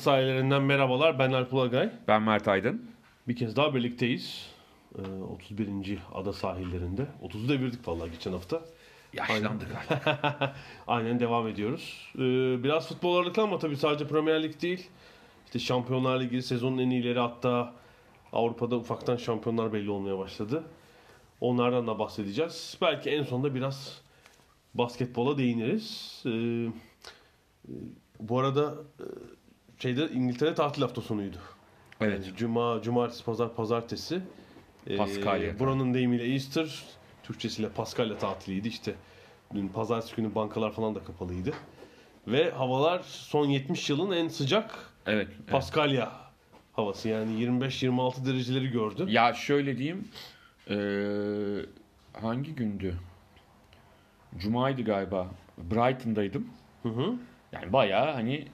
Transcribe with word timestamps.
Ada 0.00 0.04
sahillerinden 0.04 0.62
merhabalar. 0.62 1.18
Ben 1.18 1.32
Alp 1.32 1.54
Ulagay. 1.54 1.90
Ben 2.08 2.22
Mert 2.22 2.48
Aydın. 2.48 2.90
Bir 3.28 3.36
kez 3.36 3.56
daha 3.56 3.74
birlikteyiz. 3.74 4.46
Ee, 4.98 5.02
31. 5.32 5.98
ada 6.14 6.32
sahillerinde. 6.32 7.06
30'u 7.22 7.48
devirdik 7.48 7.88
vallahi 7.88 8.10
geçen 8.10 8.32
hafta. 8.32 8.60
Yaşlandık 9.12 9.68
artık. 9.76 10.20
Aynen 10.86 11.20
devam 11.20 11.48
ediyoruz. 11.48 12.12
Ee, 12.14 12.20
biraz 12.64 12.88
futbol 12.88 13.16
ağırlıklı 13.16 13.42
ama 13.42 13.58
tabii 13.58 13.76
sadece 13.76 14.06
Premier 14.06 14.42
Lig 14.42 14.62
değil. 14.62 14.90
İşte 15.46 15.58
Şampiyonlar 15.58 16.20
Ligi 16.20 16.42
sezonun 16.42 16.78
en 16.78 16.90
iyileri 16.90 17.18
hatta 17.18 17.74
Avrupa'da 18.32 18.76
ufaktan 18.76 19.16
şampiyonlar 19.16 19.72
belli 19.72 19.90
olmaya 19.90 20.18
başladı. 20.18 20.64
Onlardan 21.40 21.86
da 21.86 21.98
bahsedeceğiz. 21.98 22.78
Belki 22.82 23.10
en 23.10 23.22
sonunda 23.22 23.54
biraz 23.54 24.02
basketbola 24.74 25.38
değiniriz. 25.38 26.22
Ee, 26.26 26.30
e, 26.30 27.72
bu 28.20 28.38
arada 28.38 28.74
e, 29.00 29.04
şeyde 29.82 30.08
İngiltere 30.08 30.54
tatil 30.54 30.82
hafta 30.82 31.00
sonuydu. 31.00 31.36
Evet. 32.00 32.26
Yani 32.26 32.36
Cuma, 32.36 32.82
cumartesi, 32.82 33.24
pazar, 33.24 33.54
pazartesi. 33.56 34.20
Ee, 34.86 34.96
Paskalya. 34.96 35.58
buranın 35.58 35.94
deyimiyle 35.94 36.24
Easter, 36.32 36.84
Türkçesiyle 37.22 37.68
Paskalya 37.68 38.18
tatiliydi. 38.18 38.68
İşte 38.68 38.94
dün 39.54 39.68
pazartesi 39.68 40.16
günü 40.16 40.34
bankalar 40.34 40.72
falan 40.72 40.94
da 40.94 41.04
kapalıydı. 41.04 41.52
Ve 42.26 42.50
havalar 42.50 43.00
son 43.06 43.46
70 43.46 43.90
yılın 43.90 44.10
en 44.10 44.28
sıcak 44.28 44.70
Evet. 45.06 45.28
evet. 45.40 45.50
Paskalya 45.50 46.12
havası. 46.72 47.08
Yani 47.08 47.32
25-26 47.42 48.26
dereceleri 48.26 48.68
gördü. 48.70 49.06
Ya 49.08 49.34
şöyle 49.34 49.78
diyeyim. 49.78 50.08
eee, 50.70 51.66
hangi 52.20 52.54
gündü? 52.54 52.94
Cuma'ydı 54.38 54.82
galiba. 54.82 55.30
Brighton'daydım. 55.58 56.46
Hı 56.82 56.88
hı. 56.88 57.14
Yani 57.52 57.72
bayağı 57.72 58.12
hani 58.12 58.48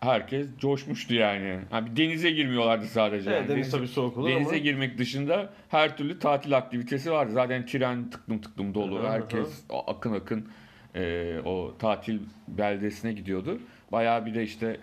herkes 0.00 0.46
coşmuştu 0.58 1.14
yani. 1.14 1.58
Ha, 1.70 1.86
bir 1.86 1.96
denize 1.96 2.30
girmiyorlardı 2.30 2.86
sadece. 2.86 3.30
Evet, 3.30 3.40
yani. 3.40 3.56
deniz 3.56 3.70
tabii 3.70 3.88
soğuk 3.88 4.16
olur 4.18 4.28
Denize 4.28 4.48
ama- 4.50 4.58
girmek 4.58 4.98
dışında 4.98 5.52
her 5.68 5.96
türlü 5.96 6.18
tatil 6.18 6.56
aktivitesi 6.56 7.10
vardı. 7.12 7.32
Zaten 7.32 7.66
tren 7.66 8.10
tıklım 8.10 8.40
tıklım 8.40 8.74
dolu. 8.74 8.98
Hı 8.98 9.02
hı. 9.02 9.10
Herkes 9.10 9.64
akın 9.86 10.12
akın 10.12 10.48
eee, 10.94 11.40
o 11.44 11.74
tatil 11.78 12.18
beldesine 12.48 13.12
gidiyordu. 13.12 13.58
Bayağı 13.92 14.26
bir 14.26 14.34
de 14.34 14.42
işte 14.42 14.76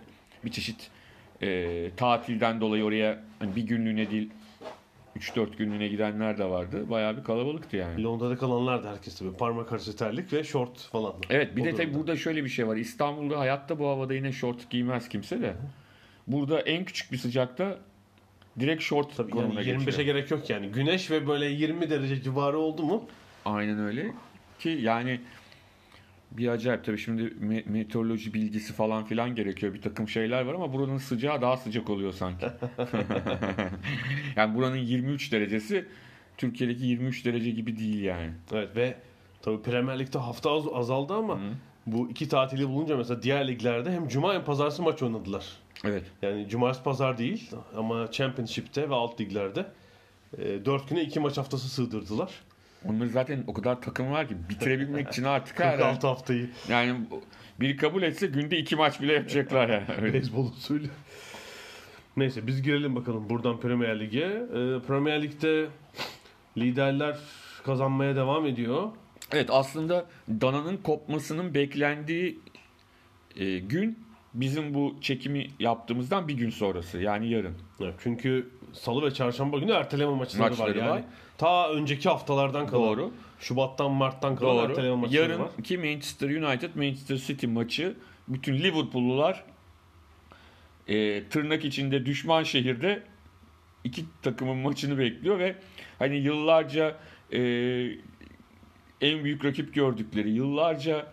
bir 0.45 0.51
çeşit 0.51 0.89
eee, 1.41 1.95
tatilden 1.95 2.61
dolayı 2.61 2.83
oraya 2.83 3.19
hani 3.39 3.55
bir 3.55 3.61
günlüğüne 3.61 4.11
değil 4.11 4.29
3-4 5.19 5.55
günlüğüne 5.57 5.87
gidenler 5.87 6.37
de 6.37 6.45
vardı. 6.45 6.89
Bayağı 6.89 7.17
bir 7.17 7.23
kalabalıktı 7.23 7.77
yani. 7.77 8.03
Londra'da 8.03 8.37
kalanlar 8.37 8.83
da 8.83 8.91
herkes 8.91 9.15
tabii. 9.15 9.33
Parmak 9.33 9.71
arası 9.71 9.95
terlik 9.95 10.33
ve 10.33 10.43
şort 10.43 10.79
falan. 10.79 11.13
Evet 11.29 11.55
bir 11.55 11.61
O 11.61 11.65
de 11.65 11.75
tabii 11.75 11.93
burada 11.93 12.15
şöyle 12.17 12.43
bir 12.43 12.49
şey 12.49 12.67
var. 12.67 12.75
İstanbul'da 12.75 13.39
hayatta 13.39 13.79
bu 13.79 13.87
havada 13.87 14.13
yine 14.13 14.31
şort 14.31 14.69
giymez 14.69 15.09
kimse 15.09 15.41
de. 15.41 15.55
Burada 16.27 16.61
en 16.61 16.85
küçük 16.85 17.11
bir 17.11 17.17
sıcakta 17.17 17.79
direkt 18.59 18.83
şort 18.83 19.17
Tabii 19.17 19.37
yani 19.37 19.53
25'e 19.53 19.73
geçiyor. 19.73 19.99
gerek 19.99 20.31
yok 20.31 20.49
yani. 20.49 20.67
Güneş 20.67 21.11
ve 21.11 21.27
böyle 21.27 21.45
20 21.45 21.89
derece 21.89 22.21
civarı 22.21 22.57
oldu 22.57 22.83
mu? 22.83 23.05
Aynen 23.45 23.79
öyle. 23.79 24.13
Ki 24.59 24.69
yani 24.69 25.19
bir 26.37 26.47
acayip 26.47 26.83
tabii 26.83 26.97
şimdi 26.97 27.21
me- 27.21 27.69
meteoroloji 27.69 28.33
bilgisi 28.33 28.73
falan 28.73 29.05
filan 29.05 29.35
gerekiyor. 29.35 29.73
Bir 29.73 29.81
takım 29.81 30.07
şeyler 30.07 30.41
var 30.41 30.53
ama 30.53 30.73
buranın 30.73 30.97
sıcağı 30.97 31.41
daha 31.41 31.57
sıcak 31.57 31.89
oluyor 31.89 32.13
sanki. 32.13 32.45
yani 34.35 34.55
buranın 34.55 34.77
23 34.77 35.31
derecesi 35.31 35.85
Türkiye'deki 36.37 36.85
23 36.85 37.25
derece 37.25 37.51
gibi 37.51 37.77
değil 37.77 38.03
yani. 38.03 38.31
Evet 38.51 38.75
ve 38.75 38.95
tabii 39.41 39.61
Premier 39.61 39.99
Lig'de 39.99 40.17
hafta 40.17 40.51
az, 40.51 40.63
azaldı 40.73 41.13
ama 41.13 41.39
bu 41.85 42.09
iki 42.09 42.27
tatili 42.27 42.69
bulunca 42.69 42.97
mesela 42.97 43.23
diğer 43.23 43.47
liglerde 43.47 43.91
hem 43.91 44.07
cuma 44.07 44.33
hem 44.33 44.43
pazartesi 44.43 44.81
maç 44.81 45.03
oynadılar. 45.03 45.45
Evet. 45.85 46.03
Yani 46.21 46.49
cumartesi 46.49 46.83
pazar 46.83 47.17
değil 47.17 47.51
ama 47.77 48.11
Championship'te 48.11 48.89
ve 48.89 48.95
alt 48.95 49.21
liglerde 49.21 49.65
e, 50.37 50.65
4 50.65 50.89
güne 50.89 51.01
2 51.01 51.19
maç 51.19 51.37
haftası 51.37 51.69
sığdırdılar. 51.69 52.31
Onların 52.85 53.07
zaten 53.11 53.43
o 53.47 53.53
kadar 53.53 53.81
takım 53.81 54.11
var 54.11 54.27
ki 54.27 54.35
bitirebilmek 54.49 55.07
için 55.07 55.23
artık 55.23 55.59
her 55.63 55.71
46 55.77 56.07
haftayı 56.07 56.49
Yani 56.69 56.95
biri 57.59 57.77
kabul 57.77 58.03
etse 58.03 58.27
günde 58.27 58.57
iki 58.57 58.75
maç 58.75 59.01
bile 59.01 59.13
yapacaklar 59.13 59.69
yani. 59.69 60.13
Beyzbol 60.13 60.45
usulü. 60.45 60.89
Neyse 62.17 62.47
biz 62.47 62.61
girelim 62.61 62.95
bakalım 62.95 63.29
buradan 63.29 63.59
Premier 63.59 63.99
Lig'e. 63.99 64.19
E, 64.19 64.87
Premier 64.87 65.21
Lig'de 65.21 65.67
liderler 66.57 67.17
kazanmaya 67.65 68.15
devam 68.15 68.45
ediyor. 68.45 68.89
Evet 69.31 69.49
aslında 69.51 70.05
dananın 70.41 70.77
kopmasının 70.77 71.53
beklendiği 71.53 72.39
e, 73.35 73.59
gün 73.59 73.99
bizim 74.33 74.73
bu 74.73 74.95
çekimi 75.01 75.47
yaptığımızdan 75.59 76.27
bir 76.27 76.33
gün 76.33 76.49
sonrası 76.49 76.97
yani 76.97 77.29
yarın. 77.29 77.55
Evet, 77.81 77.93
çünkü 78.03 78.49
salı 78.73 79.05
ve 79.05 79.13
çarşamba 79.13 79.57
günü 79.57 79.71
erteleme 79.71 80.11
maçları, 80.15 80.49
Maçları 80.49 80.69
var 80.69 80.75
yani. 80.75 80.89
var. 80.89 81.01
Ta 81.37 81.71
önceki 81.71 82.09
haftalardan 82.09 82.67
kalan. 82.67 82.83
Doğru. 82.83 83.11
Şubattan 83.39 83.91
Mart'tan 83.91 84.35
kalan 84.35 84.69
erteleme 84.69 84.89
Doğru. 84.89 84.97
maçları 84.97 85.39
var. 85.39 85.39
Yarınki 85.39 85.77
Manchester 85.77 86.29
United 86.29 86.75
Manchester 86.75 87.17
City 87.17 87.47
maçı 87.47 87.95
bütün 88.27 88.53
Liverpool'lular 88.53 89.43
e, 90.87 91.23
tırnak 91.23 91.65
içinde 91.65 92.05
düşman 92.05 92.43
şehirde 92.43 93.03
iki 93.83 94.05
takımın 94.21 94.57
maçını 94.57 94.97
bekliyor 94.97 95.39
ve 95.39 95.55
hani 95.99 96.15
yıllarca 96.17 96.95
e, 97.33 97.39
en 99.01 99.23
büyük 99.23 99.45
rakip 99.45 99.73
gördükleri 99.73 100.29
yıllarca 100.29 101.07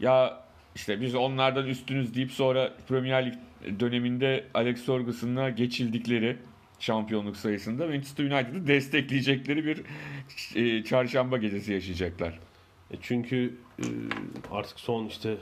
ya 0.00 0.42
işte 0.74 1.00
biz 1.00 1.14
onlardan 1.14 1.66
üstünüz 1.66 2.14
deyip 2.14 2.32
sonra 2.32 2.72
Premier 2.88 3.26
Lig 3.26 3.34
döneminde 3.80 4.44
Alex 4.54 4.86
Ferguson'la 4.86 5.50
geçildikleri 5.50 6.36
şampiyonluk 6.82 7.36
sayısında 7.36 7.86
Manchester 7.86 8.24
United'ı 8.24 8.66
destekleyecekleri 8.66 9.64
bir 9.66 9.82
e, 10.54 10.84
çarşamba 10.84 11.38
gecesi 11.38 11.72
yaşayacaklar. 11.72 12.40
E 12.90 12.94
çünkü 13.00 13.54
e, 13.78 13.84
artık 14.50 14.80
son 14.80 15.06
işte 15.06 15.36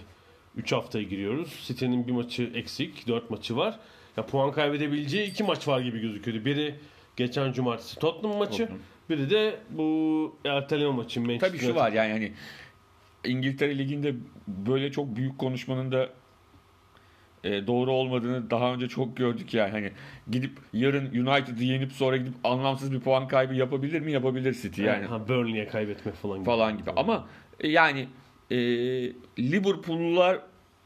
3 0.56 0.72
haftaya 0.72 1.04
giriyoruz. 1.04 1.64
City'nin 1.66 2.06
bir 2.06 2.12
maçı 2.12 2.50
eksik, 2.54 3.08
4 3.08 3.30
maçı 3.30 3.56
var. 3.56 3.78
Ya 4.16 4.26
puan 4.26 4.52
kaybedebileceği 4.52 5.30
iki 5.30 5.44
maç 5.44 5.68
var 5.68 5.80
gibi 5.80 6.00
gözüküyordu. 6.00 6.44
Biri 6.44 6.74
geçen 7.16 7.52
cumartesi 7.52 7.98
Tottenham 7.98 8.38
maçı, 8.38 8.58
Tottenham. 8.58 8.78
biri 9.10 9.30
de 9.30 9.60
bu 9.70 10.36
erteleme 10.44 10.90
maçı 10.90 11.20
Manchester 11.20 11.48
Tabii 11.48 11.58
şu 11.58 11.74
var 11.74 11.92
yani 11.92 12.12
hani 12.12 12.32
İngiltere 13.24 13.78
Ligi'nde 13.78 14.14
böyle 14.48 14.92
çok 14.92 15.16
büyük 15.16 15.38
konuşmanın 15.38 15.92
da 15.92 16.10
e, 17.44 17.66
doğru 17.66 17.92
olmadığını 17.92 18.50
daha 18.50 18.74
önce 18.74 18.88
çok 18.88 19.16
gördük 19.16 19.54
yani. 19.54 19.70
Hani 19.70 19.92
gidip 20.30 20.58
yarın 20.72 21.06
United'ı 21.06 21.64
yenip 21.64 21.92
sonra 21.92 22.16
gidip 22.16 22.34
anlamsız 22.44 22.92
bir 22.92 23.00
puan 23.00 23.28
kaybı 23.28 23.54
yapabilir 23.54 24.00
mi? 24.00 24.12
Yapabilir 24.12 24.54
City 24.54 24.82
yani. 24.82 25.06
Ha, 25.06 25.28
Burnley'e 25.28 25.68
kaybetmek 25.68 26.14
falan 26.14 26.38
gibi. 26.38 26.46
falan 26.46 26.78
gibi. 26.78 26.90
Ama 26.96 27.26
e, 27.60 27.68
yani 27.68 28.08
e, 28.50 28.56
Liverpool'lular 29.38 30.38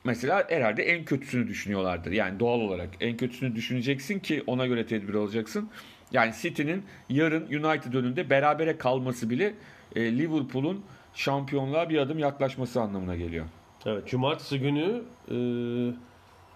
mesela 0.04 0.44
herhalde 0.48 0.82
en 0.82 1.04
kötüsünü 1.04 1.48
düşünüyorlardır. 1.48 2.12
Yani 2.12 2.40
doğal 2.40 2.60
olarak 2.60 2.88
en 3.00 3.16
kötüsünü 3.16 3.54
düşüneceksin 3.54 4.18
ki 4.18 4.42
ona 4.46 4.66
göre 4.66 4.86
tedbir 4.86 5.14
alacaksın. 5.14 5.70
Yani 6.12 6.32
City'nin 6.42 6.84
yarın 7.08 7.46
United 7.46 7.94
önünde 7.94 8.30
berabere 8.30 8.78
kalması 8.78 9.30
bile 9.30 9.54
e, 9.96 10.18
Liverpool'un 10.18 10.84
şampiyonluğa 11.14 11.88
bir 11.88 11.98
adım 11.98 12.18
yaklaşması 12.18 12.80
anlamına 12.80 13.16
geliyor. 13.16 13.44
Evet, 13.86 14.08
cumartesi 14.08 14.58
günü 14.58 15.02
e, 15.30 15.36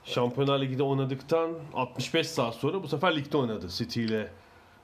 Şampiyonlar 0.09 0.61
Ligi'de 0.61 0.83
oynadıktan 0.83 1.51
65 1.75 2.27
saat 2.29 2.55
sonra 2.55 2.83
bu 2.83 2.89
sefer 2.89 3.17
ligde 3.17 3.37
oynadı 3.37 3.67
City 3.69 4.05
ile 4.05 4.29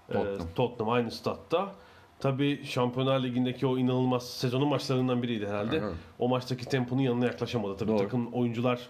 e, 0.08 0.12
Tottenham. 0.12 0.48
Tottenham 0.54 0.92
aynı 0.92 1.10
statta. 1.10 1.74
Tabii 2.20 2.64
Şampiyonlar 2.64 3.22
Ligi'ndeki 3.22 3.66
o 3.66 3.78
inanılmaz 3.78 4.30
sezonun 4.30 4.68
maçlarından 4.68 5.22
biriydi 5.22 5.46
herhalde. 5.46 5.80
Hı 5.80 5.86
hı. 5.86 5.92
O 6.18 6.28
maçtaki 6.28 6.64
temponun 6.64 7.00
yanına 7.02 7.24
yaklaşamadı. 7.26 7.76
Tabii 7.76 7.90
Doğru. 7.90 7.98
takım 7.98 8.32
oyuncular 8.32 8.80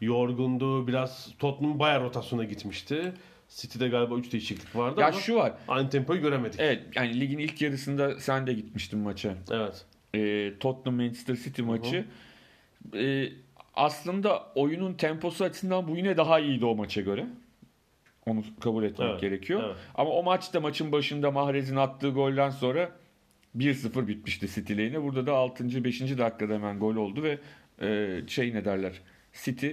yorgundu. 0.00 0.86
Biraz 0.86 1.28
Tottenham 1.38 1.78
bayağı 1.78 2.04
rotasyona 2.04 2.44
gitmişti. 2.44 3.12
City'de 3.48 3.88
galiba 3.88 4.14
3 4.14 4.32
değişiklik 4.32 4.76
vardı 4.76 5.00
Ya 5.00 5.06
ama 5.08 5.18
şu 5.20 5.34
var. 5.36 5.52
aynı 5.68 5.90
tempoyu 5.90 6.20
göremedik. 6.20 6.60
Evet 6.60 6.82
yani 6.94 7.20
ligin 7.20 7.38
ilk 7.38 7.62
yarısında 7.62 8.20
sen 8.20 8.46
de 8.46 8.52
gitmiştin 8.52 8.98
maça. 8.98 9.34
Evet. 9.50 9.84
Ee, 10.14 10.52
Tottenham 10.60 11.00
Manchester 11.00 11.34
City 11.36 11.62
maçı. 11.62 12.04
Ee, 12.94 13.28
aslında 13.76 14.42
oyunun 14.54 14.94
temposu 14.94 15.44
açısından 15.44 15.88
bu 15.88 15.96
yine 15.96 16.16
daha 16.16 16.40
iyiydi 16.40 16.66
o 16.66 16.74
maça 16.74 17.00
göre. 17.00 17.26
Onu 18.26 18.44
kabul 18.60 18.84
etmek 18.84 19.08
Evet, 19.10 19.20
gerekiyor. 19.20 19.62
evet. 19.66 19.76
Ama 19.94 20.10
o 20.10 20.22
maçta 20.22 20.60
maçın 20.60 20.92
başında 20.92 21.30
Mahrez'in 21.30 21.76
attığı 21.76 22.10
golden 22.10 22.50
sonra 22.50 22.90
1-0 23.56 24.06
bitmişti 24.08 24.48
City 24.48 24.76
lehine. 24.76 25.02
Burada 25.02 25.26
da 25.26 25.32
6. 25.32 25.84
5. 25.84 26.00
dakikada 26.00 26.54
hemen 26.54 26.78
gol 26.78 26.96
oldu 26.96 27.22
ve 27.22 27.38
e, 27.82 28.20
şey 28.28 28.54
ne 28.54 28.64
derler 28.64 29.00
City 29.32 29.68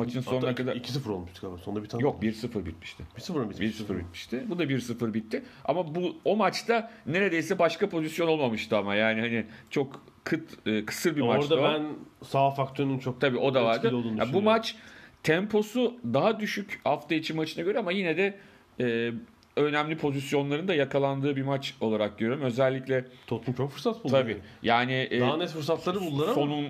maçın 0.00 0.20
sonuna 0.20 0.42
Hatta 0.42 0.54
kadar 0.54 0.76
2-0 0.76 1.10
olmuştu 1.10 1.40
galiba. 1.42 1.58
Sonunda 1.58 1.82
bir 1.84 1.88
tane. 1.88 2.02
yok 2.02 2.22
1-0 2.22 2.66
bitmişti. 2.66 3.02
1-0 3.18 3.32
mı 3.32 3.50
bitmişti? 3.50 3.84
1-0 3.92 3.98
bitmişti. 3.98 4.44
Bu 4.48 4.58
da 4.58 4.64
1-0 4.64 5.14
bitti. 5.14 5.42
Ama 5.64 5.94
bu 5.94 6.16
o 6.24 6.36
maçta 6.36 6.90
neredeyse 7.06 7.58
başka 7.58 7.88
pozisyon 7.88 8.28
olmamıştı 8.28 8.76
ama 8.78 8.94
yani 8.94 9.20
hani 9.20 9.46
çok 9.70 10.02
kıt 10.24 10.66
e, 10.66 10.84
kısır 10.84 11.16
bir 11.16 11.20
maçtı 11.22 11.54
Orada 11.54 11.68
o. 11.68 11.72
ben 11.72 11.82
sağ 12.24 12.50
faktörünün 12.50 12.98
çok 12.98 13.20
Tabii 13.20 13.38
o 13.38 13.54
da 13.54 13.64
vardı. 13.64 13.92
Ya 14.18 14.32
bu 14.32 14.42
maç 14.42 14.76
temposu 15.22 15.94
daha 16.04 16.40
düşük 16.40 16.80
hafta 16.84 17.14
içi 17.14 17.34
maçına 17.34 17.64
göre 17.64 17.78
ama 17.78 17.92
yine 17.92 18.16
de 18.16 18.38
e, 18.80 19.12
önemli 19.56 19.96
pozisyonların 19.96 20.68
da 20.68 20.74
yakalandığı 20.74 21.36
bir 21.36 21.42
maç 21.42 21.74
olarak 21.80 22.18
görüyorum. 22.18 22.42
Özellikle 22.44 23.04
Tottenham 23.26 23.56
çok 23.56 23.70
fırsat 23.70 24.04
buldu. 24.04 24.12
tabii 24.12 24.36
yani 24.62 25.08
e, 25.10 25.20
Daha 25.20 25.36
net 25.36 25.48
fırsatları 25.50 26.00
buldular 26.00 26.24
ama. 26.24 26.34
sonun 26.34 26.66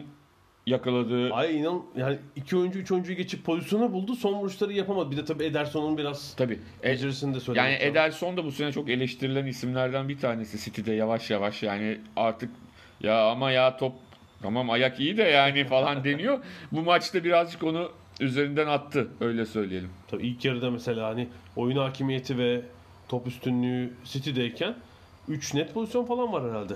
yakaladığı 0.66 1.32
Ay 1.34 1.58
inan 1.58 1.82
yani 1.96 2.18
iki 2.36 2.56
oyuncu 2.56 2.78
üç 2.78 2.92
oyuncuyu 2.92 3.16
geçip 3.16 3.44
pozisyonu 3.44 3.92
buldu. 3.92 4.14
Son 4.14 4.34
vuruşları 4.34 4.72
yapamadı. 4.72 5.10
Bir 5.10 5.16
de 5.16 5.24
tabii 5.24 5.44
Ederson'un 5.44 5.98
biraz 5.98 6.34
tabii 6.36 6.58
e, 6.82 6.92
becerisini 6.92 7.34
de 7.34 7.40
söylemek 7.40 7.70
Yani 7.70 7.80
lazım. 7.80 7.90
Ederson 7.90 8.36
da 8.36 8.44
bu 8.44 8.52
sene 8.52 8.72
çok 8.72 8.88
eleştirilen 8.90 9.46
isimlerden 9.46 10.08
bir 10.08 10.18
tanesi 10.18 10.58
City'de 10.58 10.92
yavaş 10.92 11.30
yavaş 11.30 11.62
yani 11.62 11.98
artık 12.16 12.50
ya 13.00 13.30
ama 13.30 13.50
ya 13.50 13.76
top 13.76 13.92
tamam 14.42 14.70
ayak 14.70 15.00
iyi 15.00 15.16
de 15.16 15.22
yani 15.22 15.64
falan 15.64 16.04
deniyor. 16.04 16.38
Bu 16.72 16.82
maçta 16.82 17.24
birazcık 17.24 17.62
onu 17.62 17.90
üzerinden 18.20 18.66
attı 18.66 19.08
öyle 19.20 19.46
söyleyelim. 19.46 19.90
Tabii 20.08 20.26
ilk 20.26 20.44
yarıda 20.44 20.70
mesela 20.70 21.08
hani 21.08 21.28
oyun 21.56 21.76
hakimiyeti 21.76 22.38
ve 22.38 22.62
top 23.08 23.26
üstünlüğü 23.26 23.92
City'deyken 24.04 24.74
3 25.28 25.54
net 25.54 25.74
pozisyon 25.74 26.04
falan 26.04 26.32
var 26.32 26.50
herhalde. 26.50 26.74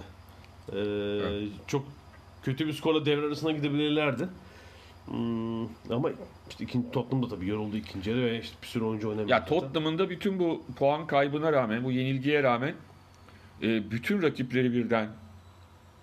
Ee, 0.72 1.46
Çok 1.66 1.84
kötü 2.44 2.66
bir 2.66 2.72
skorla 2.72 3.06
devre 3.06 3.26
arasına 3.26 3.52
gidebilirlerdi. 3.52 4.28
Hmm, 5.06 5.62
ama 5.90 6.10
işte 6.50 6.64
ikinci 6.64 6.90
Tottenham 6.90 7.22
da 7.22 7.28
tabii 7.28 7.48
yoruldu 7.48 7.76
ikinci 7.76 8.10
yarı 8.10 8.22
ve 8.22 8.40
işte 8.40 8.56
bir 8.62 8.66
sürü 8.66 8.84
oyuncu 8.84 9.08
oynamıyor. 9.08 9.28
Ya. 9.30 9.44
Tottenham'ın 9.44 9.98
da 9.98 10.10
bütün 10.10 10.38
bu 10.38 10.64
puan 10.76 11.06
kaybına 11.06 11.52
rağmen, 11.52 11.84
bu 11.84 11.92
yenilgiye 11.92 12.42
rağmen 12.42 12.74
e, 13.62 13.90
bütün 13.90 14.22
rakipleri 14.22 14.72
birden 14.72 15.08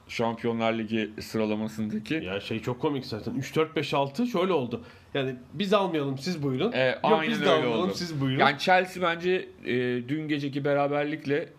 Şampiyonlar 0.08 0.74
Ligi 0.74 1.10
sıralamasındaki 1.22 2.14
Ya 2.14 2.40
şey 2.40 2.62
çok 2.62 2.82
komik 2.82 3.06
zaten. 3.06 3.34
3 3.36 3.56
4 3.56 3.76
5 3.76 3.94
6 3.94 4.28
şöyle 4.28 4.54
oldu. 4.54 4.84
Yani 5.14 5.36
biz 5.54 5.74
almayalım 5.74 6.18
siz 6.18 6.44
buyurun. 6.44 6.72
E, 6.72 6.88
Yok 6.88 7.00
aynen 7.04 7.30
biz 7.30 7.42
de 7.42 7.50
almayalım 7.50 7.84
oldu. 7.84 7.94
siz 7.96 8.22
buyurun. 8.22 8.40
Yani 8.40 8.60
Chelsea 8.60 9.04
bence 9.04 9.50
e, 9.66 9.74
dün 10.10 10.28
geceki 10.28 10.66
beraberlikle 10.66 11.50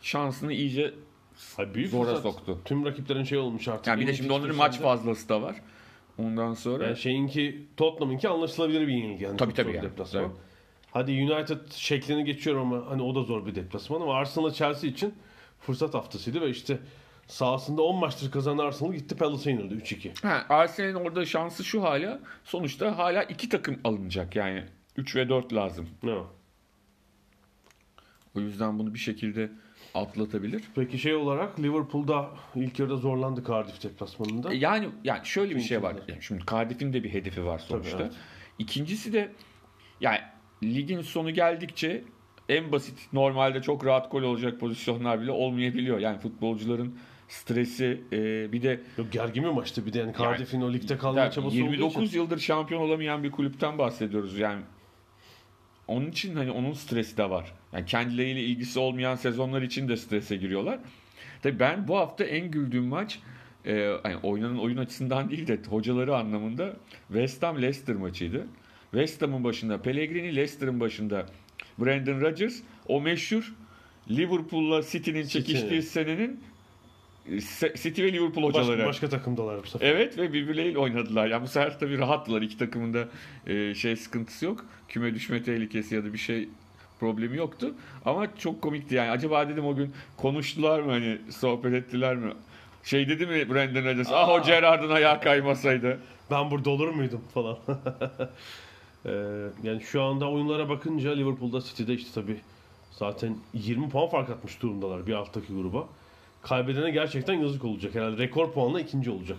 şansını 0.00 0.52
iyice 0.52 0.94
Hayır, 1.56 1.74
büyük 1.74 1.90
zora 1.90 2.06
fırsat. 2.06 2.22
soktu. 2.22 2.58
Tüm 2.64 2.84
rakiplerin 2.84 3.24
şey 3.24 3.38
olmuş 3.38 3.68
artık. 3.68 3.86
Yani 3.86 4.00
bir 4.00 4.06
de 4.06 4.14
şimdi 4.14 4.32
onların 4.32 4.56
maç 4.56 4.80
fazlası 4.80 5.28
da 5.28 5.42
var. 5.42 5.56
Ondan 6.18 6.54
sonra 6.54 6.84
Yani 6.84 6.96
şeyinki 6.96 7.66
Tottenham'ınki 7.76 8.28
anlaşılabilir 8.28 8.80
bir 8.86 8.92
yenilgi. 8.92 9.24
Yani 9.24 9.36
Tabii, 9.36 9.54
tabii 9.54 9.72
yani. 9.76 9.82
deplasman. 9.90 10.22
Evet. 10.22 10.32
Hadi 10.90 11.12
United 11.12 11.72
şeklini 11.72 12.24
geçiyorum 12.24 12.72
ama 12.72 12.90
hani 12.90 13.02
o 13.02 13.14
da 13.14 13.22
zor 13.22 13.46
bir 13.46 13.54
deplasman 13.54 14.00
ama 14.00 14.14
Arsenal 14.14 14.50
Chelsea 14.50 14.90
için 14.90 15.14
fırsat 15.60 15.94
haftasıydı 15.94 16.40
ve 16.40 16.50
işte 16.50 16.78
sahasında 17.26 17.82
10 17.82 17.96
maçtır 17.98 18.30
kazanan 18.30 18.66
Arsenal 18.66 18.92
gitti 18.92 19.16
Palace'a 19.16 19.52
yenildi 19.52 19.74
3-2. 19.74 20.26
Ha, 20.26 20.46
Arsenal'in 20.48 20.94
orada 20.94 21.24
şansı 21.26 21.64
şu 21.64 21.82
hala. 21.82 22.20
Sonuçta 22.44 22.98
hala 22.98 23.22
iki 23.22 23.48
takım 23.48 23.80
alınacak 23.84 24.36
yani. 24.36 24.64
3 24.96 25.16
ve 25.16 25.28
4 25.28 25.54
lazım. 25.54 25.88
Ne? 26.02 26.14
O 28.36 28.40
yüzden 28.40 28.78
bunu 28.78 28.94
bir 28.94 28.98
şekilde 28.98 29.50
atlatabilir. 29.94 30.62
Peki 30.74 30.98
şey 30.98 31.14
olarak 31.14 31.60
Liverpool'da 31.60 32.28
ilk 32.54 32.78
yarıda 32.78 32.96
zorlandı 32.96 33.44
Cardiff 33.48 33.82
deplasmanında. 33.82 34.52
E, 34.52 34.56
Yani 34.56 34.88
yani 35.04 35.20
şöyle 35.26 35.56
bir 35.56 35.60
şey 35.60 35.82
var. 35.82 35.96
Yani 36.08 36.22
şimdi 36.22 36.42
Cardiff'in 36.50 36.92
de 36.92 37.04
bir 37.04 37.12
hedefi 37.12 37.44
var 37.44 37.58
sonuçta. 37.58 38.02
evet. 38.02 38.12
İkincisi 38.58 39.12
de 39.12 39.32
yani 40.00 40.18
ligin 40.62 41.00
sonu 41.00 41.30
geldikçe 41.30 42.04
en 42.48 42.72
basit 42.72 42.98
normalde 43.12 43.62
çok 43.62 43.86
rahat 43.86 44.10
gol 44.10 44.22
olacak 44.22 44.60
pozisyonlar 44.60 45.20
bile 45.20 45.30
olmayabiliyor. 45.30 45.98
Yani 45.98 46.18
futbolcuların 46.18 46.94
stresi 47.28 48.00
e, 48.12 48.52
bir 48.52 48.62
de 48.62 48.80
Yok 48.98 49.12
gergin 49.12 49.42
bir 49.44 49.48
maçtı 49.48 49.86
bir 49.86 49.92
de 49.92 49.98
yani 49.98 50.12
Cardiff'in 50.18 50.60
o 50.60 50.72
ligde 50.72 50.98
kalma 50.98 51.30
çabası 51.30 51.56
olduğu 51.56 51.72
29 51.72 52.04
için. 52.08 52.18
yıldır 52.18 52.38
şampiyon 52.38 52.80
olamayan 52.80 53.22
bir 53.22 53.30
kulüpten 53.30 53.78
bahsediyoruz 53.78 54.38
yani. 54.38 54.62
Onun 55.88 56.10
için 56.10 56.36
hani 56.36 56.50
onun 56.50 56.72
stresi 56.72 57.16
de 57.16 57.30
var. 57.30 57.52
Yani 57.72 57.86
kendileriyle 57.86 58.40
ilgisi 58.40 58.78
olmayan 58.78 59.14
sezonlar 59.14 59.62
için 59.62 59.88
de 59.88 59.96
strese 59.96 60.36
giriyorlar. 60.36 60.78
Tabii 61.42 61.58
ben 61.60 61.88
bu 61.88 61.96
hafta 61.96 62.24
en 62.24 62.50
güldüğüm 62.50 62.84
maç 62.84 63.18
e, 63.64 63.72
yani 63.74 64.16
oynanan 64.22 64.58
oyun 64.58 64.76
açısından 64.76 65.30
değil 65.30 65.46
de 65.46 65.58
hocaları 65.68 66.16
anlamında 66.16 66.76
West 67.08 67.42
Ham 67.42 67.62
Leicester 67.62 67.96
maçıydı. 67.96 68.46
West 68.90 69.22
Ham'ın 69.22 69.44
başında 69.44 69.82
Pellegrini, 69.82 70.36
Leicester'ın 70.36 70.80
başında 70.80 71.26
Brandon 71.78 72.20
Rodgers. 72.20 72.56
O 72.88 73.00
meşhur 73.00 73.54
Liverpool'la 74.10 74.82
City'nin 74.82 75.26
çekiştiği 75.26 75.82
senenin 75.82 76.40
City 77.76 78.02
ve 78.02 78.12
Liverpool 78.12 78.44
hocaları. 78.44 78.78
Başka, 78.78 78.86
başka 78.86 79.08
takımdalar 79.08 79.62
bu 79.62 79.66
sefer. 79.66 79.86
Evet 79.86 80.18
ve 80.18 80.32
birbirleriyle 80.32 80.78
oynadılar. 80.78 81.26
Yani 81.26 81.42
bu 81.42 81.48
sefer 81.48 81.78
tabii 81.78 81.98
rahattılar. 81.98 82.42
İki 82.42 82.58
takımın 82.58 82.94
da 82.94 83.08
e, 83.46 83.74
şey 83.74 83.96
sıkıntısı 83.96 84.44
yok. 84.44 84.64
Küme 84.88 85.14
düşme 85.14 85.42
tehlikesi 85.42 85.94
ya 85.94 86.04
da 86.04 86.12
bir 86.12 86.18
şey 86.18 86.48
problemi 87.00 87.36
yoktu. 87.36 87.74
Ama 88.04 88.36
çok 88.36 88.62
komikti 88.62 88.94
yani. 88.94 89.10
Acaba 89.10 89.48
dedim 89.48 89.66
o 89.66 89.74
gün 89.76 89.92
konuştular 90.16 90.80
mı 90.80 90.90
hani 90.90 91.18
sohbet 91.30 91.74
ettiler 91.74 92.16
mi? 92.16 92.32
Şey 92.84 93.08
dedi 93.08 93.26
mi 93.26 93.50
Brandon 93.50 93.84
Rodgers? 93.84 94.08
Ah 94.12 94.28
o 94.28 94.42
Gerrard'ın 94.42 94.90
ayağı 94.90 95.20
kaymasaydı. 95.20 95.98
Ben 96.30 96.50
burada 96.50 96.70
olur 96.70 96.88
muydum 96.88 97.20
falan. 97.34 97.58
Ee, 99.06 99.10
yani 99.62 99.80
şu 99.82 100.02
anda 100.02 100.30
oyunlara 100.30 100.68
bakınca 100.68 101.12
Liverpool'da 101.12 101.60
City'de 101.60 101.94
işte 101.94 102.10
tabii 102.14 102.40
zaten 102.90 103.36
20 103.54 103.88
puan 103.88 104.08
fark 104.08 104.30
atmış 104.30 104.62
durumdalar 104.62 105.06
bir 105.06 105.12
alttaki 105.12 105.54
gruba. 105.54 105.86
Kaybedene 106.42 106.90
gerçekten 106.90 107.34
yazık 107.34 107.64
olacak. 107.64 107.94
Herhalde 107.94 108.22
rekor 108.22 108.52
puanla 108.52 108.80
ikinci 108.80 109.10
olacak. 109.10 109.38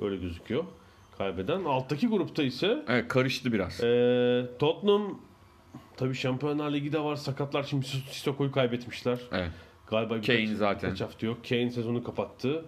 Öyle 0.00 0.16
gözüküyor. 0.16 0.64
Kaybeden. 1.18 1.64
Alttaki 1.64 2.06
grupta 2.08 2.42
ise 2.42 2.82
Evet 2.88 3.08
karıştı 3.08 3.52
biraz. 3.52 3.80
ee, 3.84 4.46
Tottenham 4.58 5.20
tabii 5.96 6.14
Şampiyonlar 6.14 6.72
Ligi 6.72 6.92
de 6.92 7.00
var. 7.00 7.16
Sakatlar 7.16 7.62
şimdi 7.62 7.86
Sissoko'yu 7.86 8.52
kaybetmişler. 8.52 9.18
Evet. 9.32 9.50
Galiba 9.86 10.20
Kane 10.20 10.38
birkaç- 10.38 10.56
zaten. 10.56 10.90
birkaç 10.90 11.00
hafta 11.00 11.26
yok. 11.26 11.38
Kane 11.48 11.70
sezonu 11.70 12.04
kapattı. 12.04 12.64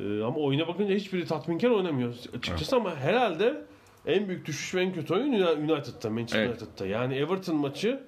Ee, 0.00 0.22
ama 0.22 0.36
oyuna 0.36 0.68
bakınca 0.68 0.94
hiçbiri 0.94 1.26
tatminkar 1.26 1.70
oynamıyor. 1.70 2.14
Açıkçası 2.38 2.76
ama 2.76 2.96
herhalde 2.96 3.64
en 4.06 4.28
büyük 4.28 4.46
düşüş 4.46 4.74
ve 4.74 4.82
en 4.82 4.92
kötü 4.94 5.14
oyun 5.14 5.32
United'da, 5.32 6.10
Manchester 6.10 6.40
Evet. 6.42 6.62
United'da. 6.62 6.86
Yani 6.86 7.14
Everton 7.14 7.56
maçı 7.56 8.00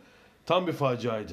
tam 0.47 0.67
bir 0.67 0.73
faciaydı. 0.73 1.33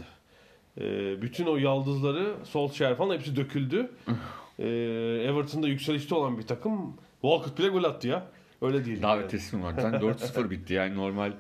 Ee, 0.82 1.22
bütün 1.22 1.46
o 1.46 1.58
yaldızları, 1.58 2.34
Solskjaer 2.44 2.96
falan 2.96 3.16
hepsi 3.16 3.36
döküldü. 3.36 3.92
Ee, 4.60 4.64
Everton'da 5.24 5.68
yükselişte 5.68 6.16
olan 6.16 6.38
bir 6.38 6.44
takım. 6.44 6.94
Walcott 7.22 7.60
bile 7.60 7.68
gol 7.68 7.84
attı 7.84 8.08
ya. 8.08 8.28
Öyle 8.62 8.86
değil. 8.86 9.02
Daha 9.02 9.16
yani. 9.16 9.64
var? 9.64 9.74
Sen 9.82 9.94
4-0 9.94 10.50
bitti 10.50 10.74
yani 10.74 10.96
normal 10.96 11.32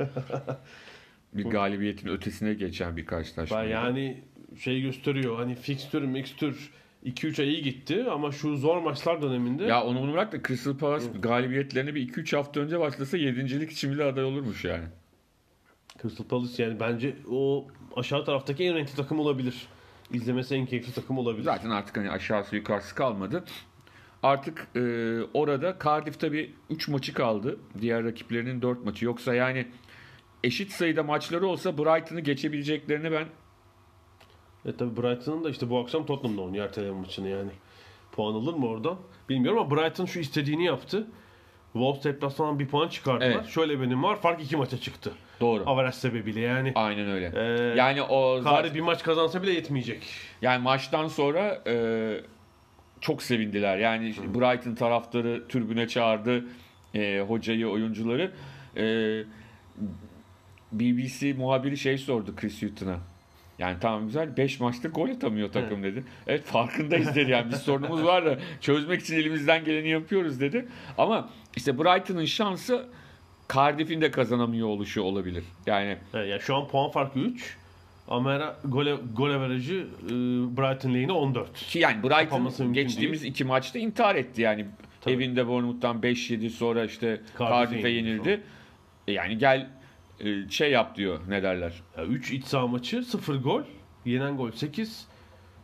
bir 1.33 1.45
galibiyetin 1.45 2.07
ötesine 2.07 2.53
geçen 2.53 2.97
bir 2.97 3.05
karşılaşma. 3.05 3.57
Ben 3.57 3.63
yani 3.63 4.23
şey 4.59 4.81
gösteriyor 4.81 5.35
hani 5.37 5.55
fikstür 5.55 6.01
mikstür 6.01 6.71
2-3 7.05 7.41
ay 7.41 7.49
iyi 7.49 7.63
gitti 7.63 8.05
ama 8.11 8.31
şu 8.31 8.57
zor 8.57 8.77
maçlar 8.81 9.21
döneminde 9.21 9.63
Ya 9.63 9.83
onu 9.83 10.01
bunu 10.01 10.13
bırak 10.13 10.31
da 10.31 10.41
Crystal 10.47 10.77
Palace 10.77 11.05
galibiyetlerine 11.19 11.95
bir 11.95 12.13
2-3 12.13 12.35
hafta 12.35 12.59
önce 12.59 12.79
başlasa 12.79 13.17
7. 13.17 13.63
için 13.63 13.91
bile 13.91 14.03
aday 14.03 14.23
olurmuş 14.23 14.65
yani. 14.65 14.85
Crystal 16.01 16.25
Palace 16.25 16.63
yani 16.63 16.79
bence 16.79 17.15
o 17.31 17.67
aşağı 17.97 18.25
taraftaki 18.25 18.63
en 18.63 18.75
renkli 18.75 18.95
takım 18.95 19.19
olabilir. 19.19 19.67
İzlemesi 20.13 20.55
en 20.55 20.65
keyifli 20.65 20.93
takım 20.93 21.17
olabilir. 21.17 21.43
Zaten 21.43 21.69
artık 21.69 21.97
hani 21.97 22.11
aşağısı 22.11 22.55
yukarısı 22.55 22.95
kalmadı. 22.95 23.43
Artık 24.23 24.67
e, 24.75 24.79
orada 25.33 25.77
Cardiff 25.83 26.19
tabii 26.19 26.53
3 26.69 26.87
maçı 26.87 27.13
kaldı. 27.13 27.59
Diğer 27.81 28.03
rakiplerinin 28.03 28.61
4 28.61 28.85
maçı. 28.85 29.05
Yoksa 29.05 29.33
yani 29.33 29.67
eşit 30.43 30.71
sayıda 30.71 31.03
maçları 31.03 31.47
olsa 31.47 31.77
Brighton'ı 31.77 32.19
geçebileceklerini 32.19 33.11
ben 33.11 33.27
E 34.65 34.75
tabi 34.75 35.01
Brighton'ın 35.01 35.43
da 35.43 35.49
işte 35.49 35.69
bu 35.69 35.79
akşam 35.79 36.05
Tottenham'da 36.05 36.41
oynuyor 36.41 36.65
erteleme 36.65 36.99
maçını 36.99 37.27
yani. 37.27 37.51
Puan 38.11 38.33
alır 38.33 38.53
mı 38.53 38.67
oradan? 38.67 38.97
Bilmiyorum 39.29 39.59
ama 39.59 39.75
Brighton 39.75 40.05
şu 40.05 40.19
istediğini 40.19 40.65
yaptı. 40.65 41.07
Wolves 41.77 42.03
deplasmandan 42.03 42.59
bir 42.59 42.67
puan 42.67 42.87
çıkardılar. 42.87 43.31
Evet. 43.31 43.47
Şöyle 43.47 43.81
benim 43.81 44.03
var. 44.03 44.15
Fark 44.21 44.41
iki 44.41 44.57
maça 44.57 44.77
çıktı. 44.77 45.11
Doğru. 45.41 45.63
Averaj 45.65 45.95
sebebiyle 45.95 46.39
yani. 46.39 46.71
Aynen 46.75 47.09
öyle. 47.09 47.31
Ee, 47.35 47.77
yani 47.77 48.01
o 48.01 48.41
zaten- 48.41 48.73
bir 48.73 48.81
maç 48.81 49.03
kazansa 49.03 49.43
bile 49.43 49.51
yetmeyecek. 49.51 50.03
Yani 50.41 50.63
maçtan 50.63 51.07
sonra 51.07 51.61
e, 51.67 51.73
çok 53.01 53.23
sevindiler. 53.23 53.77
Yani 53.77 54.09
işte 54.09 54.33
Brighton 54.33 54.75
taraftarı 54.75 55.47
tribüne 55.47 55.87
çağırdı 55.87 56.45
e, 56.95 57.23
hocayı, 57.27 57.67
oyuncuları. 57.67 58.31
E, 58.77 58.83
BBC 60.71 61.33
muhabiri 61.33 61.77
şey 61.77 61.97
sordu 61.97 62.35
Chris 62.35 62.63
Hutton'a. 62.63 62.97
Yani 63.59 63.77
tamam 63.81 64.05
güzel 64.05 64.37
5 64.37 64.59
maçta 64.59 64.87
gol 64.87 65.09
atamıyor 65.09 65.51
takım 65.51 65.83
dedi. 65.83 66.03
Evet 66.27 66.43
farkındayız 66.43 67.15
dedi 67.15 67.31
yani 67.31 67.51
bir 67.51 67.55
sorunumuz 67.55 68.03
var 68.03 68.25
da 68.25 68.37
çözmek 68.61 69.01
için 69.01 69.15
elimizden 69.15 69.63
geleni 69.63 69.89
yapıyoruz 69.89 70.41
dedi. 70.41 70.67
Ama 70.97 71.29
işte 71.57 71.77
Brighton'ın 71.77 72.25
şansı 72.25 72.85
Cardiff'in 73.53 74.01
de 74.01 74.11
kazanamıyor 74.11 74.67
oluşu 74.67 75.01
olabilir. 75.01 75.43
Yani 75.65 75.97
Evet, 76.13 76.29
yani 76.29 76.41
şu 76.41 76.55
an 76.55 76.67
puan 76.67 76.91
farkı 76.91 77.19
3. 77.19 77.57
Ama 78.07 78.55
gol, 78.65 78.85
gol 79.15 79.29
averajı 79.29 79.87
e, 80.05 80.09
Brighton 80.57 80.93
lehine 80.93 81.11
14. 81.11 81.53
Ki 81.53 81.79
yani 81.79 82.03
Brighton 82.03 82.73
geçtiğimiz 82.73 83.23
iki 83.23 83.43
maçta 83.43 83.79
intihar 83.79 84.15
etti 84.15 84.41
yani. 84.41 84.65
Tabii. 85.01 85.13
Evinde 85.13 85.47
Bournemouth'tan 85.47 85.99
5-7 85.99 86.49
sonra 86.49 86.85
işte 86.85 87.21
Cardiff'e 87.39 87.89
yenildi. 87.89 88.43
E 89.07 89.11
Yani 89.11 89.37
gel 89.37 89.69
e, 90.19 90.49
şey 90.49 90.71
yap 90.71 90.95
diyor 90.95 91.19
ne 91.27 91.43
derler. 91.43 91.73
3 92.07 92.31
iç 92.31 92.45
saha 92.45 92.67
maçı 92.67 93.03
0 93.03 93.35
gol. 93.35 93.61
Yenen 94.05 94.37
gol 94.37 94.51
8. 94.51 95.07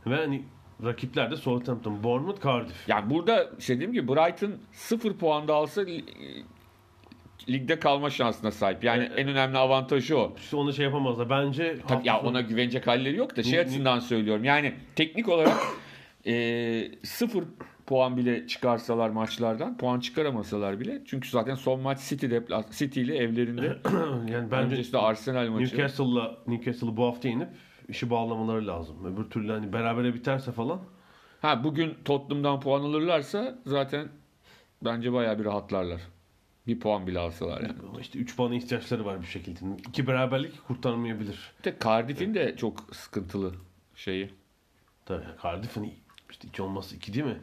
Ve 0.07 0.15
hani 0.15 0.43
rakipler 0.83 1.31
de 1.31 1.35
Southampton, 1.37 2.03
Bournemouth, 2.03 2.43
Cardiff. 2.43 2.89
Yani 2.89 3.09
burada 3.09 3.49
işte 3.59 3.75
dediğim 3.75 3.93
gibi 3.93 4.07
Brighton 4.07 4.53
0 4.71 5.13
puan 5.13 5.47
da 5.47 5.53
alsa 5.55 5.81
li- 5.81 6.05
ligde 7.49 7.79
kalma 7.79 8.09
şansına 8.09 8.51
sahip. 8.51 8.83
Yani 8.83 9.03
Evet. 9.07 9.19
en 9.19 9.27
önemli 9.27 9.57
avantajı 9.57 10.17
o. 10.17 10.33
İşte 10.37 10.55
onu 10.55 10.73
şey 10.73 10.85
yapamazlar. 10.85 11.29
Bence 11.29 11.77
Tabii 11.87 12.07
ya 12.07 12.17
sonu- 12.19 12.29
ona 12.29 12.41
güvenecek 12.41 12.87
halleri 12.87 13.15
yok 13.17 13.37
da 13.37 13.43
şey 13.43 13.59
açısından 13.59 13.99
söylüyorum. 13.99 14.43
Yani 14.43 14.73
teknik 14.95 15.29
olarak 15.29 15.57
e, 16.27 16.91
sıfır 17.03 17.43
puan 17.85 18.17
bile 18.17 18.47
çıkarsalar 18.47 19.09
maçlardan, 19.09 19.77
puan 19.77 19.99
çıkaramasalar 19.99 20.79
bile. 20.79 21.01
Çünkü 21.05 21.29
zaten 21.29 21.55
son 21.55 21.79
maç 21.79 21.99
City, 22.09 22.25
depla- 22.25 22.77
City 22.77 23.01
ile 23.01 23.17
evlerinde. 23.17 23.77
yani 24.31 24.51
bence 24.51 24.73
Öncesinde 24.73 24.97
Arsenal 24.97 25.47
maçı. 25.47 25.63
Newcastle'la 25.63 26.37
Newcastle'ı 26.47 26.97
bu 26.97 27.05
hafta 27.05 27.27
yenip 27.27 27.49
işi 27.87 28.09
bağlamaları 28.09 28.67
lazım. 28.67 28.95
Öbür 29.05 29.29
türlü 29.29 29.51
hani 29.51 29.73
berabere 29.73 30.13
biterse 30.13 30.51
falan 30.51 30.79
Ha 31.41 31.63
bugün 31.63 31.97
Tottenham'dan 32.05 32.59
puan 32.59 32.81
alırlarsa 32.81 33.59
zaten 33.65 34.09
bence 34.81 35.13
bayağı 35.13 35.39
bir 35.39 35.45
rahatlarlar. 35.45 36.01
Bir 36.67 36.79
puan 36.79 37.07
bile 37.07 37.19
alsalar 37.19 37.61
yani. 37.61 37.73
ama 37.89 38.01
işte 38.01 38.19
3 38.19 38.35
puana 38.35 38.55
ihtiyaçları 38.55 39.05
var 39.05 39.21
bir 39.21 39.27
şekilde. 39.27 39.59
İki 39.89 40.07
beraberlik 40.07 40.67
kurtarmayabilir. 40.67 41.51
De 41.65 41.75
Cardiff'in 41.83 42.33
de 42.33 42.55
çok 42.55 42.95
sıkıntılı 42.95 43.51
şeyi. 43.95 44.29
Tabii 45.05 45.25
Cardiff'in 45.43 45.93
işte 46.29 46.47
2 46.47 46.61
olması 46.61 46.95
2 46.95 47.13
değil 47.13 47.25
mi? 47.25 47.37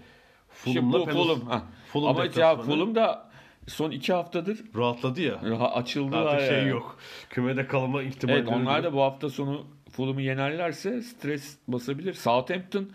Fulham'la 0.49 1.05
Fulham. 1.07 1.41
ha. 1.41 1.63
Fulham 1.93 2.17
Ama 2.17 2.25
ya 2.37 2.57
Fulham 2.57 2.95
da 2.95 3.31
son 3.69 3.91
iki 3.91 4.13
haftadır 4.13 4.65
rahatladı 4.77 5.21
ya. 5.21 5.35
raha- 5.35 5.73
açıldılar. 5.73 6.27
Artık 6.27 6.49
şey 6.49 6.59
yani. 6.59 6.69
yok. 6.69 6.99
Kümede 7.31 7.67
kalma 7.67 8.03
ihtimali. 8.03 8.39
Evet 8.39 8.49
onlar 8.49 8.85
da 8.85 8.93
bu 8.93 9.03
hafta 9.03 9.29
sonu 9.31 9.67
Fulham'ı 9.93 10.23
yenerlerse 10.23 11.03
stres 11.03 11.59
basabilir. 11.69 12.15
Southampton 12.15 12.91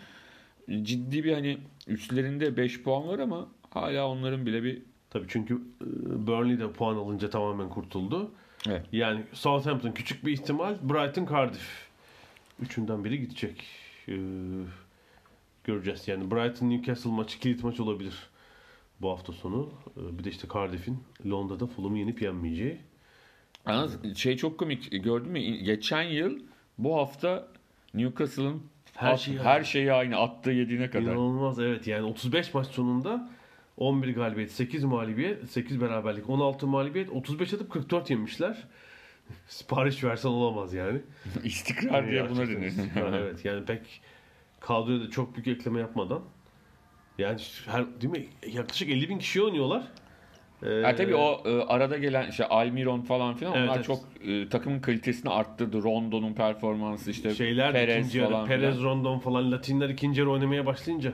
ciddi 0.82 1.24
bir 1.24 1.32
hani 1.32 1.58
üstlerinde 1.86 2.56
5 2.56 2.82
puan 2.82 3.08
var 3.08 3.18
ama 3.18 3.48
hala 3.70 4.08
onların 4.08 4.46
bile 4.46 4.62
bir 4.62 4.82
Tabii 5.10 5.26
çünkü 5.28 5.54
e, 5.54 6.26
Burnley 6.26 6.58
de 6.58 6.72
puan 6.72 6.96
alınca 6.96 7.30
tamamen 7.30 7.68
kurtuldu. 7.68 8.30
Evet. 8.68 8.86
Yani 8.92 9.22
Southampton 9.32 9.92
küçük 9.92 10.26
bir 10.26 10.32
ihtimal, 10.32 10.76
Brighton, 10.82 11.26
Cardiff. 11.26 11.88
Üçünden 12.60 13.04
biri 13.04 13.20
gidecek. 13.20 13.64
Ee, 14.08 14.14
göreceğiz. 15.64 16.08
Yani 16.08 16.30
Brighton 16.30 16.70
Newcastle 16.70 17.10
maçı 17.10 17.40
kilit 17.40 17.64
maç 17.64 17.80
olabilir 17.80 18.14
bu 19.00 19.10
hafta 19.10 19.32
sonu. 19.32 19.72
Ee, 19.96 20.18
bir 20.18 20.24
de 20.24 20.30
işte 20.30 20.48
Cardiff'in 20.54 20.98
Londra'da 21.26 21.66
Fulham'ı 21.66 21.98
yenip 21.98 22.22
yenmeyeceği. 22.22 22.78
Yalnız 23.66 24.16
şey 24.16 24.36
çok 24.36 24.58
komik 24.58 25.04
gördün 25.04 25.32
mü? 25.32 25.40
Geçen 25.40 26.02
yıl 26.02 26.38
bu 26.78 26.96
hafta 26.96 27.48
Newcastle'ın 27.94 28.62
Her 28.94 29.12
at- 29.12 29.20
şeyi 29.20 29.38
her 29.38 29.64
şeyi 29.64 29.92
aynı 29.92 30.16
attığı 30.16 30.50
yediğine 30.50 30.90
kadar. 30.90 31.02
İnanılmaz 31.02 31.58
evet 31.58 31.86
yani 31.86 32.02
35 32.04 32.54
maç 32.54 32.66
sonunda 32.66 33.30
11 33.76 34.14
galibiyet, 34.14 34.50
8 34.52 34.84
mağlubiyet, 34.84 35.50
8 35.50 35.80
beraberlik, 35.80 36.30
16 36.30 36.66
mağlubiyet, 36.66 37.10
35 37.10 37.54
atıp 37.54 37.70
44 37.70 38.10
yemişler. 38.10 38.64
Sipariş 39.48 40.04
versen 40.04 40.28
olamaz 40.28 40.74
yani. 40.74 41.00
İstikrar 41.44 42.10
diye 42.10 42.30
buna 42.30 42.48
denir. 42.48 42.72
evet 42.96 43.44
yani 43.44 43.64
pek 43.64 44.00
kadroya 44.60 45.00
da 45.00 45.10
çok 45.10 45.34
büyük 45.34 45.48
ekleme 45.48 45.80
yapmadan. 45.80 46.22
Yani 47.18 47.40
her, 47.66 48.00
değil 48.00 48.12
mi? 48.12 48.26
Yaklaşık 48.52 48.88
50 48.88 49.08
bin 49.08 49.18
kişi 49.18 49.42
oynuyorlar. 49.42 49.82
Ee, 50.62 50.82
Ha 50.82 50.96
tabii 50.96 51.14
o 51.14 51.42
e, 51.44 51.62
arada 51.62 51.98
gelen 51.98 52.30
işte 52.30 52.48
Almiron 52.48 53.00
falan 53.00 53.34
filan 53.34 53.54
Evet, 53.54 53.64
onlar 53.68 53.76
evet. 53.76 53.86
çok 53.86 54.04
e, 54.26 54.48
takımın 54.48 54.80
kalitesini 54.80 55.30
arttırdı. 55.30 55.82
Rondo'nun 55.82 56.34
performansı 56.34 57.10
işte 57.10 57.34
şeyler 57.34 57.72
Perez 57.72 57.98
ikinci 57.98 58.18
yarı, 58.18 58.30
falan 58.30 58.46
Perez. 58.46 58.82
Rondon 58.82 59.18
falan 59.18 59.52
Latinler 59.52 59.88
ikinci 59.88 60.20
yarı 60.20 60.30
oynamaya 60.30 60.66
başlayınca 60.66 61.12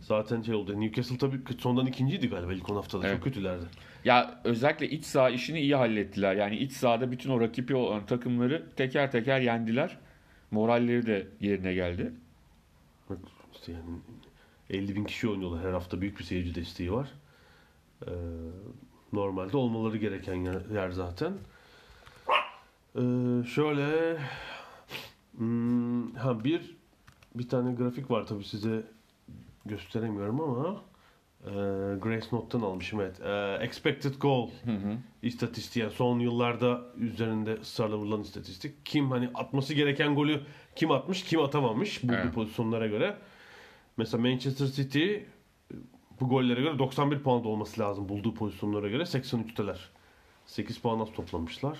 zaten 0.00 0.42
şey 0.42 0.54
oldu. 0.54 0.80
Newcastle 0.80 1.18
tabii 1.18 1.40
sondan 1.58 1.86
ikinciydi 1.86 2.28
galiba 2.28 2.52
ilk 2.52 2.70
10 2.70 2.74
haftada. 2.74 3.06
Evet. 3.06 3.16
Çok 3.16 3.24
kötülerdi. 3.24 3.64
Ya 4.04 4.40
özellikle 4.44 4.88
iç 4.90 5.04
saha 5.04 5.30
işini 5.30 5.60
iyi 5.60 5.74
hallettiler. 5.74 6.34
Yani 6.36 6.56
iç 6.56 6.72
sahada 6.72 7.10
bütün 7.10 7.30
o 7.30 7.40
rakibi 7.40 7.74
olan 7.74 8.06
takımları 8.06 8.66
teker 8.76 9.10
teker 9.12 9.40
yendiler. 9.40 9.98
Moralleri 10.50 11.06
de 11.06 11.26
yerine 11.40 11.74
geldi. 11.74 12.12
İşte 13.54 13.72
yani 13.72 13.84
50 14.70 14.94
bin 14.96 15.04
kişi 15.04 15.28
oynuyorlar 15.28 15.64
her 15.64 15.72
hafta 15.72 16.00
büyük 16.00 16.18
bir 16.18 16.24
seyirci 16.24 16.54
desteği 16.54 16.92
var. 16.92 17.08
Ee, 18.06 18.10
normalde 19.32 19.56
olmaları 19.56 19.96
gereken 19.96 20.34
yer, 20.34 20.60
yer 20.74 20.90
zaten. 20.90 21.32
Ee, 22.96 23.00
şöyle 23.46 24.18
hmm, 25.36 26.14
ha 26.14 26.44
bir 26.44 26.76
bir 27.34 27.48
tane 27.48 27.74
grafik 27.74 28.10
var 28.10 28.26
tabii 28.26 28.44
size 28.44 28.82
gösteremiyorum 29.66 30.40
ama 30.40 30.82
e, 31.46 31.50
Grace 31.98 32.26
Note'tan 32.32 32.60
almışım 32.60 33.00
evet. 33.00 33.20
E, 33.20 33.58
expected 33.64 34.14
goal 34.20 34.50
istatistiği 35.22 35.82
yani 35.82 35.92
son 35.92 36.18
yıllarda 36.18 36.80
üzerinde 36.96 37.54
ısrarla 37.54 37.96
vurulan 37.96 38.20
istatistik. 38.20 38.86
Kim 38.86 39.10
hani 39.10 39.30
atması 39.34 39.74
gereken 39.74 40.14
golü 40.14 40.40
kim 40.76 40.90
atmış, 40.90 41.24
kim 41.24 41.40
atamamış 41.40 42.02
bu, 42.02 42.12
Evet. 42.12 42.26
bu 42.26 42.32
pozisyonlara 42.32 42.86
göre. 42.86 43.16
Mesela 43.96 44.22
Manchester 44.22 44.66
City 44.66 45.16
bu 46.22 46.28
gollere 46.28 46.60
göre 46.60 46.78
91 46.78 47.18
puanda 47.18 47.48
olması 47.48 47.80
lazım 47.80 48.08
bulduğu 48.08 48.34
pozisyonlara 48.34 48.88
göre 48.88 49.02
83'teler. 49.02 49.76
8 50.46 50.78
puan 50.78 51.00
az 51.00 51.12
toplamışlar. 51.12 51.78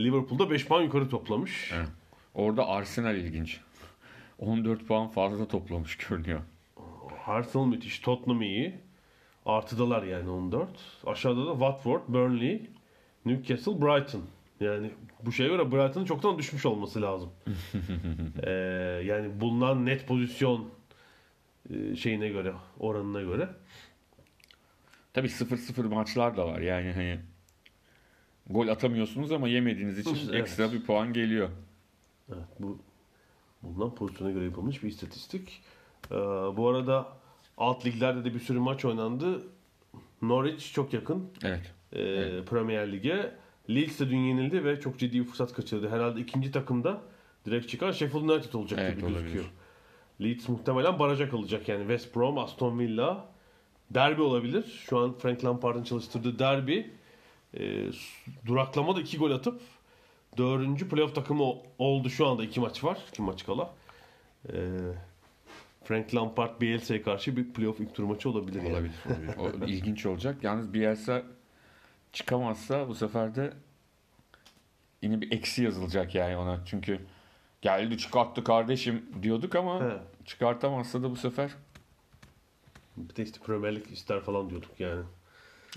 Liverpool'da 0.00 0.50
5 0.50 0.66
puan 0.66 0.82
yukarı 0.82 1.08
toplamış. 1.08 1.70
Evet. 1.74 1.88
Orada 2.34 2.68
Arsenal 2.68 3.16
ilginç. 3.16 3.60
14 4.38 4.86
puan 4.86 5.08
fazla 5.08 5.48
toplamış 5.48 5.96
görünüyor. 5.96 6.40
Arsenal 7.26 7.66
müthiş, 7.66 7.98
Tottenham 7.98 8.42
iyi. 8.42 8.74
Artıdalar 9.46 10.02
yani 10.02 10.30
14. 10.30 10.68
Aşağıda 11.06 11.46
da 11.46 11.52
Watford, 11.52 12.00
Burnley, 12.08 12.70
Newcastle, 13.24 13.80
Brighton. 13.80 14.22
Yani 14.60 14.90
bu 15.22 15.32
şeye 15.32 15.48
göre 15.48 15.72
Brighton'ın 15.72 16.04
çoktan 16.04 16.38
düşmüş 16.38 16.66
olması 16.66 17.02
lazım. 17.02 17.30
Ee, 18.42 18.50
yani 19.04 19.40
bulunan 19.40 19.86
net 19.86 20.06
pozisyon 20.06 20.68
şeyine 21.96 22.28
göre, 22.28 22.52
oranına 22.78 23.20
göre. 23.20 23.48
Tabii 25.14 25.28
0-0 25.28 25.82
maçlar 25.88 26.36
da 26.36 26.46
var. 26.46 26.60
Yani 26.60 26.92
hani 26.92 27.20
gol 28.50 28.68
atamıyorsunuz 28.68 29.32
ama 29.32 29.48
yemediğiniz 29.48 29.98
için 29.98 30.16
Evet. 30.30 30.34
ekstra 30.34 30.72
bir 30.72 30.82
puan 30.84 31.12
geliyor. 31.12 31.48
Evet, 32.28 32.44
bu 32.58 32.78
bulunan 33.62 33.94
pozisyona 33.94 34.30
göre 34.32 34.44
yapılmış 34.44 34.82
bir 34.82 34.88
istatistik. 34.88 35.62
Ee, 36.10 36.14
bu 36.56 36.68
arada 36.68 37.08
alt 37.58 37.86
liglerde 37.86 38.24
de 38.24 38.34
bir 38.34 38.40
sürü 38.40 38.58
maç 38.58 38.84
oynandı. 38.84 39.42
Norwich 40.22 40.72
çok 40.72 40.92
yakın. 40.92 41.30
Evet. 41.44 41.72
e, 41.92 41.98
Premier 42.44 42.92
Lig'e. 42.92 43.34
Leeds 43.70 44.00
de 44.00 44.10
dün 44.10 44.18
yenildi 44.18 44.64
ve 44.64 44.80
çok 44.80 44.98
ciddi 44.98 45.20
bir 45.20 45.24
fırsat 45.24 45.52
kaçırdı. 45.52 45.90
Herhalde 45.90 46.20
ikinci 46.20 46.52
takımda 46.52 47.00
direkt 47.46 47.68
çıkan 47.68 47.92
Sheffield 47.92 48.22
United 48.28 48.52
olacak 48.52 48.80
Evet, 48.82 48.96
gibi 48.96 49.04
olabilir. 49.04 49.20
gözüküyor. 49.22 49.44
Leeds 50.24 50.48
muhtemelen 50.48 50.98
baraja 50.98 51.30
kalacak 51.30 51.68
yani 51.68 51.80
West 51.80 52.16
Brom, 52.16 52.38
Aston 52.38 52.78
Villa 52.78 53.24
derbi 53.90 54.22
olabilir. 54.22 54.84
Şu 54.88 54.98
an 54.98 55.14
Frank 55.18 55.44
Lampard'ın 55.44 55.82
çalıştırdığı 55.82 56.38
derbi 56.38 56.90
e, 57.58 57.86
duraklama 58.46 58.96
da 58.96 59.00
iki 59.00 59.18
gol 59.18 59.30
atıp 59.30 59.60
dördüncü 60.38 60.88
playoff 60.88 61.14
takımı 61.14 61.54
oldu 61.78 62.10
şu 62.10 62.26
anda 62.26 62.44
iki 62.44 62.60
maç 62.60 62.84
var. 62.84 62.98
iki 63.08 63.22
maç 63.22 63.46
kala. 63.46 63.74
E, 64.52 64.78
Frank 65.84 66.14
Lampard 66.14 66.60
Bielsa'ya 66.60 67.02
karşı 67.02 67.36
bir 67.36 67.52
playoff 67.52 67.80
ilk 67.80 67.94
tur 67.94 68.04
maçı 68.04 68.30
olabilir. 68.30 68.62
yani. 68.62 68.72
Olabilir. 68.72 68.94
olabilir. 69.38 69.62
O 69.62 69.66
ilginç 69.66 70.06
olacak. 70.06 70.44
Yalnız 70.44 70.74
Bielsa 70.74 71.22
çıkamazsa 72.12 72.88
bu 72.88 72.94
sefer 72.94 73.34
de 73.34 73.52
yine 75.02 75.20
bir 75.20 75.32
eksi 75.32 75.64
yazılacak 75.64 76.14
yani 76.14 76.36
ona. 76.36 76.60
Çünkü 76.66 77.00
geldi 77.62 77.98
çıkarttı 77.98 78.44
kardeşim 78.44 79.02
diyorduk 79.22 79.54
ama 79.54 79.80
He. 79.84 79.98
çıkartamazsa 80.24 81.02
da 81.02 81.10
bu 81.10 81.16
sefer 81.16 81.50
Bir 82.96 83.16
de 83.16 83.22
işte 83.22 83.40
Premier 83.46 83.76
Lig 83.76 83.92
ister 83.92 84.20
falan 84.20 84.50
diyorduk 84.50 84.70
yani. 84.78 85.02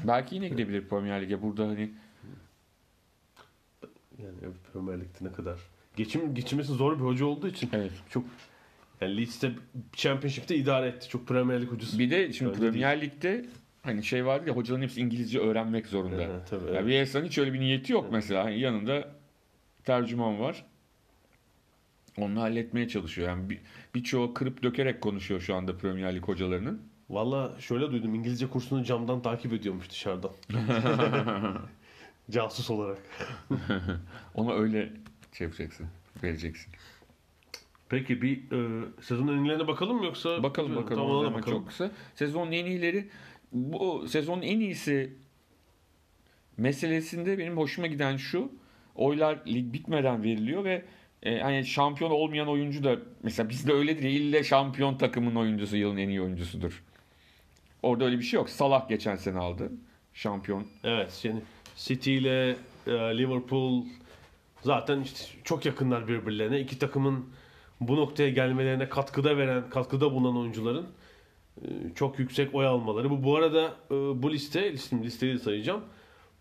belki 0.04 0.36
yine 0.36 0.50
gidebilir 0.50 0.88
Premier 0.88 1.22
Lig'e. 1.22 1.42
Burada 1.42 1.68
hani 1.68 1.92
Yani 4.24 4.36
evet, 4.42 4.56
Premier 4.74 5.00
Lig'de 5.00 5.30
ne 5.30 5.32
kadar. 5.32 5.60
Geçim, 5.96 6.36
geçirmesi 6.36 6.74
zor 6.74 7.00
bir 7.00 7.04
hoca 7.04 7.25
olduğu 7.25 7.48
için 7.48 7.70
evet. 7.74 7.92
çok 8.10 8.24
yani 9.01 9.18
Leeds'te 9.18 9.51
Championship'te 9.94 10.56
idare 10.56 10.88
etti. 10.88 11.10
Çok 11.10 11.27
Premier 11.27 11.62
Lig 11.62 11.72
hocası. 11.72 12.00
Bir 12.00 12.12
de 12.12 12.34
şimdi 12.34 12.51
Öyle 12.51 12.60
Premier 12.60 13.01
Lig'de 13.01 13.46
hani 13.82 14.04
şey 14.04 14.25
vardı 14.25 14.50
ya 14.50 14.56
hocaların 14.56 14.84
hepsi 14.84 15.01
İngilizce 15.01 15.39
öğrenmek 15.39 15.88
zorunda. 15.88 16.22
Evet, 16.22 16.48
tabii, 16.50 16.65
Ya 16.65 16.72
evet. 16.72 16.88
Bielsa'nın 16.88 17.25
hiç 17.25 17.38
öyle 17.38 17.54
bir 17.54 17.60
niyeti 17.60 17.94
yok 17.94 18.12
mesela. 18.12 18.44
Hani 18.44 18.60
yanında 18.60 19.08
tercüman 19.84 20.39
var. 20.39 20.65
Onu 22.17 22.41
halletmeye 22.41 22.88
çalışıyor. 22.88 23.27
Yani 23.27 23.50
bir, 23.50 23.60
birçoğu 23.95 24.34
kırıp 24.34 24.63
dökerek 24.63 25.01
konuşuyor 25.01 25.41
şu 25.41 25.55
anda 25.55 25.77
Premier 25.77 26.15
Lig 26.15 26.24
hocalarının. 26.24 26.81
Valla 27.10 27.60
şöyle 27.60 27.91
duydum. 27.91 28.15
İngilizce 28.15 28.48
kursunu 28.50 28.84
camdan 28.84 29.22
takip 29.22 29.53
ediyormuş 29.53 29.89
dışarıdan. 29.89 30.31
Casus 32.31 32.69
olarak. 32.69 32.98
Ona 34.36 34.53
öyle 34.53 34.93
şey 35.34 35.45
yapacaksın. 35.45 35.88
Vereceksin. 36.24 36.74
Peki 37.89 38.22
bir 38.22 38.38
e, 38.38 38.86
sezon 39.01 39.27
enilerine 39.27 39.67
bakalım 39.67 39.98
mı 39.98 40.05
yoksa? 40.05 40.43
Bakalım 40.43 40.75
bakalım. 40.75 41.07
Tamam, 41.07 41.34
bakalım. 41.34 41.57
çok 41.57 41.67
kısa. 41.67 41.91
Sezonun 42.15 42.51
en 42.51 42.65
iyileri 42.65 43.10
bu 43.51 44.07
sezonun 44.07 44.41
en 44.41 44.60
iyisi 44.60 45.13
meselesinde 46.57 47.38
benim 47.38 47.57
hoşuma 47.57 47.88
giden 47.88 48.17
şu. 48.17 48.51
Oylar 48.95 49.39
lig 49.48 49.74
bitmeden 49.74 50.24
veriliyor 50.24 50.63
ve 50.63 50.86
e, 51.25 51.39
hani 51.39 51.65
şampiyon 51.65 52.12
olmayan 52.12 52.48
oyuncu 52.48 52.84
da 52.84 52.96
mesela 53.24 53.50
bizde 53.50 53.74
öyledir 53.74 54.03
ya 54.03 54.10
ille 54.10 54.44
şampiyon 54.44 54.98
takımın 54.98 55.36
oyuncusu 55.36 55.77
yılın 55.77 55.98
en 55.98 56.10
iyi 56.10 56.22
oyuncusudur. 56.22 56.84
Orada 57.84 58.05
öyle 58.05 58.17
bir 58.17 58.24
şey 58.24 58.38
yok. 58.38 58.50
Salah 58.50 58.89
geçen 58.89 59.15
sene 59.15 59.39
aldı. 59.39 59.72
Şampiyon. 60.13 60.67
Evet 60.84 61.22
yani 61.24 61.41
City 61.75 62.17
ile 62.17 62.50
e, 62.88 62.91
Liverpool 62.91 63.84
zaten 64.62 65.01
işte 65.01 65.20
çok 65.44 65.65
yakınlar 65.65 66.08
birbirlerine. 66.08 66.60
İki 66.60 66.79
takımın 66.79 67.25
bu 67.82 67.96
noktaya 67.96 68.29
gelmelerine 68.29 68.89
katkıda 68.89 69.38
veren, 69.38 69.70
katkıda 69.70 70.12
bulunan 70.12 70.38
oyuncuların 70.38 70.88
e, 71.62 71.67
çok 71.96 72.20
yüksek 72.20 72.55
oy 72.55 72.65
almaları. 72.65 73.10
Bu 73.10 73.24
bu 73.24 73.36
arada 73.36 73.74
e, 73.91 73.94
bu 73.96 74.32
liste, 74.34 74.74
listeyi 74.74 75.39
sayacağım. 75.39 75.82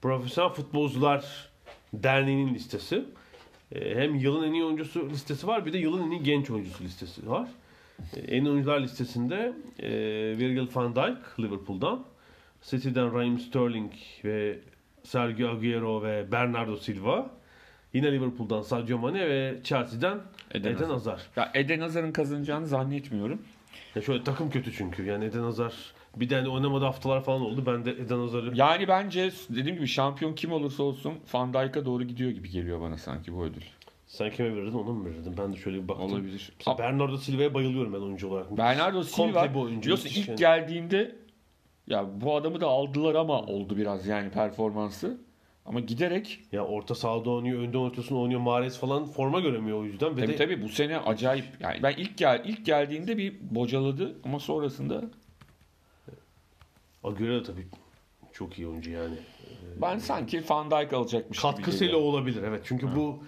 Profesyonel 0.02 0.52
Futbolcular 0.52 1.50
Derneği'nin 1.94 2.54
listesi. 2.54 3.04
E, 3.72 3.94
Hem 3.94 4.14
yılın 4.14 4.48
en 4.48 4.52
iyi 4.52 4.64
oyuncusu 4.64 5.10
listesi 5.10 5.46
var 5.46 5.66
bir 5.66 5.72
de 5.72 5.78
yılın 5.78 6.06
en 6.06 6.10
iyi 6.10 6.22
genç 6.22 6.50
oyuncusu 6.50 6.84
listesi 6.84 7.30
var. 7.30 7.48
E, 8.16 8.20
En 8.20 8.44
iyi 8.44 8.50
oyuncular 8.50 8.80
listesinde 8.80 9.52
e, 9.78 9.88
Virgil 10.38 10.66
van 10.74 10.96
Dijk 10.96 11.40
Liverpool'dan, 11.40 12.04
City'den 12.62 13.14
Raheem 13.14 13.38
Sterling 13.38 13.92
ve 14.24 14.58
Sergio 15.02 15.48
Aguero 15.48 16.02
ve 16.02 16.32
Bernardo 16.32 16.76
Silva. 16.76 17.30
Yine 17.92 18.12
Liverpool'dan 18.12 18.62
Sadio 18.62 18.98
Mane 18.98 19.28
ve 19.28 19.60
Chelsea'den 19.64 20.18
Eden 20.50 20.72
Eden, 20.72 20.84
Hazard. 20.84 20.90
Hazard. 20.90 21.20
Ya 21.36 21.50
Eden 21.54 21.80
Hazar'ın 21.80 22.12
kazanacağını 22.12 22.66
zannetmiyorum. 22.66 23.42
Ya 23.94 24.02
şöyle 24.02 24.24
takım 24.24 24.50
kötü 24.50 24.72
çünkü. 24.72 25.04
Yani 25.04 25.24
Eden 25.24 25.40
Hazard 25.42 25.72
bir 26.20 26.28
tane 26.28 26.48
oynamadı 26.48 26.84
haftalar 26.84 27.24
falan 27.24 27.40
oldu. 27.40 27.62
Ben 27.66 27.84
de 27.84 27.90
Eden 27.90 28.18
Hazard'ı 28.18 28.52
Yani 28.54 28.88
bence 28.88 29.30
dediğim 29.48 29.76
gibi 29.76 29.86
şampiyon 29.86 30.34
kim 30.34 30.52
olursa 30.52 30.82
olsun 30.82 31.14
Van 31.34 31.54
Dijk'a 31.54 31.84
doğru 31.86 32.04
gidiyor 32.04 32.30
gibi 32.30 32.50
geliyor 32.50 32.80
bana 32.80 32.98
sanki 32.98 33.34
bu 33.34 33.44
ödül. 33.44 33.62
sen 34.06 34.30
kime 34.30 34.56
verirdin 34.56 34.78
ona 34.78 34.92
mı 34.92 35.04
verirdin? 35.04 35.34
Ben 35.38 35.52
de 35.52 35.56
şöyle 35.56 35.82
bir 35.82 35.88
baktım. 35.88 36.12
Olabilir. 36.12 36.52
Mesela 36.58 36.78
Bernardo 36.78 37.16
Silva'ya 37.16 37.54
bayılıyorum 37.54 37.92
ben 37.92 37.98
oyuncu 38.00 38.28
olarak. 38.28 38.58
Bernardo 38.58 39.02
Komple 39.02 39.10
Silva 39.10 39.50
bir 39.54 39.58
oyuncu, 39.58 39.82
biliyorsun 39.82 40.08
ilk 40.08 40.28
yani. 40.28 40.38
geldiğinde 40.38 41.16
ya 41.86 42.06
bu 42.20 42.36
adamı 42.36 42.60
da 42.60 42.66
aldılar 42.66 43.14
ama 43.14 43.42
oldu 43.42 43.76
biraz 43.76 44.06
yani 44.06 44.30
performansı. 44.30 45.18
Ama 45.66 45.80
giderek 45.80 46.40
Ya 46.52 46.64
orta 46.64 46.94
sahada 46.94 47.30
oynuyor, 47.30 47.58
önde 47.58 47.78
ortasında 47.78 48.18
oynuyor. 48.18 48.40
Mahrez 48.40 48.78
falan 48.78 49.04
forma 49.04 49.40
göremiyor 49.40 49.78
o 49.78 49.84
yüzden. 49.84 50.16
Ve 50.16 50.20
tabii 50.20 50.32
de 50.32 50.36
tabii 50.36 50.62
bu 50.62 50.68
sene 50.68 50.98
acayip 50.98 51.44
yani 51.60 51.82
ben 51.82 51.94
ilk 51.96 52.18
gel 52.18 52.42
ilk 52.44 52.66
geldiğinde 52.66 53.16
bir 53.18 53.34
bocaladı 53.50 54.16
ama 54.24 54.38
sonrasında 54.40 55.04
Agüero 57.04 57.42
tabii 57.42 57.66
çok 58.32 58.58
iyi 58.58 58.68
oyuncu 58.68 58.90
yani. 58.90 59.14
ben 59.82 59.98
sanki 59.98 60.42
Van 60.50 60.70
Dijk 60.70 60.92
alacakmış 60.92 61.38
gibi 61.38 61.42
Katkısıyla 61.52 61.86
geliyor. 61.94 62.12
olabilir 62.12 62.42
evet. 62.42 62.60
Çünkü 62.64 62.96
bu 62.96 63.18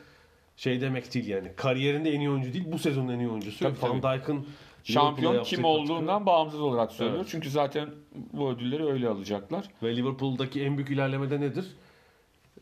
şey 0.56 0.80
demek 0.80 1.14
değil 1.14 1.26
yani. 1.26 1.52
Kariyerinde 1.56 2.10
en 2.10 2.20
iyi 2.20 2.30
oyuncu 2.30 2.52
değil, 2.52 2.64
bu 2.72 2.78
sezonun 2.78 3.12
en 3.12 3.18
iyi 3.18 3.28
oyuncusu. 3.28 3.58
Tabii, 3.64 4.02
Van. 4.02 4.18
Dijk'ın 4.18 4.46
şampiyon 4.84 5.32
kim 5.32 5.36
yaptığı 5.38 5.56
katkı- 5.56 5.66
olduğundan 5.68 6.26
bağımsız 6.26 6.60
olarak 6.60 6.92
söylüyor. 6.92 7.18
Evet. 7.18 7.28
Çünkü 7.30 7.50
zaten 7.50 7.88
bu 8.32 8.50
ödülleri 8.50 8.84
öyle 8.84 9.08
alacaklar. 9.08 9.68
Ve 9.82 9.96
Liverpool'daki 9.96 10.62
en 10.62 10.76
büyük 10.76 10.90
ilerleme 10.90 11.30
de 11.30 11.40
nedir? 11.40 11.66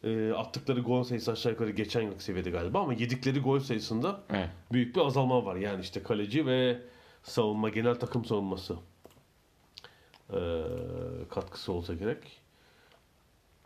Ee, 0.04 0.32
attıkları 0.32 0.80
gol 0.80 1.02
sayısı 1.02 1.32
aşağı 1.32 1.52
yukarı 1.52 1.70
geçen 1.70 2.02
yıl 2.02 2.18
seviyede 2.18 2.50
galiba 2.50 2.80
ama 2.80 2.92
yedikleri 2.94 3.40
gol 3.40 3.58
sayısında 3.58 4.20
Evet. 4.30 4.48
büyük 4.72 4.96
bir 4.96 5.00
azalma 5.00 5.44
var. 5.44 5.56
Yani 5.56 5.80
işte 5.80 6.02
kaleci 6.02 6.46
ve 6.46 6.78
savunma, 7.22 7.68
genel 7.68 7.94
takım 7.94 8.24
savunması 8.24 8.76
ee, 10.32 10.62
katkısı 11.30 11.72
olsa 11.72 11.94
gerek. 11.94 12.40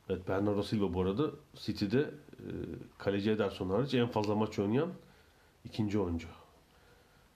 Evet 0.09 0.29
Bernardo 0.29 0.63
Silva 0.63 0.95
bu 0.95 1.03
arada 1.03 1.31
City'de 1.55 2.01
e, 2.01 2.47
kaleci 2.99 3.31
Ederson 3.31 3.71
hariç 3.71 3.95
en 3.95 4.09
fazla 4.09 4.35
maç 4.35 4.59
oynayan 4.59 4.93
ikinci 5.65 5.99
oyuncu. 5.99 6.29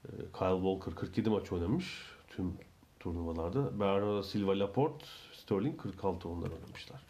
E, 0.05 0.09
Kyle 0.39 0.55
Walker 0.55 0.95
47 0.95 1.29
maç 1.29 1.51
oynamış 1.51 2.01
tüm 2.27 2.53
turnuvalarda. 2.99 3.79
Bernardo 3.79 4.23
Silva, 4.23 4.59
Laporte, 4.59 5.05
Sterling 5.33 5.81
46 5.81 6.29
onlar 6.29 6.51
oynamışlar. 6.51 7.01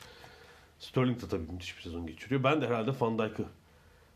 Sterling 0.80 1.22
de 1.22 1.28
tabii 1.28 1.52
müthiş 1.52 1.78
bir 1.78 1.82
sezon 1.82 2.08
geçiriyor. 2.08 2.44
Ben 2.44 2.62
de 2.62 2.68
herhalde 2.68 2.92
Van 3.00 3.20
Dijk'ı 3.20 3.46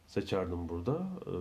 seçerdim 0.08 0.70
burada. 0.70 1.08
E, 1.26 1.34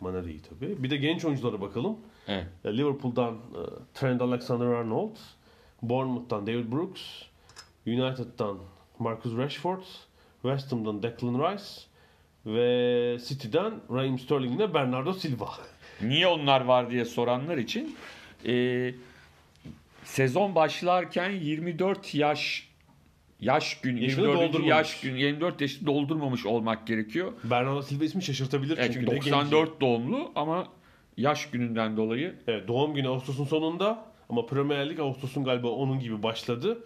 Mane 0.00 0.22
tabii. 0.50 0.82
Bir 0.82 0.90
de 0.90 0.96
genç 0.96 1.24
oyunculara 1.24 1.60
bakalım. 1.60 1.96
Evet. 2.28 2.46
E, 2.64 2.76
Liverpool'dan 2.76 3.34
e, 3.34 3.62
Trent 3.94 4.22
Alexander-Arnold, 4.22 5.16
Bournemouth'tan 5.82 6.46
David 6.46 6.72
Brooks, 6.72 7.00
United'dan 7.86 8.58
Marcus 8.98 9.36
Rashford, 9.36 9.82
West 10.42 10.72
Ham'dan 10.72 11.02
Declan 11.02 11.34
Rice 11.52 11.64
ve 12.46 13.18
City'den 13.28 13.72
Raheem 13.90 14.18
Sterling 14.18 14.56
ile 14.56 14.74
Bernardo 14.74 15.12
Silva. 15.12 15.50
Niye 16.02 16.26
onlar 16.26 16.60
var 16.60 16.90
diye 16.90 17.04
soranlar 17.04 17.56
için 17.58 17.96
e, 18.46 18.94
sezon 20.04 20.54
başlarken 20.54 21.30
24 21.30 22.14
yaş 22.14 22.68
yaş 23.40 23.80
gün 23.80 23.96
Yaşını 23.96 24.20
24. 24.26 24.40
doldurmamış. 24.40 24.68
yaş 24.70 25.00
gün 25.00 25.16
24 25.16 25.60
yaşı 25.60 25.86
doldurmamış 25.86 26.46
olmak 26.46 26.86
gerekiyor. 26.86 27.32
Bernardo 27.44 27.82
Silva 27.82 28.04
ismi 28.04 28.22
şaşırtabilir 28.22 28.78
Evet, 28.78 28.90
çünkü 28.94 29.06
genç. 29.06 29.24
94 29.26 29.80
doğumlu 29.80 30.32
ama 30.34 30.68
yaş 31.16 31.50
gününden 31.50 31.96
dolayı 31.96 32.34
Evet, 32.46 32.68
doğum 32.68 32.94
günü 32.94 33.08
Ağustos'un 33.08 33.44
sonunda 33.44 34.11
ama 34.28 34.46
Premier 34.46 34.90
Lig 34.90 35.00
Ağustos'un 35.00 35.44
galiba 35.44 35.68
onun 35.68 36.00
gibi 36.00 36.22
başladı. 36.22 36.84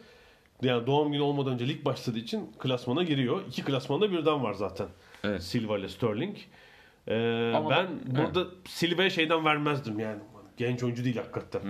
Yani 0.62 0.86
doğum 0.86 1.12
günü 1.12 1.22
olmadan 1.22 1.52
önce 1.52 1.68
lig 1.68 1.84
başladığı 1.84 2.18
için 2.18 2.52
klasmana 2.58 3.02
giriyor. 3.02 3.40
İki 3.48 3.64
klasmanda 3.64 4.12
birden 4.12 4.42
var 4.42 4.52
zaten. 4.52 4.86
Evet. 5.24 5.42
Silva 5.42 5.78
ile 5.78 5.88
Sterling. 5.88 6.36
Ee, 7.08 7.52
Ama 7.56 7.70
ben 7.70 7.86
ben- 8.06 8.16
burada 8.24 8.46
Silva'ya 8.64 9.10
şeyden 9.10 9.44
vermezdim 9.44 9.98
yani. 9.98 10.20
Genç 10.56 10.82
oyuncu 10.82 11.04
değil 11.04 11.16
hakikaten. 11.16 11.60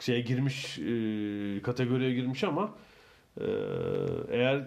Şeye 0.00 0.20
girmiş, 0.20 0.78
e, 0.78 1.62
kategoriye 1.62 2.14
girmiş 2.14 2.44
ama 2.44 2.74
e, 3.40 3.46
eğer 4.30 4.64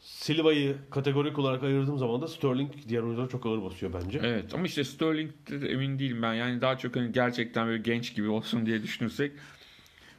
Silva'yı 0.00 0.76
kategorik 0.90 1.38
olarak 1.38 1.62
ayırdığım 1.62 1.98
zaman 1.98 2.22
da 2.22 2.28
Sterling 2.28 2.72
diğer 2.88 3.02
oyunculara 3.02 3.28
çok 3.28 3.46
ağır 3.46 3.62
basıyor 3.62 3.92
bence. 4.04 4.20
Evet 4.22 4.54
ama 4.54 4.66
işte 4.66 4.84
Sterling'de 4.84 5.62
de 5.62 5.68
emin 5.68 5.98
değilim 5.98 6.22
ben. 6.22 6.34
Yani 6.34 6.60
daha 6.60 6.78
çok 6.78 6.96
hani 6.96 7.12
gerçekten 7.12 7.66
böyle 7.66 7.82
genç 7.82 8.14
gibi 8.14 8.28
olsun 8.28 8.66
diye 8.66 8.82
düşünürsek 8.82 9.32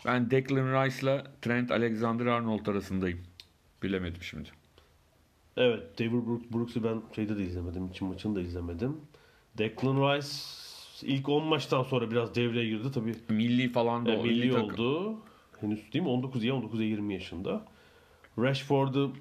ben 0.05 0.31
Declan 0.31 0.85
Rice'la 0.85 1.23
Trent 1.41 1.71
Alexander-Arnold 1.71 2.67
arasındayım. 2.71 3.19
Bilemedim 3.83 4.21
şimdi. 4.23 4.49
Evet, 5.57 5.99
David 5.99 6.11
Brook- 6.11 6.53
Brooks'u 6.53 6.83
ben 6.83 7.01
şeyde 7.15 7.37
de 7.37 7.43
izlemedim, 7.43 7.87
için 7.87 8.07
maçını 8.07 8.35
da 8.35 8.41
izlemedim. 8.41 8.97
Declan 9.57 9.95
Rice 10.17 10.27
ilk 11.01 11.29
10 11.29 11.45
maçtan 11.45 11.83
sonra 11.83 12.11
biraz 12.11 12.35
devreye 12.35 12.69
girdi 12.69 12.91
tabii. 12.93 13.15
Milli 13.29 13.71
falan 13.71 14.05
da 14.05 14.11
E, 14.11 14.17
o, 14.17 14.23
milli 14.23 14.51
takım. 14.51 14.69
oldu. 14.69 15.17
Henüz 15.61 15.93
değil 15.93 16.03
mi? 16.03 16.09
19 16.09 16.43
ya 16.43 16.55
19 16.55 16.81
20 16.81 17.13
yaşında. 17.13 17.65
Rashford'u 18.39 19.13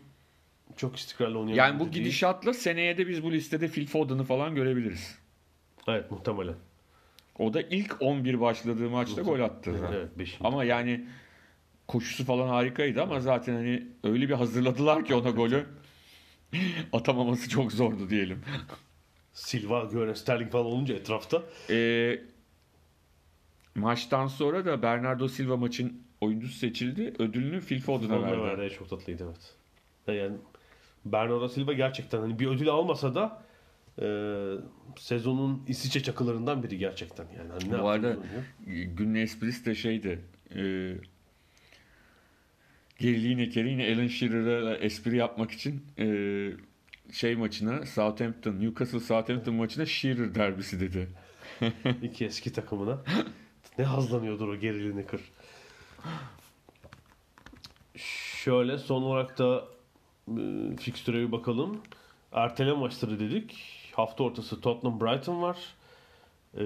çok 0.77 0.97
istikrarlı 0.97 1.39
oynayan 1.39 1.57
Yani 1.57 1.75
bu 1.79 1.83
oyuncu 1.83 1.95
değil. 1.95 2.05
gidişatla 2.05 2.55
seneye 2.55 2.99
de 2.99 3.09
biz 3.09 3.23
bu 3.25 3.33
listede 3.33 3.69
Phil 3.69 3.87
Foden'ı 3.87 4.25
falan 4.25 4.55
görebiliriz. 4.55 5.19
Evet, 5.89 6.11
muhtemelen. 6.11 6.55
O 7.39 7.55
da 7.55 7.63
ilk 7.63 7.97
11 8.01 8.41
başladığı 8.41 8.91
maçta 8.91 9.23
gol 9.23 9.41
attı. 9.41 9.75
Evet, 9.95 10.19
5. 10.19 10.39
Ama 10.41 10.65
yani 10.65 11.05
koşusu 11.89 12.25
falan 12.25 12.49
harikaydı 12.49 13.03
ama 13.03 13.21
zaten 13.21 13.55
hani 13.55 13.87
öyle 14.05 14.29
bir 14.29 14.35
hazırladılar 14.35 15.05
ki 15.05 15.15
ona 15.15 15.31
golü. 15.31 15.67
Atamaması 16.93 17.49
çok 17.49 17.73
zordu 17.73 18.11
diyelim. 18.11 18.43
Silva, 19.33 19.85
Göre, 19.85 20.15
Sterling 20.15 20.53
falan 20.53 20.67
olunca 20.67 20.95
etrafta. 20.95 21.43
Ee, 21.71 22.19
maçtan 23.75 24.27
sonra 24.27 24.65
da 24.65 24.83
Bernardo 24.83 25.29
Silva 25.29 25.57
maçın 25.57 26.03
oyuncusu 26.21 26.59
seçildi. 26.59 27.15
Ödülünü 27.19 27.61
Phil 27.61 27.81
Foden'a 27.81 28.23
verdi. 28.23 28.43
verdi. 28.43 28.75
Çok 28.79 28.91
tatlıydı 28.91 29.25
evet. 29.27 29.55
Yani 30.19 30.37
Bernardo 31.05 31.49
Silva 31.49 31.73
gerçekten 31.73 32.21
hani 32.21 32.39
bir 32.39 32.47
ödül 32.47 32.69
almasa 32.69 33.15
da 33.15 33.43
e, 34.01 34.07
sezonun 34.97 35.63
İsviçre 35.69 36.03
çakılarından 36.03 36.63
biri 36.63 36.79
gerçekten. 36.79 37.27
Yani 37.39 37.53
hani 37.53 37.73
ne 37.73 37.83
Bu 37.83 37.89
arada 37.89 38.17
günün 38.67 39.15
esprisi 39.15 39.67
de 39.67 39.75
şeydi. 39.75 40.21
E, 40.51 40.61
Gary 43.01 43.25
Lineker'i 43.25 43.69
yine 43.71 43.95
Alan 43.95 44.07
Shearer'a 44.07 44.77
espri 44.77 45.17
yapmak 45.17 45.51
için 45.51 45.83
e, 45.99 46.07
şey 47.13 47.37
maçına 47.37 47.87
Southampton, 47.87 48.61
Newcastle 48.61 49.01
Southampton 49.01 49.55
maçına 49.55 49.87
Shearer 49.87 50.35
derbisi 50.35 50.81
dedi. 50.81 51.09
İki 52.03 52.25
eski 52.25 52.53
takımına. 52.53 53.03
ne 53.79 53.85
hazlanıyordur 53.85 54.49
o 54.49 54.57
gerilini 54.57 55.07
kır. 55.07 55.21
Şöyle 58.45 58.79
son 58.79 59.03
olarak 59.03 59.39
da 59.39 59.65
e, 60.29 60.77
fikstüre 60.77 61.27
bir 61.27 61.33
bakalım. 61.33 61.81
Erteleme 62.33 62.79
maçları 62.79 63.21
dedik. 63.21 63.82
Hafta 63.93 64.25
ortası 64.25 64.61
Tottenham 64.61 65.01
Brighton 65.01 65.43
var. 65.43 65.59
E, 66.59 66.65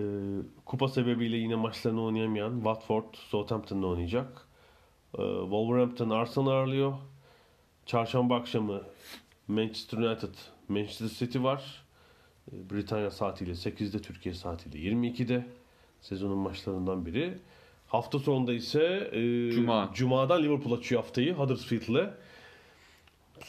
kupa 0.65 0.89
sebebiyle 0.89 1.37
yine 1.37 1.55
maçlarını 1.55 2.03
oynayamayan 2.03 2.55
Watford 2.55 3.15
Southampton'da 3.15 3.87
oynayacak. 3.87 4.47
E, 5.19 5.23
Wolverhampton 5.41 6.11
Arsenal 6.11 6.47
ağırlıyor. 6.47 6.93
Çarşamba 7.87 8.37
akşamı 8.37 8.83
Manchester 9.49 9.99
United 9.99 10.35
Manchester 10.69 11.09
City 11.09 11.43
var. 11.43 11.85
E, 12.53 12.71
Britanya 12.71 13.11
saatiyle 13.11 13.53
8'de, 13.53 14.03
Türkiye 14.03 14.35
saatiyle 14.35 14.79
22'de. 14.79 15.47
Sezonun 16.01 16.39
maçlarından 16.39 17.07
biri. 17.07 17.39
Hafta 17.87 18.19
sonunda 18.19 18.53
ise 18.53 19.11
e, 19.13 19.51
Cuma. 19.51 19.91
Cuma'dan 19.95 20.43
Liverpool 20.43 20.73
açıyor 20.73 21.03
haftayı 21.03 21.35
Huddersfield'le. 21.35 22.11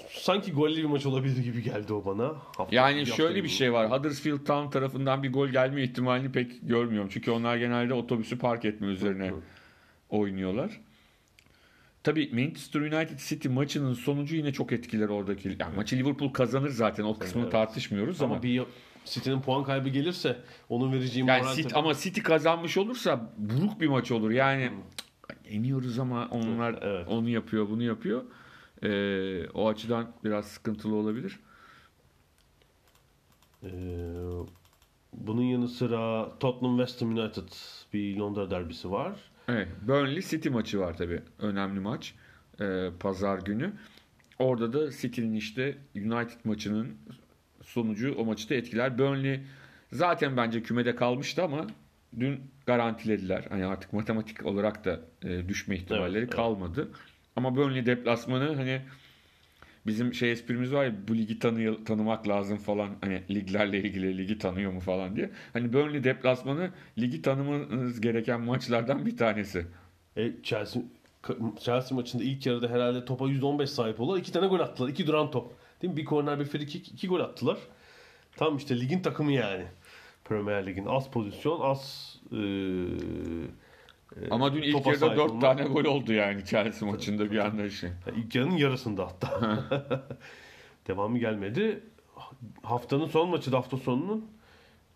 Sanki 0.09 0.51
gollü 0.51 0.77
bir 0.77 0.85
maç 0.85 1.05
olabilir 1.05 1.43
gibi 1.43 1.63
geldi 1.63 1.93
o 1.93 2.05
bana. 2.05 2.27
Hafta- 2.57 2.75
Yani 2.75 2.99
hafta 2.99 3.15
şöyle 3.15 3.43
bir 3.43 3.49
şey 3.49 3.73
var. 3.73 3.91
Huddersfield 3.91 4.45
Town 4.45 4.69
tarafından 4.69 5.23
bir 5.23 5.33
gol 5.33 5.47
gelme 5.47 5.83
ihtimalini 5.83 6.31
pek 6.31 6.51
görmüyorum. 6.69 7.09
Çünkü 7.13 7.31
onlar 7.31 7.57
genelde 7.57 7.93
otobüsü 7.93 8.37
park 8.37 8.65
etme 8.65 8.87
üzerine 8.87 9.33
oynuyorlar. 10.09 10.71
Tabii 12.03 12.29
Manchester 12.33 12.81
United 12.81 13.19
City 13.19 13.47
maçının 13.47 13.93
sonucu 13.93 14.35
yine 14.35 14.53
çok 14.53 14.71
etkiler 14.71 15.09
oradaki. 15.09 15.57
Yani 15.59 15.75
maçı 15.75 15.95
Liverpool 15.97 16.33
kazanır 16.33 16.69
zaten. 16.69 17.03
O 17.03 17.17
kısmını 17.19 17.43
Evet. 17.43 17.51
tartışmıyoruz 17.51 18.21
ama, 18.21 18.33
Ama 18.33 18.43
bir 18.43 18.63
City'nin 19.05 19.41
puan 19.41 19.63
kaybı 19.63 19.89
gelirse 19.89 20.37
onun 20.69 20.93
vereceği 20.93 21.25
yani 21.25 21.41
moral 21.41 21.55
City, 21.55 21.75
ama 21.75 21.93
City 21.93 22.21
kazanmış 22.21 22.77
olursa 22.77 23.33
buruk 23.37 23.81
bir 23.81 23.87
maç 23.87 24.11
olur. 24.11 24.31
Yani 24.31 24.71
cık, 25.29 25.51
yeniyoruz 25.51 25.99
ama 25.99 26.27
onlar 26.31 26.75
Evet. 26.81 27.07
onu 27.07 27.29
yapıyor, 27.29 27.69
bunu 27.69 27.83
yapıyor. 27.83 28.23
Ee, 28.83 29.47
o 29.53 29.67
açıdan 29.67 30.11
biraz 30.23 30.47
sıkıntılı 30.47 30.95
olabilir. 30.95 31.39
Ee, 33.63 33.69
bunun 35.13 35.41
yanı 35.41 35.67
sıra 35.67 36.31
Tottenham 36.39 36.77
West 36.77 37.01
Ham 37.01 37.17
United 37.17 37.47
bir 37.93 38.17
Londra 38.17 38.51
derbisi 38.51 38.91
var. 38.91 39.19
Evet, 39.47 39.67
Burnley 39.87 40.21
City 40.21 40.49
maçı 40.49 40.79
var 40.79 40.97
tabii. 40.97 41.21
Önemli 41.39 41.79
maç. 41.79 42.15
Ee, 42.61 42.89
Pazar 42.99 43.39
günü. 43.39 43.73
Orada 44.39 44.73
da 44.73 44.91
City'nin 44.91 45.33
işte 45.33 45.77
United 45.95 46.39
maçının 46.43 46.97
sonucu 47.63 48.15
o 48.17 48.25
maçı 48.25 48.49
da 48.49 48.55
etkiler. 48.55 48.97
Burnley 48.97 49.39
zaten 49.91 50.37
bence 50.37 50.63
kümede 50.63 50.95
kalmıştı 50.95 51.43
ama 51.43 51.67
dün 52.19 52.41
garantilediler. 52.65 53.45
Hani 53.49 53.65
artık 53.65 53.93
matematik 53.93 54.45
olarak 54.45 54.85
da 54.85 54.99
e, 55.23 55.49
düşme 55.49 55.75
ihtimalleri 55.75 56.17
Evet, 56.17 56.33
evet. 56.33 56.35
Ama 57.37 57.55
Burnley 57.55 57.85
deplasmanı 57.85 58.55
hani 58.55 58.81
bizim 59.87 60.13
şey 60.13 60.31
esprimiz 60.31 60.73
var 60.73 60.85
ya 60.85 60.93
bu 61.07 61.15
ligi 61.15 61.39
tanı 61.39 61.83
tanımak 61.83 62.27
lazım 62.27 62.57
falan 62.57 62.89
hani 63.01 63.23
liglerle 63.29 63.79
ilgili 63.79 64.17
ligi 64.17 64.37
tanıyor 64.37 64.71
mu 64.71 64.79
falan 64.79 65.15
diye. 65.15 65.31
Hani 65.53 65.73
Burnley 65.73 66.03
deplasmanı 66.03 66.71
ligi 66.97 67.21
tanımanız 67.21 68.01
gereken 68.01 68.41
maçlardan 68.41 69.05
bir 69.05 69.17
tanesi. 69.17 69.65
E, 70.17 70.31
Chelsea 70.43 70.81
Chelsea 71.59 71.95
maçında 71.95 72.23
ilk 72.23 72.45
yarıda 72.45 72.67
herhalde 72.67 73.05
topa 73.05 73.25
%15 73.25 73.67
sahip 73.67 73.99
oldular. 73.99 74.19
İki 74.19 74.31
tane 74.31 74.47
gol 74.47 74.59
attılar. 74.59 74.89
İki 74.89 75.07
duran 75.07 75.31
top. 75.31 75.53
Değil 75.81 75.93
mi? 75.93 75.97
Bir 75.97 76.05
korner 76.05 76.39
bir 76.39 76.45
free 76.45 76.65
kick. 76.65 76.87
iki 76.87 77.07
gol 77.07 77.19
attılar. 77.19 77.57
Tam 78.35 78.57
işte 78.57 78.79
ligin 78.79 78.99
takımı 78.99 79.31
yani. 79.31 79.65
Premier 80.25 80.65
Lig'in 80.65 80.85
az 80.85 81.11
pozisyon, 81.11 81.61
az 81.61 82.13
e, 82.31 82.39
Ama 84.31 84.53
dün 84.53 84.61
ilk 84.61 84.85
yarıda 84.85 84.99
sahip 84.99 85.17
4 85.17 85.31
olma. 85.31 85.39
tane 85.39 85.63
gol 85.63 85.85
oldu 85.85 86.13
yani 86.13 86.45
Chelsea 86.45 86.89
maçında 86.89 87.31
bir 87.31 87.37
anda 87.37 87.69
şey. 87.69 87.89
İlk 88.15 88.35
yarının 88.35 88.57
yarısında 88.57 89.05
hatta. 89.07 89.63
Devamı 90.87 91.17
gelmedi. 91.19 91.83
Haftanın 92.63 93.05
son 93.07 93.29
maçı 93.29 93.51
da 93.51 93.57
hafta 93.57 93.77
sonunun 93.77 94.27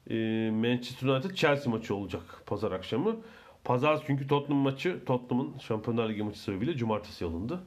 e, 0.10 0.16
Manchester 0.54 1.08
United 1.08 1.32
Chelsea 1.36 1.72
maçı 1.74 1.96
olacak 1.96 2.22
pazar 2.46 2.72
akşamı. 2.72 3.16
Pazar 3.64 4.04
çünkü 4.08 4.28
Tottenham 4.28 4.64
maçı 4.64 5.06
Tottenham'ın 5.06 5.58
Şampiyonlar 5.60 6.10
Ligi 6.10 6.24
maçı 6.24 6.40
sebebiyle 6.40 6.74
cumartesi 6.78 7.26
alındı. 7.26 7.60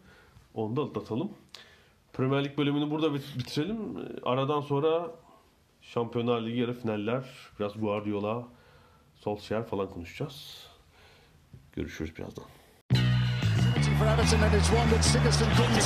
Onu 0.55 0.77
da 0.77 0.83
atlatalım. 0.83 1.31
Premier 2.13 2.45
Lig 2.45 2.59
bölümünü 2.59 2.91
burada 2.91 3.15
bit- 3.15 3.39
bitirelim. 3.39 3.79
Aradan 4.23 4.61
sonra 4.61 5.11
Şampiyonlar 5.83 6.43
Ligi 6.43 6.61
yarı 6.61 6.73
finaller, 6.75 7.25
biraz 7.61 7.81
Guardiola, 7.81 8.45
Solskjaer 9.15 9.65
falan 9.67 9.91
konuşacağız. 9.91 10.67
Sigerson 15.03 15.49
couldn't 15.57 15.77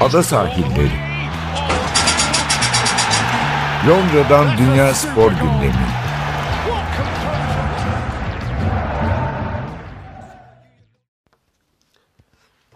Ada 0.00 0.22
sahilleri. 0.22 0.90
Londra'dan 3.88 4.58
Dünya 4.58 4.94
Spor 4.94 5.30
Gündemi. 5.30 5.86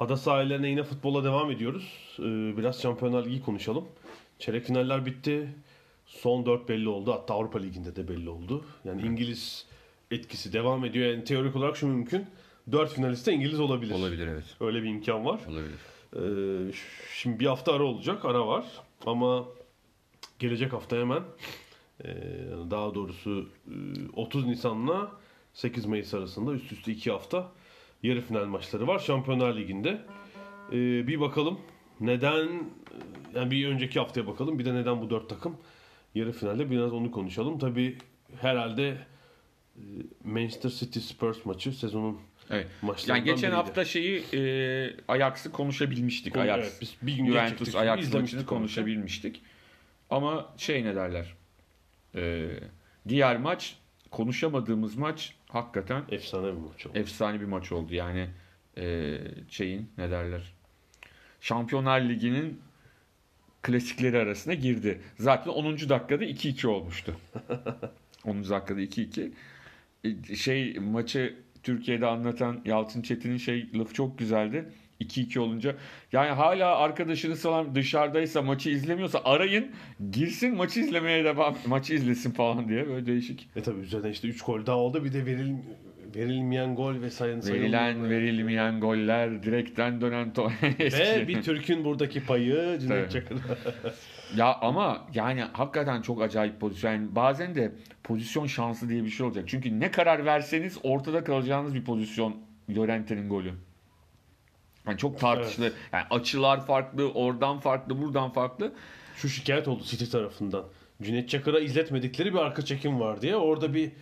Ada 0.01 0.17
sahillerine 0.17 0.69
yine 0.69 0.83
futbola 0.83 1.25
devam 1.25 1.51
ediyoruz. 1.51 2.17
Ee, 2.19 2.23
biraz 2.57 2.83
Şampiyonlar 2.83 3.25
Ligi 3.25 3.43
konuşalım. 3.43 3.85
Çeyrek 4.39 4.65
finaller 4.65 5.07
bitti. 5.07 5.55
Son 6.07 6.47
4 6.47 6.69
belli 6.69 6.89
oldu. 6.89 7.13
Hatta 7.13 7.35
Avrupa 7.35 7.59
Ligi'nde 7.59 7.97
de 7.97 8.09
belli 8.09 8.31
oldu. 8.31 8.65
Yani 8.85 9.03
İngiliz 9.03 9.67
etkisi 10.13 10.53
devam 10.53 10.85
ediyor. 10.85 11.11
Yani 11.11 11.25
teorik 11.25 11.57
olarak 11.57 11.77
şu 11.77 11.87
mümkün. 11.87 12.27
4 12.73 12.93
finalist 12.93 13.27
de 13.27 13.33
İngiliz 13.33 13.61
olabilir. 13.61 13.95
Olabilir 13.95 14.27
evet. 14.27 14.45
Öyle 14.61 14.83
bir 14.83 14.89
imkan 14.89 15.25
var. 15.25 15.41
Olabilir. 15.49 15.79
Ee, 16.17 16.73
şimdi 17.15 17.41
bir 17.41 17.47
hafta 17.47 17.73
ara 17.73 17.83
olacak. 17.83 18.25
Ara 18.25 18.47
var. 18.47 18.65
Ama 19.07 19.45
gelecek 20.39 20.73
hafta 20.73 20.97
hemen 20.97 21.23
e, 22.05 22.09
daha 22.71 22.95
doğrusu 22.95 23.49
e, 23.69 23.75
30 24.17 24.47
Nisan'la 24.47 25.13
8 25.55 25.87
Mayıs 25.87 26.15
arasında 26.15 26.53
üst 26.53 26.73
üste 26.73 26.93
2 26.93 27.11
hafta 27.11 27.53
yarı 28.03 28.21
final 28.21 28.45
maçları 28.45 28.87
var 28.87 28.99
Şampiyonlar 28.99 29.57
Ligi'nde. 29.57 30.01
Ee, 30.73 31.07
bir 31.07 31.21
bakalım 31.21 31.61
neden 32.01 32.49
yani 33.35 33.51
bir 33.51 33.69
önceki 33.69 33.99
haftaya 33.99 34.27
bakalım 34.27 34.59
bir 34.59 34.65
de 34.65 34.75
neden 34.75 35.01
bu 35.01 35.11
dört 35.11 35.29
takım 35.29 35.57
yarı 36.15 36.33
finalde 36.33 36.71
biraz 36.71 36.93
onu 36.93 37.11
konuşalım. 37.11 37.59
Tabi 37.59 37.99
herhalde 38.41 38.97
Manchester 40.25 40.71
City 40.71 40.99
Spurs 40.99 41.45
maçı 41.47 41.73
sezonun 41.73 42.19
Evet. 42.51 42.67
maçlarından 42.83 43.17
Yani 43.17 43.25
geçen 43.25 43.39
biriydi. 43.43 43.55
hafta 43.55 43.85
şeyi 43.85 44.25
e, 44.35 44.97
Ajax'ı 45.09 45.53
konuşabilmiştik. 45.53 46.35
Konu- 46.35 46.43
Ajax. 46.43 46.59
evet, 46.61 46.79
biz 46.81 46.97
bir 47.03 47.15
gün 47.17 47.27
Juventus 47.27 47.75
Ajax 47.77 48.13
maçını 48.15 48.41
onu. 48.41 48.47
konuşabilmiştik. 48.47 49.43
Ama 50.11 50.55
şey 50.57 50.85
ne 50.85 50.95
derler? 50.97 51.35
E, 52.15 52.49
diğer 53.09 53.37
maç 53.37 53.77
konuşamadığımız 54.11 54.97
maç 54.97 55.35
hakikaten 55.49 56.03
efsane 56.11 56.47
bir 56.47 56.53
maç 56.61 56.87
oldu. 56.87 56.99
efsane 56.99 57.41
bir 57.41 57.47
maç 57.47 57.73
oldu. 57.73 57.95
Yani 57.95 58.29
e, 58.79 59.19
şeyin 59.49 59.91
ne 59.99 60.11
derler? 60.11 60.53
Şampiyonlar 61.41 62.01
Ligi'nin 62.01 62.61
klasikleri 63.63 64.19
arasına 64.19 64.55
girdi. 64.55 65.01
Zaten 65.19 65.51
10. 65.51 65.65
dakikada 65.89 66.25
2-2 66.25 66.67
olmuştu. 66.67 67.17
10. 68.25 68.45
dakikada 68.51 68.81
2-2. 68.81 69.33
Şey 70.37 70.79
maçı 70.79 71.35
Türkiye'de 71.63 72.07
anlatan 72.07 72.61
Yalçın 72.65 73.03
Çetin'in 73.03 73.37
şey 73.37 73.67
lafı 73.75 73.95
çok 73.95 74.19
güzeldi. 74.19 74.65
2-2 75.01 75.39
olunca 75.39 75.77
yani 76.13 76.31
hala 76.31 76.77
arkadaşınız 76.77 77.43
falan 77.43 77.75
dışarıdaysa 77.75 78.43
maçı 78.43 78.71
izlemiyorsa 78.71 79.21
arayın 79.25 79.71
girsin 80.11 80.57
maçı 80.57 80.81
izlemeye 80.81 81.25
devam 81.25 81.57
maçı 81.67 81.95
izlesin 81.95 82.31
falan 82.31 82.69
diye 82.69 82.89
böyle 82.89 83.07
değişik. 83.07 83.49
E 83.57 83.63
tabi 83.63 83.81
üzerine 83.81 84.11
işte 84.11 84.29
3 84.29 84.43
gol 84.43 84.67
daha 84.67 84.77
oldu 84.77 85.05
bir 85.05 85.13
de 85.13 85.27
veril 85.27 85.55
verilmeyen 86.17 86.75
gol 86.75 87.03
ve 87.03 87.11
sayın 87.11 87.41
sayın 87.41 87.63
Verilen 87.63 88.11
verilmeyen 88.11 88.81
goller, 88.81 89.43
direkten 89.43 90.01
dönen 90.01 90.33
to 90.33 90.51
ve 90.63 91.29
bir 91.29 91.43
Türk'ün 91.43 91.85
buradaki 91.85 92.25
payı 92.25 92.79
Cüneyt 92.81 93.13
Tabii. 93.13 93.25
Ya 94.37 94.59
ama 94.61 95.07
yani 95.15 95.43
hakikaten 95.53 96.03
çok 96.03 96.23
acayip 96.23 96.61
pozisyon. 96.61 96.93
Yani 96.93 97.15
bazen 97.15 97.55
de 97.55 97.73
pozisyon 98.05 98.47
şansı 98.47 98.89
diye 98.89 99.05
bir 99.05 99.11
şey 99.11 99.27
olacak. 99.27 99.45
Çünkü 99.49 99.81
ne 99.81 99.91
karar 99.91 100.25
verseniz 100.25 100.79
ortada 100.83 101.25
kalacağınız 101.25 101.75
bir 101.75 101.85
pozisyon 101.85 102.37
Llorente'nin 102.71 103.29
golü. 103.29 103.53
Yani 104.87 104.99
çok 104.99 105.19
tartışılı. 105.19 105.73
Yani 105.93 106.05
açılar 106.11 106.67
farklı, 106.67 107.13
oradan 107.13 107.59
farklı, 107.59 108.03
buradan 108.03 108.31
farklı. 108.31 108.73
Şu 109.17 109.29
şikayet 109.29 109.69
oldu 109.69 109.83
City 109.85 110.05
tarafından. 110.05 110.65
Cüneyt 111.03 111.29
Çakır'a 111.29 111.61
izletmedikleri 111.61 112.33
bir 112.33 112.39
arka 112.39 112.65
çekim 112.65 113.01
var 113.01 113.23
diye. 113.23 113.37
Orada 113.37 113.75
bir 113.75 113.93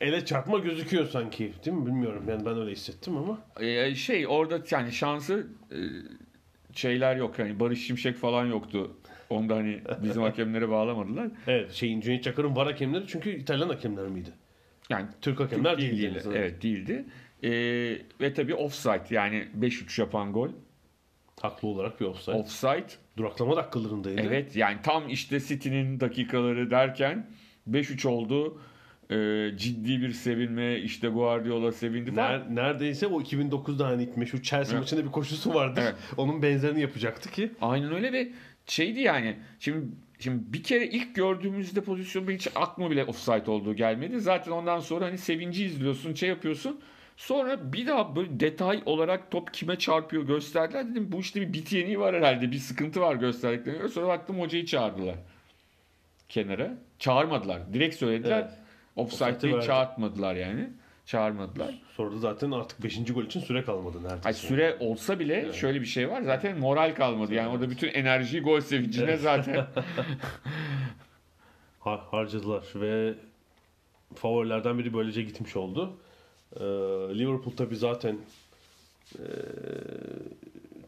ele 0.00 0.24
çarpma 0.24 0.58
gözüküyor 0.58 1.06
sanki. 1.06 1.52
Değil 1.64 1.76
mi? 1.76 1.86
Bilmiyorum. 1.86 2.24
Yani 2.28 2.46
ben 2.46 2.58
öyle 2.58 2.70
hissettim 2.70 3.16
ama. 3.16 3.38
Ee, 3.60 3.94
şey 3.94 4.26
orada 4.26 4.60
yani 4.70 4.92
şansı 4.92 5.46
e, 5.72 5.78
şeyler 6.72 7.16
yok. 7.16 7.38
Yani 7.38 7.60
Barış 7.60 7.86
Şimşek 7.86 8.16
falan 8.16 8.46
yoktu. 8.46 8.96
Onu 9.30 9.48
da 9.48 9.56
hani 9.56 9.80
bizim 10.02 10.22
hakemlere 10.22 10.68
bağlamadılar. 10.68 11.28
Evet 11.46 11.72
şeyin 11.72 12.00
Cüneyt 12.00 12.24
Çakır'ın 12.24 12.56
var 12.56 12.66
hakemleri 12.66 13.04
çünkü 13.06 13.30
İtalyan 13.30 13.68
hakemler 13.68 14.06
miydi? 14.06 14.30
Yani 14.90 15.06
Türk 15.20 15.40
hakemler 15.40 15.78
değil, 15.78 15.90
değildi. 15.92 16.14
değildi. 16.14 16.28
Evet 16.34 16.62
değildi. 16.62 17.04
Ee, 17.42 17.48
ve 18.20 18.34
tabii 18.34 18.54
offside 18.54 19.04
yani 19.10 19.48
5-3 19.60 20.00
yapan 20.00 20.32
gol. 20.32 20.48
Haklı 21.40 21.68
olarak 21.68 22.00
bir 22.00 22.06
offside. 22.06 22.34
Offside. 22.34 22.86
Duraklama 23.16 23.56
dakikalarındaydı. 23.56 24.20
Evet 24.20 24.56
yani 24.56 24.78
tam 24.82 25.08
işte 25.08 25.40
City'nin 25.40 26.00
dakikaları 26.00 26.70
derken 26.70 27.26
5-3 27.70 28.08
oldu. 28.08 28.60
Ee, 29.10 29.50
ciddi 29.56 30.00
bir 30.02 30.12
sevinme 30.12 30.78
işte 30.78 31.08
Guardiola 31.08 31.72
sevindi 31.72 32.14
falan. 32.14 32.32
Ner- 32.40 32.54
neredeyse 32.54 33.06
o 33.06 33.20
2009'da 33.22 33.86
hani 33.86 34.08
meşhur 34.16 34.42
Chelsea 34.42 34.72
Evet. 34.72 34.82
maçında 34.82 35.04
bir 35.04 35.12
koşusu 35.12 35.54
vardı. 35.54 35.80
Evet. 35.82 35.94
Onun 36.16 36.42
benzerini 36.42 36.80
yapacaktı 36.80 37.30
ki. 37.30 37.50
Aynen 37.60 37.94
öyle 37.94 38.12
ve 38.12 38.28
şeydi 38.66 39.00
yani 39.00 39.36
şimdi 39.60 39.86
şimdi 40.18 40.52
bir 40.52 40.62
kere 40.62 40.86
ilk 40.86 41.14
gördüğümüzde 41.14 41.80
pozisyon 41.80 42.28
benim 42.28 42.38
hiç 42.38 42.48
aklıma 42.54 42.90
bile 42.90 43.04
offside 43.04 43.50
olduğu 43.50 43.74
gelmedi. 43.74 44.20
Zaten 44.20 44.52
ondan 44.52 44.80
sonra 44.80 45.04
hani 45.04 45.18
sevinci 45.18 45.64
izliyorsun, 45.64 46.14
şey 46.14 46.28
yapıyorsun. 46.28 46.80
Sonra 47.16 47.72
bir 47.72 47.86
daha 47.86 48.16
böyle 48.16 48.40
detay 48.40 48.82
olarak 48.86 49.30
top 49.30 49.54
kime 49.54 49.78
çarpıyor 49.78 50.22
gösterdiler. 50.26 50.90
Dedim 50.90 51.12
bu 51.12 51.20
işte 51.20 51.40
bir 51.40 51.52
bit 51.52 51.72
yeniği 51.72 52.00
var 52.00 52.16
herhalde. 52.16 52.52
Bir 52.52 52.58
sıkıntı 52.58 53.00
var 53.00 53.16
gösterdiklerine 53.16 53.78
göre. 53.78 53.88
Sonra 53.88 54.08
baktım 54.08 54.40
hocayı 54.40 54.66
çağırdılar. 54.66 55.14
Kenara. 56.28 56.78
Çağırmadılar. 56.98 57.72
Direkt 57.72 57.96
söylediler. 57.96 58.40
Evet. 58.40 58.52
Offside'ı 58.96 59.62
çağırtmadılar 59.62 60.34
yani. 60.34 60.70
Çağırmadılar. 61.06 61.74
Sonra 61.96 62.12
da 62.12 62.18
zaten 62.18 62.50
artık 62.50 62.82
5. 62.84 63.12
gol 63.12 63.22
için 63.24 63.40
süre 63.40 63.64
kalmadı 63.64 64.02
neredeyse. 64.02 64.28
Ay 64.28 64.34
süre 64.34 64.76
olsa 64.80 65.18
bile 65.18 65.52
şöyle 65.52 65.80
bir 65.80 65.86
şey 65.86 66.10
var. 66.10 66.22
Zaten 66.22 66.58
moral 66.58 66.94
kalmadı. 66.94 67.34
Yani 67.34 67.48
orada 67.48 67.70
bütün 67.70 67.88
enerjiyi 67.88 68.42
gol 68.42 68.60
sevincine 68.60 69.16
zaten. 69.16 69.54
Har- 71.80 72.04
harcadılar 72.10 72.64
ve 72.74 73.14
favorilerden 74.14 74.78
biri 74.78 74.94
böylece 74.94 75.22
gitmiş 75.22 75.56
oldu. 75.56 75.96
Ee, 76.56 76.64
Liverpool 77.18 77.56
tabi 77.56 77.76
zaten 77.76 78.18
ee, 79.18 79.22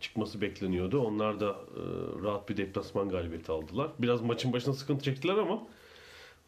çıkması 0.00 0.40
bekleniyordu. 0.40 1.00
Onlar 1.00 1.40
da 1.40 1.50
ee, 1.50 1.80
rahat 2.24 2.48
bir 2.48 2.56
deplasman 2.56 3.08
galibiyeti 3.08 3.52
aldılar. 3.52 3.88
Biraz 3.98 4.20
maçın 4.20 4.52
başına 4.52 4.74
sıkıntı 4.74 5.04
çektiler 5.04 5.34
ama 5.34 5.62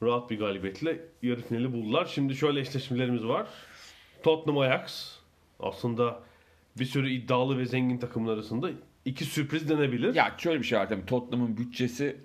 rahat 0.03 0.31
bir 0.31 0.39
galibiyetle 0.39 1.01
yarı 1.23 1.43
finali 1.43 1.73
buldular. 1.73 2.07
Şimdi 2.07 2.37
şöyle 2.37 2.61
eşleşmelerimiz 2.61 3.25
var. 3.25 3.47
Tottenham 4.23 4.59
Ajax 4.59 5.19
aslında 5.61 6.21
bir 6.79 6.85
sürü 6.85 7.11
iddialı 7.11 7.59
ve 7.59 7.67
zengin 7.67 7.99
takımlar 7.99 8.35
arasında 8.35 8.71
iki 9.05 9.25
sürpriz 9.25 9.69
denebilir. 9.69 10.15
Ya 10.15 10.35
şöyle 10.39 10.59
bir 10.59 10.65
şey 10.65 10.79
var 10.79 10.89
tabii 10.89 11.07
Tottenham'ın 11.07 11.57
bütçesi 11.57 12.17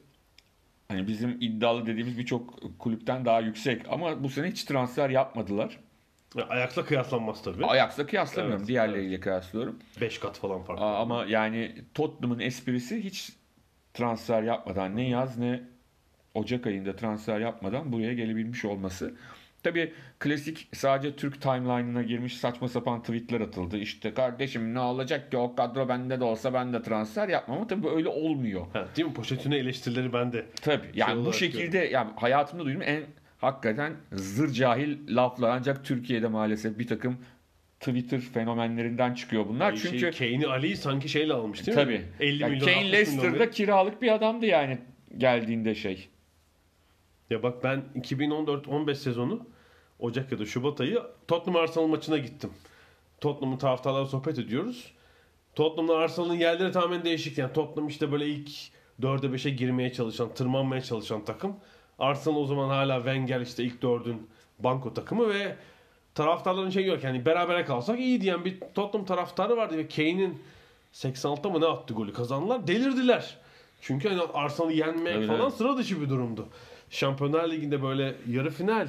hani 0.88 1.08
bizim 1.08 1.38
iddialı 1.42 1.86
dediğimiz 1.86 2.18
birçok 2.18 2.60
kulüpten 2.80 3.26
daha 3.26 3.40
yüksek 3.40 3.82
ama 3.90 4.24
bu 4.24 4.30
sene 4.30 4.48
hiç 4.48 4.64
transfer 4.64 5.10
yapmadılar. 5.10 5.78
Ajax'la 6.50 6.86
kıyaslanmaz 6.86 7.44
tabii. 7.44 7.66
Ajax'la 7.66 8.06
kıyaslamıyorum. 8.06 8.60
Evet, 8.60 8.68
diğerleriyle 8.68 9.20
kıyaslıyorum. 9.20 9.80
5 10.02 10.20
kat 10.20 10.38
falan 10.40 10.64
fark. 10.64 10.82
Aa, 10.82 10.98
ama 10.98 11.26
yani 11.26 11.76
Tottenham'ın 11.94 12.40
esprisi 12.40 13.04
hiç 13.04 13.32
transfer 13.94 14.44
yapmadan 14.44 14.96
ne 14.96 15.10
yaz 15.10 15.38
ne 15.38 15.64
Ocak 16.36 16.68
ayında 16.68 16.96
transfer 16.96 17.40
yapmadan 17.40 17.92
buraya 17.92 18.14
gelebilmiş 18.14 18.66
olması. 18.66 19.14
Tabii 19.64 19.94
klasik 20.20 20.68
sadece 20.74 21.16
Türk 21.16 21.42
timeline'ına 21.42 22.04
girmiş 22.04 22.38
saçma 22.38 22.68
sapan 22.68 23.02
tweetler 23.02 23.42
atıldı. 23.42 23.78
İşte 23.78 24.14
kardeşim 24.14 24.74
ne 24.74 24.80
olacak 24.80 25.32
ki 25.32 25.38
o 25.38 25.56
kadro 25.56 25.90
bende 25.90 26.20
de 26.20 26.24
olsa 26.24 26.54
ben 26.54 26.74
de 26.74 26.82
transfer 26.82 27.30
yapmam 27.30 27.58
ama 27.58 27.68
tabii 27.68 27.90
öyle 27.90 28.10
olmuyor. 28.10 28.66
Ha, 28.74 28.88
değil 28.96 29.08
mi? 29.08 29.14
Pochettino 29.14 29.56
eleştirileri 29.56 30.14
bende. 30.14 30.46
Tabii. 30.62 30.86
Yani 30.94 31.16
bu 31.16 31.20
olarak 31.22 31.36
şekilde 31.36 31.78
yani 31.78 32.12
hayatımda 32.16 32.66
duyduğum 32.66 32.82
en 32.82 33.04
hakikaten 33.38 33.94
zır 34.12 34.54
cahil 34.54 34.98
laflar 35.16 35.50
ancak 35.50 35.86
Türkiye'de 35.86 36.28
maalesef 36.28 36.80
bir 36.80 36.88
takım 36.88 37.18
Twitter 37.80 38.20
fenomenlerinden 38.20 39.14
çıkıyor 39.14 39.48
bunlar. 39.48 39.76
Şey, 39.76 39.92
Çünkü 39.92 40.18
Kane'i 40.18 40.48
Ali'yi 40.48 40.78
sanki 40.78 41.10
şeyle 41.10 41.34
almış 41.34 41.68
değil 41.68 41.78
tabii. 41.78 41.94
mi? 41.94 42.06
50 42.20 42.42
Yani 42.44 42.52
milyon 42.52 42.66
Kane 42.66 42.78
60 42.78 42.92
Leicester'da 42.94 43.32
milyon. 43.32 43.52
kiralık 43.52 44.02
bir 44.02 44.12
adamdı 44.16 44.46
yani 44.46 44.78
geldiğinde 45.18 45.76
şey. 45.76 46.08
Ya 47.30 47.44
bak 47.44 47.64
ben 47.64 47.84
2014-15 47.96 48.96
sezonu 48.96 49.40
Ocak 50.00 50.32
ya 50.32 50.40
da 50.40 50.46
Şubat 50.46 50.82
ayı 50.82 51.02
Tottenham 51.28 51.62
Arsenal 51.62 51.88
maçına 51.88 52.18
gittim. 52.18 52.50
Tottenham'ın 53.22 53.58
taraftarlarla 53.58 54.06
sohbet 54.08 54.40
ediyoruz. 54.40 54.92
Tottenham'la 55.56 55.98
Arsenal'ın 55.98 56.34
yerleri 56.34 56.72
tamamen 56.72 57.04
değişik. 57.04 57.38
Yani 57.38 57.54
Tottenham 57.54 57.88
işte 57.88 58.12
böyle 58.12 58.28
ilk 58.28 58.50
4'e 59.02 59.30
5'e 59.30 59.52
girmeye 59.52 59.94
çalışan, 59.94 60.34
tırmanmaya 60.34 60.82
çalışan 60.82 61.26
takım. 61.26 61.56
Arsenal 62.00 62.36
o 62.36 62.46
zaman 62.46 62.70
hala 62.70 62.96
Wenger 62.98 63.42
işte 63.42 63.64
ilk 63.64 63.84
4'ün 63.84 64.28
banko 64.60 64.94
takımı 64.94 65.30
ve 65.30 65.56
taraftarların 66.16 66.70
şey 66.70 66.86
yok 66.86 67.04
yani 67.04 67.26
berabere 67.26 67.66
kalsak 67.66 68.00
iyi 68.00 68.22
diyen 68.22 68.46
bir 68.46 68.60
Tottenham 68.60 69.06
taraftarı 69.06 69.58
vardı 69.58 69.78
ve 69.78 69.88
Kane'in 69.88 70.42
86'ta 70.94 71.50
mı 71.50 71.62
ne 71.62 71.66
attı 71.66 71.94
golü 71.94 72.14
kazandılar. 72.14 72.68
Delirdiler. 72.68 73.38
Çünkü 73.82 74.10
hani 74.10 74.22
Arsenal'ı 74.34 74.74
yenmek 74.74 75.16
Evet, 75.16 75.28
falan 75.28 75.42
evet. 75.42 75.54
sıra 75.54 75.78
dışı 75.78 76.02
bir 76.02 76.10
durumdu. 76.10 76.48
Şampiyonlar 76.96 77.52
Ligi'nde 77.52 77.84
böyle 77.84 78.16
yarı 78.30 78.50
final 78.50 78.88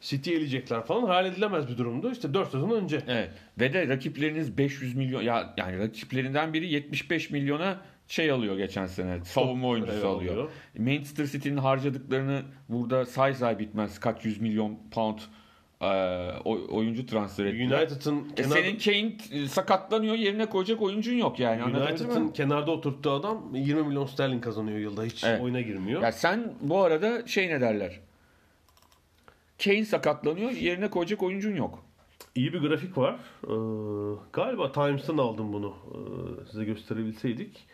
City 0.00 0.34
eleyecekler 0.34 0.82
falan 0.84 1.02
hayal 1.06 1.26
edilemez 1.26 1.68
bir 1.68 1.78
durumdu. 1.78 2.12
İşte 2.12 2.34
4 2.34 2.50
sezon 2.50 2.70
önce. 2.70 3.00
Evet. 3.08 3.30
Ve 3.60 3.72
de 3.72 3.88
rakipleriniz 3.88 4.58
500 4.58 4.94
milyon 4.96 5.22
ya 5.22 5.54
yani 5.56 5.78
rakiplerinden 5.78 6.52
biri 6.52 6.72
75 6.72 7.30
milyona 7.30 7.80
şey 8.08 8.30
alıyor 8.30 8.56
geçen 8.56 8.86
sene. 8.86 9.24
Savunma 9.24 9.68
oyuncusu 9.68 9.94
Evet, 9.94 10.04
alıyor. 10.04 10.34
alıyor. 10.34 10.50
Manchester 10.78 11.26
City'nin 11.26 11.56
harcadıklarını 11.56 12.42
burada 12.68 13.06
say 13.06 13.34
say 13.34 13.58
bitmez. 13.58 14.00
Kaç 14.00 14.24
yüz 14.24 14.40
milyon 14.40 14.78
pound 14.90 15.18
oyuncu 16.44 17.06
transfer 17.06 17.44
ettiler. 17.44 17.80
United'ın 17.82 18.28
E 18.30 18.34
kenar, 18.34 18.48
senin 18.56 18.78
Kane 18.78 19.42
e, 19.42 19.48
sakatlanıyor 19.48 20.14
yerine 20.14 20.46
koyacak 20.46 20.82
oyuncun 20.82 21.14
yok 21.14 21.38
yani. 21.38 21.64
United'ın 21.64 22.28
kenarda 22.28 22.70
oturttuğu 22.70 23.10
adam 23.10 23.54
20 23.54 23.82
milyon 23.82 24.06
sterlin 24.06 24.40
kazanıyor 24.40 24.78
yılda. 24.78 25.04
Hiç 25.04 25.24
Evet. 25.24 25.40
oyuna 25.42 25.60
girmiyor. 25.60 26.02
Ya 26.02 26.12
sen 26.12 26.54
bu 26.60 26.82
arada 26.82 27.26
şey 27.26 27.48
ne 27.48 27.60
derler? 27.60 28.00
Kane 29.64 29.84
sakatlanıyor 29.84 30.50
yerine 30.50 30.90
koyacak 30.90 31.22
oyuncun 31.22 31.56
yok. 31.56 31.84
İyi 32.34 32.52
bir 32.52 32.60
grafik 32.60 32.98
var. 32.98 33.16
Ee, 33.44 33.48
galiba 34.32 34.72
Times'tan 34.72 35.18
aldım 35.18 35.52
bunu. 35.52 35.74
Ee, 35.94 36.50
size 36.50 36.64
gösterebilseydik. 36.64 37.66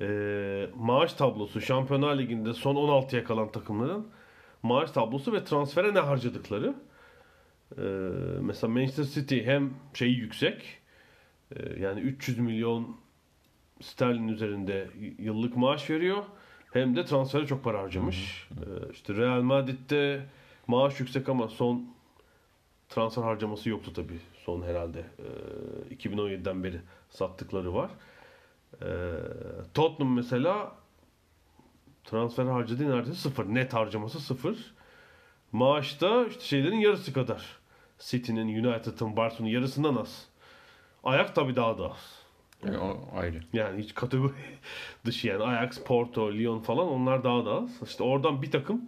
Ee, 0.00 0.66
maaş 0.76 1.12
tablosu 1.12 1.60
Şampiyonlar 1.60 2.18
Ligi'nde 2.18 2.54
son 2.54 2.74
16'ya 2.76 3.24
kalan 3.24 3.52
takımların 3.52 4.06
maaş 4.62 4.90
tablosu 4.90 5.32
ve 5.32 5.44
transfere 5.44 5.94
ne 5.94 5.98
harcadıkları. 5.98 6.74
Ee, 7.76 7.82
mesela 8.40 8.72
Manchester 8.72 9.04
City 9.04 9.40
hem 9.40 9.70
şeyi 9.94 10.18
yüksek 10.18 10.78
e, 11.56 11.80
yani 11.80 12.00
300 12.00 12.38
milyon 12.38 12.96
sterlin 13.80 14.28
üzerinde 14.28 14.88
yıllık 15.18 15.56
maaş 15.56 15.90
veriyor. 15.90 16.24
Hem 16.72 16.96
de 16.96 17.04
transfere 17.04 17.46
çok 17.46 17.64
para 17.64 17.82
harcamış. 17.82 18.48
Ee, 18.50 18.92
işte 18.92 19.14
Real 19.14 19.42
Madrid'de 19.42 20.26
maaş 20.66 21.00
yüksek 21.00 21.28
ama 21.28 21.48
son 21.48 21.86
transfer 22.88 23.22
harcaması 23.22 23.68
yoktu 23.68 23.92
tabii 23.92 24.20
son 24.44 24.62
herhalde. 24.62 25.04
Ee, 25.90 25.94
2017'den 25.94 26.64
beri 26.64 26.80
sattıkları 27.10 27.74
var. 27.74 27.90
Ee, 28.82 28.86
Tottenham 29.74 30.14
mesela 30.14 30.76
transfer 32.04 32.44
harcadığı 32.44 32.90
neredeyse 32.90 33.18
sıfır. 33.18 33.46
Net 33.54 33.74
harcaması 33.74 34.20
sıfır. 34.20 34.74
Maaşta 35.52 36.26
işte 36.26 36.44
şeylerin 36.44 36.78
yarısı 36.78 37.12
kadar. 37.12 37.57
City'nin, 37.98 38.64
United'ın, 38.64 39.16
Barcelona'nın 39.16 39.54
yarısından 39.54 39.96
az. 39.96 40.26
Ayak 41.04 41.34
tabii 41.34 41.56
daha 41.56 41.78
da 41.78 41.90
az. 41.90 42.18
E, 42.66 42.76
o 42.76 43.08
ayrı. 43.16 43.40
Yani 43.52 43.82
hiç 43.82 43.94
kategori 43.94 44.32
dışı 45.04 45.28
yani 45.28 45.42
Ajax, 45.42 45.78
Porto, 45.78 46.32
Lyon 46.32 46.60
falan 46.60 46.88
onlar 46.88 47.24
daha 47.24 47.44
da 47.46 47.50
az. 47.50 47.82
İşte 47.82 48.02
oradan 48.02 48.42
bir 48.42 48.50
takım 48.50 48.82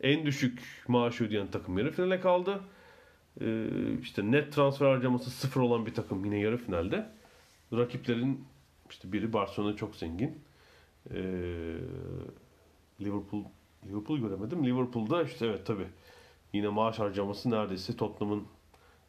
en 0.00 0.26
düşük 0.26 0.84
maaş 0.88 1.20
ödeyen 1.20 1.46
takım 1.46 1.78
yarı 1.78 1.92
finale 1.92 2.20
kaldı. 2.20 2.60
Ee, 3.40 3.66
işte 4.02 4.30
net 4.30 4.52
transfer 4.52 4.86
harcaması 4.86 5.30
sıfır 5.30 5.60
olan 5.60 5.86
bir 5.86 5.94
takım 5.94 6.24
yine 6.24 6.38
yarı 6.38 6.56
finalde. 6.56 7.08
Rakiplerin 7.72 8.44
işte 8.90 9.12
biri 9.12 9.32
Barcelona 9.32 9.76
çok 9.76 9.96
zengin. 9.96 10.42
Ee, 11.10 11.14
Liverpool 13.00 13.44
Liverpool 13.86 14.18
göremedim. 14.18 14.66
Liverpool'da 14.66 15.22
işte 15.22 15.46
evet 15.46 15.66
tabi 15.66 15.86
yine 16.52 16.68
maaş 16.68 16.98
harcaması 16.98 17.50
neredeyse 17.50 17.96
Tottenham'ın 17.96 18.44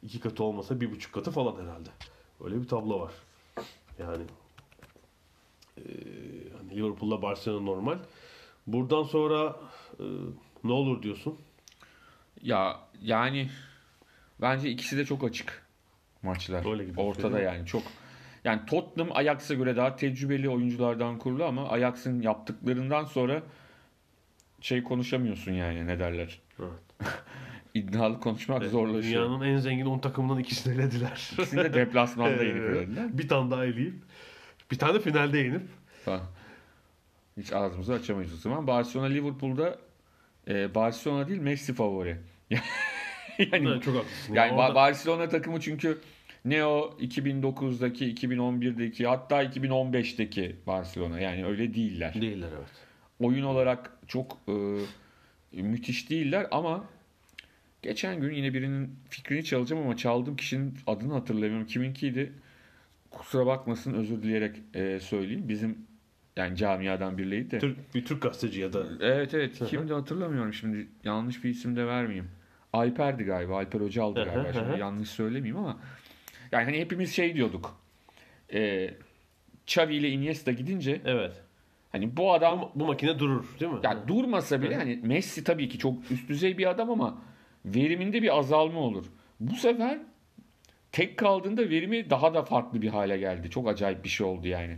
iki 0.04 0.20
katı 0.20 0.44
olmasa 0.44 0.82
bir 0.82 0.92
buçuk 0.92 1.14
katı 1.14 1.32
falan 1.32 1.64
herhalde. 1.64 1.90
Öyle 2.44 2.62
bir 2.62 2.68
tablo 2.68 3.00
var. 3.00 3.14
Yani 4.00 4.24
e, 5.78 5.84
hani 6.58 6.76
Liverpool'la 6.76 7.22
Barcelona 7.22 7.62
normal. 7.62 7.98
Buradan 8.68 9.04
sonra 9.04 9.56
e, 10.00 10.04
ne 10.64 10.72
olur 10.72 11.04
diyorsun? 11.04 11.40
Ya 12.42 12.80
yani 13.02 13.50
bence 14.42 14.70
ikisi 14.70 14.98
de 14.98 15.06
çok 15.06 15.24
açık 15.24 15.66
maçlar. 16.24 16.72
Öyle 16.72 16.84
gibi 16.86 17.02
Ortada 17.02 17.38
mi? 17.38 17.44
yani 17.44 17.66
çok. 17.66 17.84
Yani 18.44 18.66
Tottenham 18.66 19.18
Ajax'a 19.18 19.54
göre 19.54 19.76
daha 19.76 19.96
tecrübeli 19.96 20.50
oyunculardan 20.50 21.20
kurulu 21.20 21.46
ama 21.46 21.70
Ajax'ın 21.70 22.22
yaptıklarından 22.22 23.06
sonra 23.06 23.44
şey 24.62 24.84
konuşamıyorsun 24.84 25.52
yani 25.52 25.88
ne 25.88 26.00
derler. 26.00 26.42
Evet. 26.60 27.10
İddialı 27.74 28.20
konuşmak 28.20 28.64
zorlaşıyor. 28.64 29.26
Dünyanın 29.26 29.46
en 29.46 29.58
zengin 29.58 29.86
10 29.86 30.00
takımından 30.00 30.40
ikisini 30.40 30.74
elediler. 30.74 31.30
İkisini 31.34 31.64
de 31.64 31.74
deplasmanda 31.74 32.44
yenip 32.44 32.62
Evet. 32.64 32.78
elediler. 32.78 33.18
bir 33.18 33.28
tane 33.28 33.52
daha 33.52 33.66
eleyip 33.66 33.94
bir 34.72 34.78
tane 34.80 35.00
finalde 35.00 35.38
yenip. 35.38 35.62
Hiç 37.38 37.54
ağzımızı 37.54 37.94
açamayız 37.94 38.34
o 38.34 38.38
zaman. 38.38 38.68
Barcelona 38.68 39.08
Liverpool'da 39.08 39.78
e, 40.48 40.76
Barcelona 40.76 41.28
değil 41.28 41.40
Messi 41.40 41.74
favori. 41.74 42.18
yani 42.50 42.60
Evet, 43.70 43.84
çok 43.84 43.96
haklısın. 43.96 44.34
Yani 44.34 44.52
orada- 44.52 44.76
Barcelona 44.76 45.30
takımı 45.30 45.60
çünkü 45.60 45.98
ne 46.46 46.66
o 46.66 46.98
2009'daki, 47.00 48.16
2011'deki 48.16 49.08
hatta 49.08 49.44
2015'teki 49.44 50.56
Barcelona 50.68 51.20
yani 51.20 51.46
öyle 51.46 51.74
değiller. 51.74 52.14
değiller 52.22 52.50
evet. 52.58 52.70
Oyun 53.20 53.44
olarak 53.44 53.92
çok 54.08 54.38
e, 54.48 55.62
müthiş 55.62 56.10
değiller 56.10 56.48
ama 56.52 56.84
geçen 57.84 58.22
gün 58.22 58.34
yine 58.34 58.54
birinin 58.54 58.96
fikrini 59.10 59.44
çalacağım 59.44 59.84
ama 59.84 59.98
çaldığım 59.98 60.36
kişinin 60.36 60.78
adını 60.88 61.14
hatırlamıyorum. 61.14 61.68
Kiminkiydi? 61.68 62.34
Kusura 63.12 63.46
bakmasın 63.46 63.94
özür 63.94 64.24
dileyerek 64.24 64.56
e, 64.74 65.00
söyleyeyim. 65.00 65.50
Bizim 65.50 65.78
yani 66.38 66.58
camiadan 66.58 67.18
biriydi 67.18 67.52
de. 67.52 67.60
Türk, 67.60 67.96
bir 67.96 68.06
Türk 68.06 68.22
gazeteci 68.22 68.60
ya 68.62 68.74
da 68.74 68.84
Evet 69.00 69.34
evet. 69.34 69.60
Kimdi 69.68 69.94
hatırlamıyorum 69.94 70.54
şimdi. 70.54 70.88
Yanlış 71.04 71.44
bir 71.44 71.50
isim 71.50 71.76
de 71.76 71.88
vermeyeyim. 71.88 72.28
Alper'di 72.74 73.24
galiba. 73.24 73.58
Alper 73.58 73.82
Hocal'dı 73.82 74.26
galiba. 74.26 74.54
Şimdi 74.54 74.80
yanlış 74.80 75.10
söylemeyeyim 75.10 75.58
ama. 75.58 75.80
Yani 76.52 76.66
hani 76.66 76.80
hepimiz 76.80 77.14
şey 77.14 77.36
diyorduk. 77.36 77.78
E, 78.54 78.94
Xavi 79.68 79.96
ile 79.96 80.10
Iniesta 80.10 80.52
gidince 80.52 81.02
evet. 81.06 81.32
hani 81.92 82.18
bu 82.18 82.34
adam 82.34 82.62
Bu, 82.62 82.80
bu 82.80 82.86
makine 82.86 83.20
durur 83.20 83.46
değil 83.60 83.72
mi? 83.72 83.80
ya 83.84 84.08
durmasa 84.08 84.62
bile 84.62 84.76
hani 84.76 85.00
Messi 85.04 85.44
tabii 85.44 85.70
ki 85.70 85.78
çok 85.78 86.12
üst 86.12 86.30
düzey 86.30 86.58
bir 86.58 86.70
adam 86.70 86.90
ama 86.90 87.22
veriminde 87.66 88.22
bir 88.22 88.38
azalma 88.38 88.80
olur. 88.80 89.06
Bu 89.40 89.56
sefer 89.56 90.00
tek 90.92 91.18
kaldığında 91.18 91.70
verimi 91.70 92.10
daha 92.10 92.34
da 92.34 92.44
farklı 92.44 92.82
bir 92.82 92.90
hale 92.90 93.18
geldi. 93.18 93.50
Çok 93.50 93.68
acayip 93.68 94.04
bir 94.04 94.10
şey 94.10 94.28
oldu 94.28 94.48
yani. 94.48 94.78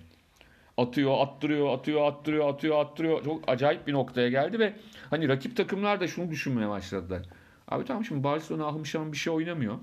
Atıyor, 0.78 1.20
attırıyor, 1.20 1.74
atıyor, 1.74 2.08
attırıyor, 2.08 2.50
atıyor, 2.50 2.80
attırıyor. 2.80 3.24
Çok 3.26 3.50
acayip 3.50 3.88
bir 3.88 3.94
noktaya 3.94 4.30
geldi 4.30 4.60
ve 4.60 4.74
hani 5.10 5.28
rakip 5.28 5.58
takımlar 5.58 6.00
da 6.00 6.08
şunu 6.08 6.32
düşünmeye 6.32 6.70
başladılar. 6.70 7.22
Abi 7.68 7.86
tamam 7.86 8.06
şimdi 8.06 8.24
Barcelona 8.24 8.68
ahım 8.68 8.86
şahım 8.86 9.12
bir 9.12 9.18
şey 9.18 9.34
oynamıyor. 9.34 9.78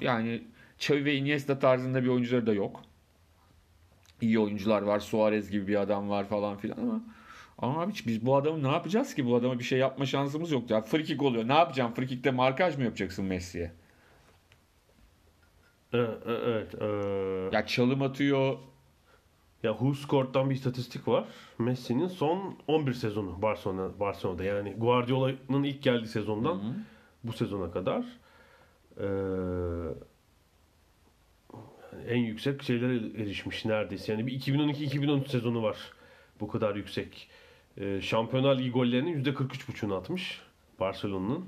Yani 0.00 0.42
Xavi 0.78 1.04
ve 1.04 1.14
Iniesta 1.14 1.58
tarzında 1.58 2.02
bir 2.02 2.08
oyuncuları 2.08 2.46
da 2.46 2.52
yok. 2.52 2.82
İyi 4.20 4.38
oyuncular 4.38 4.82
var. 4.82 5.00
Suarez 5.00 5.50
gibi 5.50 5.68
bir 5.68 5.80
adam 5.80 6.08
var 6.08 6.24
falan 6.24 6.56
filan 6.56 6.76
ama 6.78 7.02
ama 7.58 7.82
abi 7.82 7.92
biz 8.06 8.26
bu 8.26 8.36
adamı 8.36 8.62
ne 8.62 8.68
yapacağız 8.72 9.14
ki? 9.14 9.26
Bu 9.26 9.36
adama 9.36 9.58
bir 9.58 9.64
şey 9.64 9.78
yapma 9.78 10.06
şansımız 10.06 10.50
yok. 10.52 10.70
Ya 10.70 10.80
free 10.82 11.04
kick 11.04 11.22
oluyor. 11.22 11.48
Ne 11.48 11.54
yapacağım? 11.54 11.94
Free 11.94 12.06
kick'te 12.06 12.30
markaj 12.30 12.76
mı 12.76 12.84
yapacaksın 12.84 13.24
Messi'ye? 13.24 13.72
Evet. 15.92 16.18
evet, 16.26 16.74
evet. 16.80 17.52
Ya 17.54 17.66
çalım 17.66 18.02
atıyor. 18.02 18.58
Ya 19.62 19.72
WhoScored'dan 19.72 20.50
bir 20.50 20.54
istatistik 20.54 21.08
var. 21.08 21.24
Messi'nin 21.58 22.08
son 22.08 22.58
11 22.66 22.92
sezonu 22.92 23.42
Barcelona 23.42 24.00
Barcelona'da. 24.00 24.44
Yani 24.44 24.74
Guardiola'nın 24.78 25.62
ilk 25.62 25.82
geldiği 25.82 26.06
sezondan 26.06 26.62
bu 27.24 27.32
sezona 27.32 27.70
kadar 27.70 28.04
eee, 29.00 29.06
en 32.08 32.16
yüksek 32.18 32.62
şeylere 32.62 33.22
erişmiş 33.22 33.64
neredeyse. 33.64 34.12
Yani 34.12 34.26
bir 34.26 34.40
2012-2013 34.40 35.28
sezonu 35.28 35.62
var. 35.62 35.76
Bu 36.40 36.48
kadar 36.48 36.76
yüksek. 36.76 37.28
Eee 37.76 38.00
Şampiyonlar 38.00 38.58
Ligi 38.58 38.70
gollerinin 38.70 39.24
%43,5'unu 39.24 39.94
atmış 39.94 40.40
Barcelona'nın. 40.80 41.44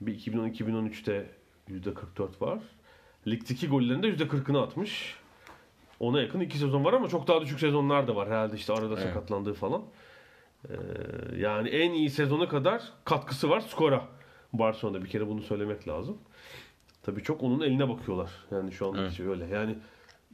Bir 0.00 0.14
2012-2013'te 0.18 1.30
%44 1.68 2.40
var. 2.42 2.58
Ligdeki 3.26 3.68
gollerinde 3.68 4.08
%40'ını 4.08 4.62
atmış. 4.62 5.14
Ona 6.00 6.20
yakın 6.22 6.40
iki 6.40 6.58
sezon 6.58 6.84
var 6.84 6.92
ama 6.92 7.08
çok 7.08 7.28
daha 7.28 7.40
düşük 7.40 7.60
sezonlar 7.60 8.08
da 8.08 8.16
var. 8.16 8.28
Herhalde 8.28 8.56
işte 8.56 8.72
arada 8.72 8.94
Evet. 8.94 8.98
sakatlandığı 9.02 9.54
falan. 9.54 9.82
Ee, 10.68 10.72
yani 11.36 11.68
en 11.68 11.90
iyi 11.92 12.10
sezona 12.10 12.48
kadar 12.48 12.82
katkısı 13.04 13.50
var 13.50 13.60
skora. 13.60 14.04
Barcelona'da 14.52 15.04
bir 15.04 15.08
kere 15.08 15.26
bunu 15.28 15.42
söylemek 15.42 15.88
lazım. 15.88 16.18
Tabii 17.02 17.22
çok 17.22 17.42
onun 17.42 17.60
eline 17.60 17.88
bakıyorlar. 17.88 18.30
Yani 18.50 18.72
şu 18.72 18.86
anda 18.88 19.00
Evet. 19.02 19.12
şey 19.12 19.26
öyle. 19.26 19.46
Yani 19.46 19.78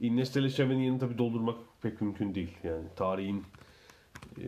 Iniesta 0.01 0.39
ile 0.39 0.47
Xavi'nin 0.47 0.79
yerini 0.83 0.99
tabii 0.99 1.17
doldurmak 1.17 1.57
pek 1.81 2.01
mümkün 2.01 2.35
değil. 2.35 2.57
Yani 2.63 2.85
tarihin 2.95 3.43
e, 4.37 4.45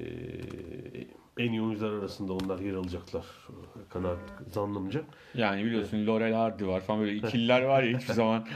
en 1.37 1.51
iyi 1.51 1.61
oyuncular 1.61 1.93
arasında 1.93 2.33
onlar 2.33 2.59
yer 2.59 2.73
alacaklar. 2.73 3.25
Kanaat 3.89 4.19
zannımca. 4.51 5.01
Yani 5.35 5.65
biliyorsun 5.65 6.07
Laurel 6.07 6.33
Hardy 6.33 6.65
var 6.65 6.81
falan 6.81 7.01
böyle 7.01 7.15
ikililer 7.15 7.61
var 7.61 7.83
ya 7.83 7.99
hiçbir 7.99 8.13
zaman 8.13 8.47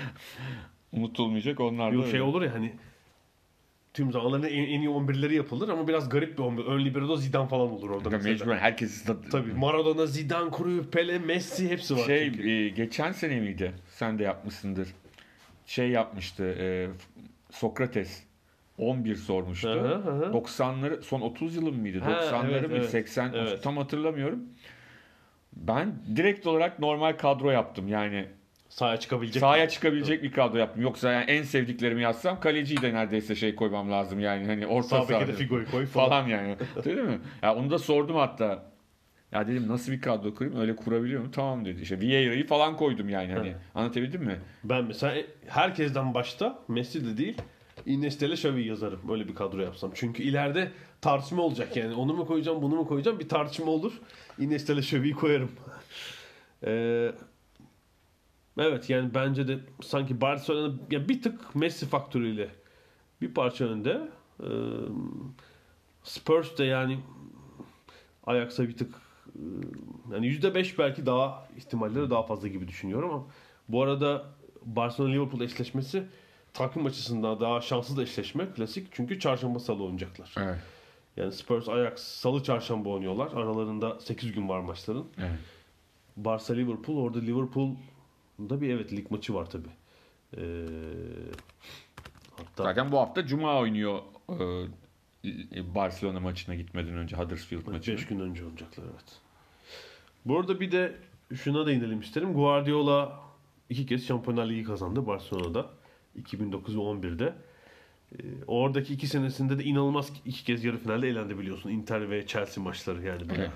unutulmayacak 0.91 1.59
onlar 1.59 1.91
da 1.91 1.95
Yok 1.95 2.07
şey 2.07 2.21
olur 2.21 2.41
ya 2.41 2.53
hani 2.53 2.73
tüm 3.93 4.11
zamanların 4.11 4.43
en, 4.43 4.63
en 4.63 4.79
iyi 4.79 4.89
11'leri 4.89 5.33
yapılır 5.33 5.69
ama 5.69 5.87
biraz 5.87 6.09
garip 6.09 6.37
bir 6.37 6.43
11. 6.43 6.65
Ön 6.65 6.85
libero'da 6.85 7.15
Zidane 7.15 7.47
falan 7.47 7.71
olur 7.71 7.89
orada 7.89 8.09
Tabii. 8.09 8.23
Mecburen 8.23 8.57
herkes 8.57 9.05
Tabii 9.31 9.53
Maradona, 9.53 10.05
Zidane, 10.05 10.51
Cruyff, 10.57 10.91
Pele, 10.91 11.19
Messi 11.19 11.69
hepsi 11.69 11.95
var. 11.95 12.05
şey 12.05 12.31
çünkü. 12.31 12.49
e, 12.49 12.69
geçen 12.69 13.11
sene 13.11 13.39
miydi? 13.39 13.73
Sen 13.89 14.19
de 14.19 14.23
yapmışsındır. 14.23 14.87
Şey 15.65 15.89
yapmıştı 15.89 16.43
e, 16.59 16.87
Sokrates 17.51 18.23
11 18.77 19.15
sormuştu. 19.15 19.69
Hı 19.69 19.95
hı. 19.95 20.31
90'ları 20.33 21.01
son 21.01 21.21
30 21.21 21.55
yılın 21.55 21.75
mıydı? 21.75 21.99
Ha, 21.99 22.11
90'ları 22.11 22.51
evet, 22.51 22.69
mı? 22.69 22.75
evet. 22.77 22.89
80 22.89 23.33
Evet. 23.33 23.63
tam 23.63 23.77
hatırlamıyorum. 23.77 24.39
Ben 25.53 25.93
direkt 26.15 26.47
olarak 26.47 26.79
normal 26.79 27.13
kadro 27.17 27.51
yaptım. 27.51 27.87
Yani 27.87 28.27
Sahaya 28.69 28.97
çıkabilecek. 28.97 29.39
sahaya 29.39 29.69
çıkabilecek 29.69 30.23
bir 30.23 30.31
kadro 30.31 30.57
yaptım. 30.57 30.81
Yoksa 30.83 31.11
yani 31.11 31.25
en 31.31 31.43
sevdiklerimi 31.43 32.01
yazsam 32.01 32.39
kaleciyi 32.39 32.81
de 32.81 32.93
neredeyse 32.93 33.35
şey 33.35 33.55
koymam 33.55 33.91
lazım 33.91 34.19
yani. 34.19 34.45
Hani 34.45 34.67
orta 34.67 34.87
Sağ 34.87 35.05
sahada 35.05 35.31
Figo'yu 35.31 35.71
koy 35.71 35.85
falan. 35.85 36.09
falan 36.09 36.27
yani. 36.27 36.55
Değil 36.85 36.97
mi? 36.97 37.19
Ya 37.43 37.55
onu 37.55 37.71
da 37.71 37.79
sordum 37.79 38.15
hatta. 38.15 38.63
Ya 39.31 39.47
dedim 39.47 39.67
nasıl 39.67 39.91
bir 39.91 40.01
kadro 40.01 40.35
kurayım? 40.35 40.59
Öyle 40.59 40.75
kurabiliyor 40.75 41.19
muyum? 41.19 41.31
Tamam 41.31 41.65
dedi. 41.65 41.81
İşte 41.81 41.99
Vieira'yı 41.99 42.47
falan 42.47 42.77
koydum 42.77 43.09
yani. 43.09 43.33
Hani 43.33 43.53
anlatabildim 43.75 44.23
mi? 44.23 44.39
Ben 44.63 44.83
mesela 44.83 45.15
herkesten 45.47 46.13
başta 46.13 46.59
Messi 46.67 47.05
de 47.05 47.17
değil 47.17 47.37
Iniesta 47.85 48.25
ile 48.25 48.33
Xavi'yi 48.33 48.67
yazarım. 48.67 49.11
Öyle 49.11 49.27
bir 49.27 49.35
kadro 49.35 49.61
yapsam. 49.61 49.91
Çünkü 49.95 50.23
ileride 50.23 50.71
tartışma 51.01 51.43
olacak 51.43 51.77
yani. 51.77 51.95
Onu 51.95 52.13
mu 52.13 52.27
koyacağım, 52.27 52.61
bunu 52.61 52.75
mu 52.75 52.87
koyacağım? 52.87 53.19
Bir 53.19 53.29
tartışma 53.29 53.71
olur. 53.71 53.93
Iniesta 54.39 54.73
ile 54.73 54.79
Xavi'yi 54.79 55.13
koyarım. 55.13 55.51
Ee, 56.67 57.11
evet 58.57 58.89
yani 58.89 59.13
bence 59.13 59.47
de 59.47 59.59
sanki 59.83 60.21
Barcelona 60.21 60.73
ya 60.91 61.09
bir 61.09 61.21
tık 61.21 61.55
Messi 61.55 61.85
faktörüyle 61.85 62.49
bir 63.21 63.33
parça 63.33 63.65
önde. 63.65 64.01
Ee, 64.43 64.45
Spurs 66.03 66.57
de 66.57 66.63
yani 66.63 66.99
Ajax'a 68.25 68.67
bir 68.67 68.77
tık 68.77 68.95
e, 69.35 69.41
yani 70.13 70.27
%5 70.27 70.77
belki 70.77 71.05
daha 71.05 71.47
ihtimalleri 71.57 72.09
daha 72.09 72.23
fazla 72.23 72.47
gibi 72.47 72.67
düşünüyorum 72.67 73.09
ama 73.09 73.25
bu 73.69 73.83
arada 73.83 74.25
Barcelona 74.65 75.11
Liverpool 75.11 75.41
eşleşmesi 75.41 76.03
takım 76.55 76.85
açısından 76.85 77.39
daha 77.39 77.61
şanslı 77.61 77.97
da 77.97 78.03
eşleşme 78.03 78.49
klasik. 78.55 78.87
Çünkü 78.91 79.19
çarşamba 79.19 79.59
salı 79.59 79.83
oynayacaklar. 79.83 80.33
Evet. 80.37 80.59
Yani 81.17 81.31
Spurs 81.31 81.69
Ajax 81.69 81.99
salı 81.99 82.43
çarşamba 82.43 82.89
oynuyorlar. 82.89 83.27
Aralarında 83.27 83.99
8 83.99 84.31
gün 84.31 84.49
var 84.49 84.59
maçların. 84.59 85.07
evet. 85.17 85.39
Barça 86.17 86.53
Liverpool 86.53 86.97
orada 86.97 87.19
Liverpool'da 87.19 88.61
bir 88.61 88.69
evet 88.69 88.93
lig 88.93 89.11
maçı 89.11 89.33
var 89.33 89.49
tabi. 89.49 89.67
Ee, 90.37 90.41
hatta 92.37 92.63
Zaten 92.63 92.91
bu 92.91 92.99
hafta 92.99 93.25
Cuma 93.25 93.59
oynuyor 93.59 93.99
e, 95.25 95.75
Barcelona 95.75 96.19
maçına 96.19 96.55
gitmeden 96.55 96.93
önce 96.93 97.15
Huddersfield 97.15 97.67
maçına. 97.67 97.95
5 97.95 98.05
gün 98.07 98.19
önce 98.19 98.43
oynayacaklar 98.43 98.83
evet. 98.83 99.19
Bu 100.25 100.39
arada 100.39 100.59
bir 100.59 100.71
de 100.71 100.95
şuna 101.35 101.67
değinelim 101.67 101.99
isterim. 101.99 102.33
Guardiola 102.33 103.19
iki 103.69 103.85
kez 103.85 104.07
Şampiyonlar 104.07 104.49
Ligi 104.49 104.63
kazandı 104.63 105.07
Barcelona'da. 105.07 105.69
2009 106.15 106.77
ve 106.77 106.81
11'de. 106.81 107.33
Ee, 108.13 108.23
oradaki 108.47 108.93
iki 108.93 109.07
senesinde 109.07 109.59
de 109.59 109.63
inanılmaz 109.63 110.11
iki 110.25 110.43
kez 110.43 110.63
yarı 110.63 110.77
finalde 110.77 111.07
elendi 111.07 111.39
biliyorsun. 111.39 111.69
Inter 111.69 112.09
ve 112.09 112.27
Chelsea 112.27 112.63
maçları 112.63 113.03
yani 113.03 113.29
böyle. 113.29 113.41
Evet. 113.41 113.51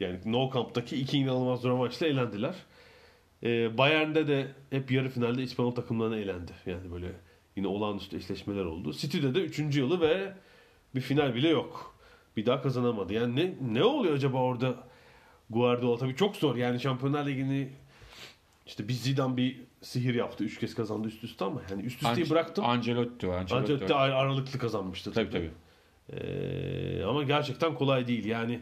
Yani 0.00 0.18
No 0.24 0.50
Camp'taki 0.54 0.96
iki 0.96 1.18
inanılmaz 1.18 1.60
zor 1.60 1.78
maçla 1.78 2.06
elendiler. 2.06 2.54
Ee, 3.42 3.78
Bayern'de 3.78 4.26
de 4.26 4.48
hep 4.70 4.90
yarı 4.90 5.08
finalde 5.08 5.42
İspanyol 5.42 5.70
takımlarına 5.70 6.16
elendi. 6.16 6.52
Yani 6.66 6.92
böyle 6.92 7.12
yine 7.56 7.66
olağanüstü 7.66 8.16
eşleşmeler 8.16 8.64
oldu. 8.64 8.92
City'de 8.92 9.34
de 9.34 9.40
3. 9.40 9.76
yılı 9.76 10.00
ve 10.00 10.32
bir 10.94 11.00
final 11.00 11.34
bile 11.34 11.48
yok. 11.48 11.94
Bir 12.36 12.46
daha 12.46 12.62
kazanamadı. 12.62 13.12
Yani 13.12 13.36
ne 13.36 13.54
ne 13.74 13.84
oluyor 13.84 14.14
acaba 14.14 14.38
orada 14.38 14.74
Guardiola 15.50 15.98
tabii 15.98 16.16
çok 16.16 16.36
zor. 16.36 16.56
Yani 16.56 16.80
Şampiyonlar 16.80 17.26
Ligi'ni 17.26 17.72
işte 18.66 18.88
bir 18.88 18.92
Zidane 18.92 19.36
bir 19.36 19.60
sihir 19.82 20.14
yaptı. 20.14 20.44
Üç 20.44 20.58
kez 20.60 20.74
kazandı 20.74 21.08
üst 21.08 21.24
üste 21.24 21.44
ama 21.44 21.62
yani 21.70 21.82
üst 21.82 22.02
üsteyi 22.02 22.26
Anc- 22.26 22.30
bıraktım. 22.30 22.64
Ancelotti 22.64 23.28
var. 23.28 23.38
Ancelotti 23.40 23.94
var. 23.94 24.08
ar- 24.08 24.10
aralıklı 24.24 24.58
kazanmıştı. 24.58 25.12
Tabii 25.12 25.30
tabii. 25.30 25.50
Ee, 26.12 27.02
ama 27.04 27.22
gerçekten 27.22 27.74
kolay 27.74 28.06
değil. 28.06 28.24
Yani 28.24 28.60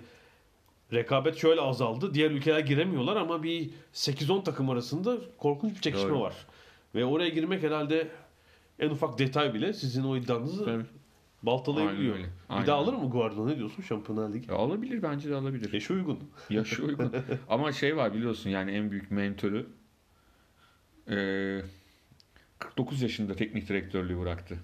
rekabet 0.92 1.36
şöyle 1.36 1.60
azaldı. 1.60 2.14
Diğer 2.14 2.30
ülkeler 2.30 2.60
giremiyorlar 2.60 3.16
ama 3.16 3.42
bir 3.42 3.70
8-10 3.92 4.44
takım 4.44 4.70
arasında 4.70 5.16
korkunç 5.38 5.74
bir 5.76 5.80
çekişme 5.80 6.08
Doğru. 6.10 6.20
var. 6.20 6.34
Ve 6.94 7.04
oraya 7.04 7.28
girmek 7.28 7.62
herhalde 7.62 8.08
en 8.78 8.90
ufak 8.90 9.18
detay 9.18 9.54
bile 9.54 9.72
sizin 9.72 10.04
o 10.04 10.16
iddianızı 10.16 10.64
Tabii. 10.64 10.84
baltalayabiliyor. 11.42 12.14
Aynen 12.14 12.26
öyle. 12.26 12.32
Bir 12.48 12.54
Aynen 12.54 12.66
daha 12.66 12.76
alır 12.76 12.92
mı 12.94 13.10
Guardiola 13.10 13.48
ne 13.50 13.56
diyorsun 13.58 13.82
Şampiyonlar 13.82 14.32
Ligi? 14.34 14.50
Ya 14.50 14.56
alabilir 14.56 15.02
bence 15.02 15.30
de 15.30 15.34
alabilir. 15.34 15.72
Yaşı 15.72 15.94
uygun. 15.94 16.18
Yaşı 16.50 16.84
uygun. 16.84 17.12
Ama 17.48 17.72
şey 17.72 17.96
var 17.96 18.14
biliyorsun 18.14 18.50
yani 18.50 18.70
en 18.70 18.90
büyük 18.90 19.10
mentörü 19.10 19.66
e, 21.12 21.62
49 22.58 23.02
yaşında 23.02 23.36
teknik 23.36 23.68
direktörlüğü 23.68 24.18
bıraktı. 24.20 24.58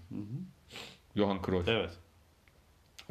Johan 1.17 1.39
Cruyff. 1.47 1.69
Evet. 1.69 1.91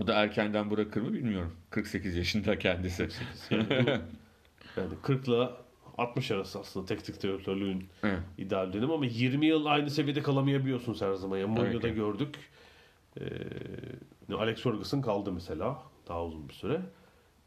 O 0.01 0.07
da 0.07 0.13
erkenden 0.13 0.71
bırakır 0.71 1.01
mı 1.01 1.13
bilmiyorum. 1.13 1.53
48 1.69 2.15
yaşında 2.15 2.59
kendisi. 2.59 3.09
Yani, 3.51 3.65
bu- 3.69 4.79
yani 4.81 4.93
40 5.03 5.27
ile 5.27 5.49
60 5.97 6.31
arası 6.31 6.59
aslında 6.59 6.85
teknik 6.85 7.23
direktörlüğün 7.23 7.87
Evet. 8.03 8.19
ideal 8.37 8.73
dönem 8.73 8.91
ama 8.91 9.05
20 9.05 9.45
yıl 9.45 9.65
aynı 9.65 9.89
seviyede 9.89 10.21
kalamayabiliyorsun 10.21 11.05
her 11.07 11.13
zaman. 11.13 11.37
Yani 11.37 11.51
Mourinho'da 11.51 11.87
ki. 11.89 11.95
gördük. 11.95 12.35
Ee, 13.19 13.23
Alex 14.37 14.61
Ferguson 14.61 15.01
kaldı 15.01 15.31
mesela 15.31 15.83
daha 16.07 16.25
uzun 16.25 16.49
bir 16.49 16.53
süre. 16.53 16.81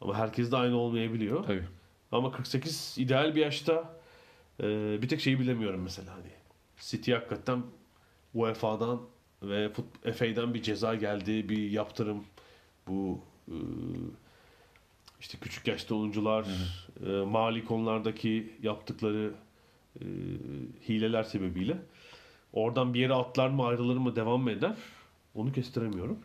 Ama 0.01 0.17
herkes 0.17 0.51
de 0.51 0.57
aynı 0.57 0.75
olmayabiliyor. 0.77 1.43
Tabii. 1.43 1.63
Ama 2.11 2.31
48 2.31 2.95
ideal 2.99 3.35
bir 3.35 3.41
yaşta 3.41 4.00
e, 4.61 5.01
bir 5.01 5.07
tek 5.07 5.21
şeyi 5.21 5.39
bilemiyorum 5.39 5.81
mesela 5.83 6.13
hani. 6.13 6.31
City 6.77 7.13
hakikaten 7.13 7.63
UEFA'dan 8.33 9.01
ve 9.43 9.71
FA'dan 10.13 10.53
bir 10.53 10.61
ceza 10.61 10.95
geldi, 10.95 11.49
bir 11.49 11.71
yaptırım. 11.71 12.25
Bu 12.87 13.19
e, 13.47 13.57
işte 15.19 15.37
küçük 15.41 15.67
yaşta 15.67 15.95
oyuncular 15.95 16.45
e, 17.07 17.09
mali 17.09 17.65
konulardaki 17.65 18.53
yaptıkları 18.63 19.33
e, 20.01 20.05
hileler 20.89 21.23
sebebiyle 21.23 21.77
oradan 22.53 22.93
bir 22.93 22.99
yere 22.99 23.13
atlar 23.13 23.49
mı 23.49 23.65
ayrılır 23.65 23.97
mı 23.97 24.15
devam 24.15 24.41
mı 24.41 24.51
eder 24.51 24.75
onu 25.35 25.51
kestiremiyorum. 25.51 26.19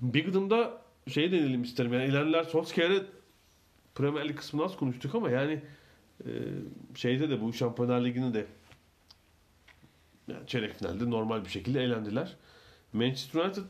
Bigden'da 0.00 0.82
şey 1.08 1.32
deneyelim 1.32 1.62
isterim. 1.62 1.92
Yani 1.92 2.04
ilerler 2.04 2.44
Solskjaer'e 2.44 3.02
Premier 3.94 4.28
Lig 4.28 4.36
kısmını 4.36 4.64
az 4.64 4.76
konuştuk 4.76 5.14
ama 5.14 5.30
yani 5.30 5.62
e, 6.20 6.30
şeyde 6.94 7.30
de 7.30 7.40
bu 7.40 7.52
Şampiyonlar 7.52 8.04
Ligi'ni 8.04 8.34
de 8.34 8.46
yani 10.28 10.46
çeyrek 10.46 10.74
finalde 10.74 11.10
normal 11.10 11.44
bir 11.44 11.50
şekilde 11.50 11.82
elendiler. 11.82 12.36
Manchester 12.92 13.44
United 13.44 13.62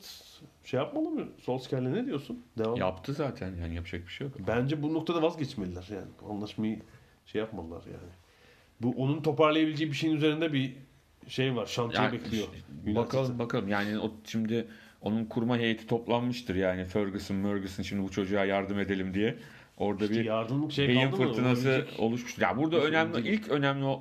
şey 0.64 0.80
yapmalı 0.80 1.10
mı? 1.10 1.28
Solskjaer'le 1.40 1.92
ne 1.92 2.06
diyorsun? 2.06 2.42
Devam. 2.58 2.76
Yaptı 2.76 3.12
zaten 3.12 3.56
yani 3.56 3.74
yapacak 3.74 4.02
bir 4.06 4.12
şey 4.12 4.26
yok. 4.26 4.36
Bence 4.46 4.82
bu 4.82 4.94
noktada 4.94 5.22
vazgeçmeliler 5.22 5.86
yani. 5.90 6.08
Anlaşmayı 6.30 6.78
şey 7.26 7.40
yapmalılar 7.40 7.82
yani. 7.86 8.12
Bu 8.80 8.90
onun 8.96 9.22
toparlayabileceği 9.22 9.90
bir 9.90 9.96
şeyin 9.96 10.16
üzerinde 10.16 10.52
bir 10.52 10.76
şey 11.28 11.56
var. 11.56 11.66
Şantiye 11.66 12.02
Yani 12.02 12.12
bekliyor. 12.12 12.48
işte 12.54 12.94
bakalım 12.96 13.38
bakalım 13.38 13.68
yani 13.68 13.98
o 13.98 14.12
şimdi 14.26 14.66
onun 15.00 15.24
kurma 15.24 15.58
heyeti 15.58 15.86
toplanmıştır 15.86 16.54
yani 16.54 16.84
Ferguson, 16.84 17.42
Ferguson 17.42 17.82
şimdi 17.82 18.02
bu 18.02 18.10
çocuğa 18.10 18.44
yardım 18.44 18.78
edelim 18.78 19.14
diye. 19.14 19.38
Orada 19.76 20.04
İşte 20.04 20.16
bir 20.16 20.24
yardımlık 20.24 20.72
şey 20.72 20.88
beyin 20.88 21.10
fırtınası 21.10 21.68
Olabilecek- 21.68 21.98
oluşmuştur. 22.00 22.42
Ya 22.42 22.56
burada 22.56 22.76
Nasıl 22.76 22.88
önemli 22.88 23.12
olacak? 23.14 23.34
ilk 23.34 23.48
önemli 23.48 23.96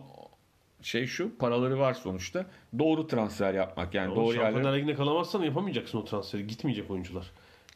şey 0.82 1.08
şu 1.08 1.38
paraları 1.38 1.80
var 1.80 1.94
sonuçta. 1.94 2.46
Doğru 2.80 3.08
transfer 3.08 3.54
yapmak 3.54 3.94
yani 3.94 4.08
Ama 4.08 4.16
doğru 4.16 4.34
Şampiyonlar 4.34 4.58
yerlere. 4.64 4.78
Ligi'nde 4.78 4.96
kalamazsan 4.96 5.44
yapamayacaksın 5.44 5.98
o 5.98 6.06
transferi. 6.06 6.48
Gitmeyecek 6.48 6.92
oyuncular. 6.92 7.32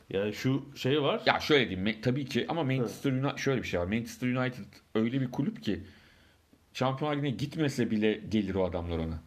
Yani 0.10 0.34
şu 0.34 0.66
şey 0.76 1.02
var. 1.02 1.22
Ya 1.26 1.39
şöyle 1.39 1.70
diyeyim 1.70 2.02
tabii 2.02 2.26
ki 2.26 2.46
ama 2.50 2.64
Manchester 2.64 3.12
United 3.12 3.38
şöyle 3.38 3.62
bir 3.64 3.68
şey 3.68 3.80
var. 3.80 3.86
Manchester 3.86 4.28
United 4.28 4.66
öyle 4.96 5.22
bir 5.22 5.32
kulüp 5.32 5.64
ki 5.64 5.84
Şampiyonlar 6.74 7.18
Ligi'ne 7.18 7.30
gitmese 7.30 7.91
bile 7.91 8.14
gelir 8.14 8.56
o 8.56 8.66
adamlar 8.66 8.98
ona. 8.98 9.20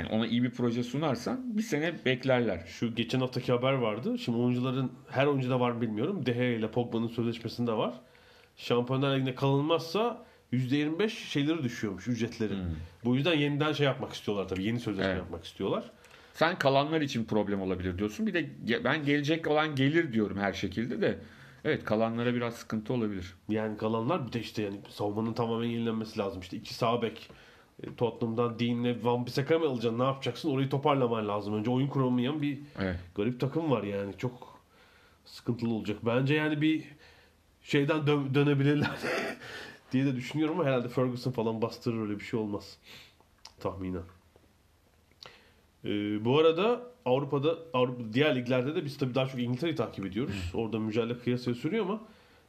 Yani 0.00 0.12
ona 0.12 0.26
iyi 0.26 0.42
bir 0.42 0.50
proje 0.50 0.82
sunarsan 0.82 1.56
bir 1.56 1.62
sene 1.62 2.04
beklerler. 2.04 2.62
Şu 2.66 2.94
geçen 2.94 3.20
haftaki 3.20 3.52
haber 3.52 3.72
vardı. 3.72 4.18
Şimdi 4.18 4.38
oyuncuların 4.38 4.92
her 5.10 5.26
oyuncuda 5.26 5.60
var 5.60 5.70
mı 5.70 5.80
bilmiyorum. 5.80 6.26
De 6.26 6.32
Gea 6.32 6.44
ile 6.44 6.70
Pogba'nın 6.70 7.08
sözleşmesinde 7.08 7.72
var. 7.72 7.94
Şampiyonlar 8.56 9.14
Ligi'nde 9.16 9.34
kalınmazsa 9.34 10.24
%25 10.52 11.08
şeyleri 11.08 11.62
düşüyormuş 11.62 12.08
ücretleri. 12.08 12.52
Bu 13.04 13.16
yüzden 13.16 13.34
yeniden 13.34 13.72
şey 13.72 13.86
yapmak 13.86 14.12
istiyorlar 14.12 14.48
tabii. 14.48 14.64
Yeni 14.64 14.80
sözleşme 14.80 15.10
Evet. 15.10 15.18
yapmak 15.18 15.44
istiyorlar. 15.44 15.90
Sen 16.34 16.58
kalanlar 16.58 17.00
için 17.00 17.24
problem 17.24 17.60
olabilir 17.60 17.98
diyorsun. 17.98 18.26
Bir 18.26 18.34
de 18.34 18.50
ben 18.84 19.04
gelecek 19.04 19.46
olan 19.46 19.74
gelir 19.74 20.12
diyorum 20.12 20.38
her 20.38 20.52
şekilde 20.52 21.00
de. 21.00 21.18
Evet 21.64 21.84
kalanlara 21.84 22.34
biraz 22.34 22.54
sıkıntı 22.54 22.92
olabilir. 22.92 23.34
Yani 23.48 23.76
kalanlar 23.76 24.26
bir 24.26 24.32
de 24.32 24.40
işte 24.40 24.62
yani 24.62 24.80
savunmanın 24.88 25.32
tamamen 25.32 25.68
yenilenmesi 25.68 26.18
lazım. 26.18 26.40
İşte 26.40 26.56
iki 26.56 26.74
sağ 26.74 27.02
bek 27.02 27.30
Tottenham'dan 27.96 28.58
Dean'le 28.58 29.04
Van 29.04 29.26
Bissaka 29.26 29.58
mı 29.58 29.66
alacaksın? 29.66 29.98
Ne 29.98 30.04
yapacaksın? 30.04 30.50
Orayı 30.50 30.68
toparlaman 30.70 31.28
lazım. 31.28 31.54
Önce 31.54 31.70
oyun 31.70 31.86
kuramayan 31.88 32.42
bir 32.42 32.58
Evet. 32.78 32.96
garip 33.14 33.40
takım 33.40 33.70
var 33.70 33.82
yani. 33.82 34.14
Çok 34.18 34.58
sıkıntılı 35.24 35.74
olacak. 35.74 35.98
Bence 36.06 36.34
yani 36.34 36.60
bir 36.60 36.84
şeyden 37.62 37.98
dö- 37.98 38.34
dönebilirler 38.34 38.90
diye 39.92 40.04
de 40.04 40.16
düşünüyorum 40.16 40.60
ama 40.60 40.68
herhalde 40.68 40.88
Ferguson 40.88 41.30
falan 41.30 41.62
bastırır 41.62 42.00
öyle 42.02 42.18
bir 42.18 42.24
şey 42.24 42.40
olmaz. 42.40 42.78
Tahminen. 43.60 44.02
Ee, 45.84 46.24
bu 46.24 46.38
arada 46.38 46.82
Avrupa'da 47.04 47.58
Avrupa, 47.72 48.12
diğer 48.12 48.36
liglerde 48.36 48.74
de 48.74 48.84
biz 48.84 48.98
tabii 48.98 49.14
daha 49.14 49.26
çok 49.28 49.40
İngiltere'yi 49.40 49.76
takip 49.76 50.06
ediyoruz. 50.06 50.50
Orada 50.54 50.78
mücadele 50.78 51.18
kıyasaya 51.18 51.54
sürüyor 51.54 51.84
ama 51.84 52.00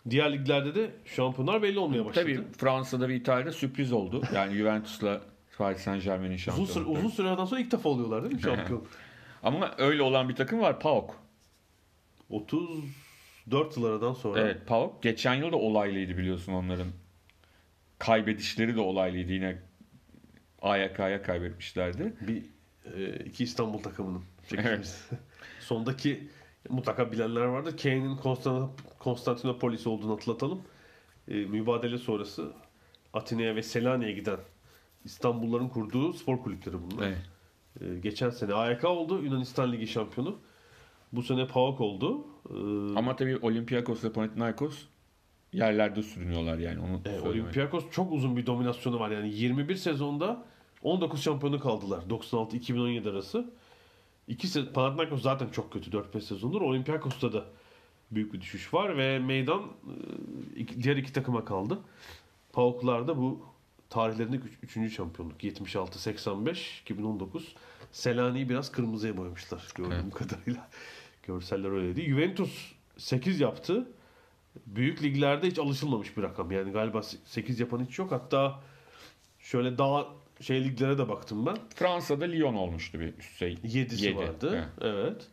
diğer 0.10 0.34
liglerde 0.34 0.76
de 0.76 0.91
şampiyonlar 1.06 1.64
belli 1.64 1.80
olmaya 1.80 2.06
başladı. 2.06 2.26
Tabii 2.26 2.43
Fransa'da 2.58 3.10
ve 3.10 3.16
İtalya'da 3.16 3.52
sürpriz 3.52 3.91
oldu. 3.91 4.22
Yani 4.36 4.56
Juventus'la 4.56 5.22
Paris 5.58 5.82
Saint 5.82 6.04
Germain'in 6.04 6.36
uzun, 6.36 6.38
şampiyonu. 6.38 6.72
süre, 6.72 6.84
uzun 6.84 7.10
sürelerden 7.10 7.45
sonra 7.45 7.62
ilk 7.62 7.72
defa 7.72 7.89
oluyorlar 7.89 8.24
değil 8.24 8.36
mi 8.36 8.41
şampiyon? 8.41 8.88
Ama 9.43 9.76
öyle 9.78 10.02
olan 10.02 10.30
bir 10.30 10.36
takım 10.36 10.60
var 10.60 10.80
PAOK. 10.80 11.16
34 12.30 13.78
yıl 13.78 13.84
aradan 13.84 14.14
sonra. 14.14 14.39
Evet 14.41 14.68
PAOK. 14.68 15.04
Geçen 15.04 15.34
yıl 15.34 15.52
da 15.52 15.56
olaylıydı 15.56 16.18
biliyorsun 16.18 16.54
onların. 16.54 16.88
Kaybedişleri 17.99 18.76
de 18.76 18.80
olaylıydı 18.82 19.32
yine. 19.32 19.58
AYK'ya 20.62 21.22
kaybetmişlerdi. 21.22 22.14
Bir 22.22 22.43
e, 22.95 23.26
iki 23.26 23.43
İstanbul 23.43 23.80
takımının 23.80 24.24
Evet. 24.58 25.10
Sondaki 25.60 26.30
mutlaka 26.72 27.12
bilenler 27.12 27.46
vardır. 27.46 27.78
Kane'in 27.78 28.16
Konstant- 28.18 28.70
Konstantinopolis 29.00 29.88
olduğunu 29.88 30.12
hatırlatalım. 30.14 30.62
E, 31.28 31.34
mübadele 31.34 31.98
sonrası 31.98 32.52
Atina'ya 33.14 33.56
ve 33.56 33.64
Selanik'e 33.64 34.12
giden 34.12 34.38
İstanbulluların 35.06 35.70
kurduğu 35.70 36.14
spor 36.14 36.44
kulüpleri 36.44 36.76
bunlar. 36.92 37.08
Evet. 37.08 37.18
E, 37.82 38.00
geçen 38.00 38.30
sene 38.30 38.54
AYK 38.54 38.84
oldu. 38.86 39.22
Yunanistan 39.24 39.72
Ligi 39.72 39.88
şampiyonu. 39.88 40.38
Bu 41.14 41.22
sene 41.24 41.48
PAOK 41.48 41.82
oldu. 41.82 42.26
E, 42.50 42.54
Ama 43.00 43.16
tabii 43.16 43.38
Olympiakos 43.38 44.04
ve 44.04 44.12
Panathinaikos 44.12 44.84
yerlerde 45.54 46.02
sürünüyorlar 46.04 46.58
yani 46.58 46.80
onu 46.80 47.02
E. 47.16 47.20
Olympiakos 47.20 47.84
çok 47.92 48.12
uzun 48.12 48.38
bir 48.38 48.46
dominasyonu 48.46 49.00
var. 49.00 49.12
Yani 49.12 49.34
21 49.34 49.76
sezonda 49.76 50.46
19 50.84 51.22
şampiyonu 51.24 51.60
kaldılar. 51.60 52.04
96-2017 52.10 53.10
arası. 53.10 53.54
İki 54.32 54.74
Panathinaikos 54.74 55.22
zaten 55.22 55.50
çok 55.50 55.74
kötü 55.74 55.92
4-5 55.92 56.22
sezondur. 56.22 56.62
Olympiakos'ta 56.62 57.34
da 57.34 57.46
büyük 58.12 58.34
bir 58.34 58.42
düşüş 58.42 58.74
var 58.74 58.98
ve 58.98 59.20
meydan 59.20 59.62
e, 60.58 60.84
diğer 60.84 60.98
iki 60.98 61.14
takıma 61.14 61.46
kaldı. 61.46 61.80
PAOK'larda 62.54 63.18
bu 63.18 63.46
tarihlerindeki 63.90 64.44
3. 64.64 64.94
şampiyonluk 64.96 65.44
76-85 65.44 66.82
2019. 66.82 67.56
Selanik'i 67.92 68.50
biraz 68.50 68.72
kırmızıya 68.72 69.18
boyamışlar 69.18 69.68
gördüğüm 69.76 69.94
Evet. 69.94 70.14
kadarıyla. 70.14 70.70
Görseller 71.28 71.70
öyleydi. 71.70 72.02
Juventus 72.10 72.72
8 72.98 73.40
yaptı. 73.40 73.92
büyük 74.66 75.04
liglerde 75.04 75.48
hiç 75.48 75.60
alışılmamış 75.60 76.18
bir 76.18 76.24
rakam. 76.24 76.52
Yani 76.52 76.72
galiba 76.72 77.02
8 77.26 77.60
yapan 77.60 77.86
hiç 77.86 78.00
yok. 78.00 78.12
Hatta 78.12 78.60
şöyle 79.40 79.78
daha 79.78 80.21
şey 80.42 80.64
liglere 80.64 80.98
de 80.98 81.10
baktım 81.10 81.46
ben. 81.46 81.58
Fransa'da 81.76 82.26
Lyon 82.26 82.54
olmuştu 82.56 83.00
bir 83.00 83.18
üst 83.18 83.38
sayı. 83.38 83.56
7'si 83.56 84.06
Yedi, 84.06 84.18
vardı. 84.18 84.70
evet. 84.82 84.94
Evet. 84.96 85.28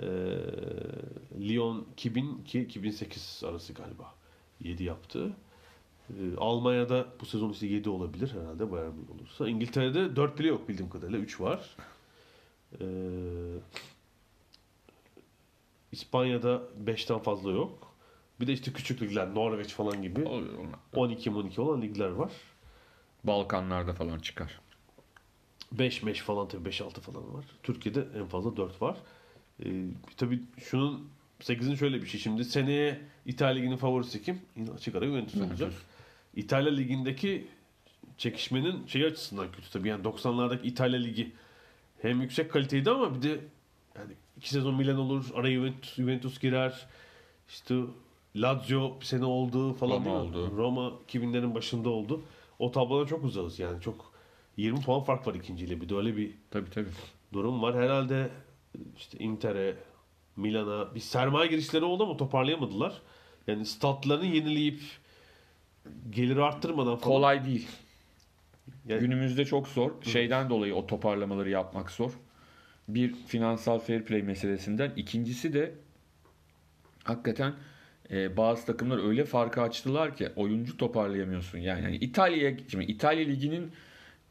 Ee, 0.00 1.48
Lyon 1.48 1.86
2002-2008 1.96 3.46
arası 3.46 3.72
galiba 3.72 4.14
7 4.60 4.84
yaptı. 4.84 5.32
Ee, 6.10 6.14
Almanya'da 6.38 7.06
bu 7.20 7.26
sezon 7.26 7.50
işte 7.50 7.66
7 7.66 7.88
olabilir 7.90 8.34
herhalde 8.40 8.70
Bayern 8.72 8.92
Münih 8.94 9.10
olursa. 9.10 9.48
İngiltere'de 9.48 10.16
4 10.16 10.38
bile 10.38 10.48
yok 10.48 10.68
bildiğim 10.68 10.90
kadarıyla 10.90 11.18
3 11.18 11.40
var. 11.40 11.76
Ee, 12.80 12.84
İspanya'da 15.92 16.62
5'ten 16.84 17.18
fazla 17.18 17.50
yok. 17.50 17.94
Bir 18.40 18.46
de 18.46 18.52
işte 18.52 18.72
küçük 18.72 19.02
ligler 19.02 19.34
Norveç 19.34 19.72
falan 19.74 20.02
gibi 20.02 20.24
Oluyor 20.24 20.58
onlar. 20.94 21.08
12-12 21.10 21.60
olan 21.60 21.82
ligler 21.82 22.08
var. 22.08 22.32
Balkanlarda 23.26 23.92
falan 23.92 24.18
çıkar. 24.18 24.60
5 25.72 26.06
5 26.06 26.20
falan 26.20 26.48
tabii 26.48 26.64
5 26.64 26.80
6 26.80 27.00
falan 27.00 27.34
var. 27.34 27.44
Türkiye'de 27.62 28.06
en 28.18 28.26
fazla 28.26 28.56
4 28.56 28.82
var. 28.82 28.96
Ee, 29.64 29.84
tabii 30.16 30.40
şunun 30.58 31.08
8'in 31.40 31.74
şöyle 31.74 32.02
bir 32.02 32.06
şey. 32.06 32.20
Şimdi 32.20 32.44
seneye 32.44 33.00
İtalya 33.26 33.54
Ligi'nin 33.54 33.76
favorisi 33.76 34.22
kim? 34.22 34.40
Yine 34.56 34.70
açık 34.70 34.94
ara 34.94 35.06
Juventus 35.06 35.40
olacak. 35.40 35.72
İtalya 36.36 36.72
Ligi'ndeki 36.72 37.46
çekişmenin 38.18 38.86
şey 38.86 39.04
açısından 39.04 39.52
kötü 39.52 39.70
tabii. 39.70 39.88
Yani 39.88 40.04
90'lardaki 40.04 40.66
İtalya 40.66 41.00
Ligi 41.00 41.32
hem 42.02 42.20
yüksek 42.22 42.52
kaliteydi 42.52 42.90
ama 42.90 43.14
bir 43.14 43.22
de 43.22 43.40
yani 43.96 44.12
iki 44.36 44.50
sezon 44.50 44.74
Milan 44.74 44.98
olur, 44.98 45.24
araya 45.34 45.54
Juventus, 45.54 45.94
Juventus 45.94 46.40
girer. 46.40 46.86
İşte 47.48 47.74
Lazio 48.36 49.00
bir 49.00 49.04
sene 49.04 49.24
oldu 49.24 49.74
falan 49.74 49.92
Roma 49.94 50.04
değil 50.04 50.16
mi? 50.16 50.22
oldu. 50.22 50.56
Roma 50.56 50.92
2000'lerin 51.08 51.54
başında 51.54 51.88
oldu. 51.88 52.22
O 52.58 52.70
tablodan 52.72 53.06
çok 53.06 53.24
uzağız 53.24 53.58
yani 53.58 53.80
çok 53.80 54.12
20 54.56 54.80
puan 54.80 55.00
fark 55.02 55.26
var 55.26 55.34
ikinciyle 55.34 55.80
bir 55.80 55.88
de 55.88 55.94
öyle 55.96 56.16
bir 56.16 56.34
Tabii 56.50 56.70
tabii. 56.70 56.88
durum 57.32 57.62
var. 57.62 57.76
Herhalde 57.76 58.30
işte 58.96 59.18
Inter'e, 59.18 59.74
Milan'a 60.36 60.94
bir 60.94 61.00
sermaye 61.00 61.50
girişleri 61.50 61.84
oldu 61.84 62.02
ama 62.02 62.16
toparlayamadılar. 62.16 63.02
Yani 63.46 63.66
statlarını 63.66 64.26
yenileyip 64.26 64.80
geliri 66.10 66.42
arttırmadan 66.42 66.96
falan. 66.96 67.14
Kolay 67.16 67.44
değil. 67.44 67.68
Yani- 68.88 69.00
Günümüzde 69.00 69.44
çok 69.44 69.68
zor. 69.68 69.90
Şeyden 70.02 70.50
dolayı 70.50 70.74
o 70.74 70.86
toparlamaları 70.86 71.50
yapmak 71.50 71.90
zor. 71.90 72.12
Bir 72.88 73.14
finansal 73.14 73.78
fair 73.78 74.04
play 74.04 74.22
meselesinden. 74.22 74.92
İkincisi 74.96 75.52
de 75.52 75.74
hakikaten 77.04 77.54
e, 78.10 78.36
bazı 78.36 78.66
takımlar 78.66 79.08
öyle 79.08 79.24
farkı 79.24 79.62
açtılar 79.62 80.16
ki 80.16 80.28
oyuncu 80.36 80.76
toparlayamıyorsun. 80.76 81.58
Yani, 81.58 81.84
yani 81.84 81.96
İtalya'ya 81.96 82.56
şimdi 82.68 82.84
İtalya 82.84 83.26
liginin 83.26 83.72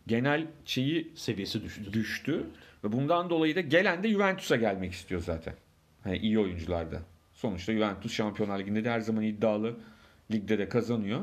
genel 0.07 0.47
şeyi 0.65 1.11
seviyesi 1.15 1.63
düştü. 1.63 1.93
düştü 1.93 2.43
ve 2.83 2.91
bundan 2.91 3.29
dolayı 3.29 3.55
da 3.55 3.61
gelen 3.61 4.03
de 4.03 4.09
Juventus'a 4.09 4.55
gelmek 4.55 4.93
istiyor 4.93 5.21
zaten. 5.21 5.53
Hani 6.03 6.17
iyi 6.17 6.39
oyuncularda. 6.39 7.01
Sonuçta 7.33 7.73
Juventus 7.73 8.13
Şampiyonlar 8.13 8.59
Ligi'nde 8.59 8.83
de 8.83 8.89
her 8.89 8.99
zaman 8.99 9.23
iddialı. 9.23 9.75
Ligde 10.31 10.59
de 10.59 10.69
kazanıyor. 10.69 11.21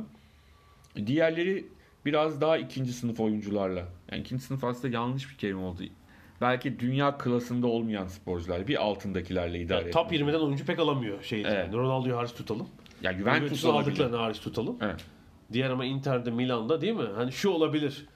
Diğerleri 1.06 1.66
biraz 2.06 2.40
daha 2.40 2.58
ikinci 2.58 2.92
sınıf 2.92 3.20
oyuncularla. 3.20 3.88
Yani 4.10 4.20
ikinci 4.20 4.44
sınıf 4.44 4.64
aslında 4.64 4.94
yanlış 4.94 5.30
bir 5.30 5.36
kelime 5.36 5.60
oldu. 5.60 5.82
Belki 6.42 6.78
dünya 6.78 7.18
klasında 7.18 7.66
olmayan 7.66 8.06
sporcular. 8.06 8.68
Bir 8.68 8.82
altındakilerle 8.82 9.60
idare 9.60 9.80
Yani 9.80 9.90
top 9.90 10.12
etmeye. 10.12 10.30
20'den 10.30 10.40
oyuncu 10.40 10.66
pek 10.66 10.78
alamıyor 10.78 11.22
şey. 11.22 11.40
Evet. 11.40 11.52
Yani 11.52 11.76
Ronaldo'yu 11.76 12.16
hariç 12.16 12.32
tutalım. 12.32 12.68
Ya 13.02 13.12
Juventus 13.12 13.38
Juventus'u 13.38 13.72
aldıklarını 13.72 14.16
hariç 14.16 14.40
tutalım. 14.40 14.76
Evet. 14.80 15.04
Diğer 15.52 15.70
ama 15.70 15.84
Inter'de, 15.84 16.30
Milan'da 16.30 16.80
değil 16.80 16.94
mi? 16.94 17.08
Hani 17.16 17.32
şu 17.32 17.50
olabilir. 17.50 18.06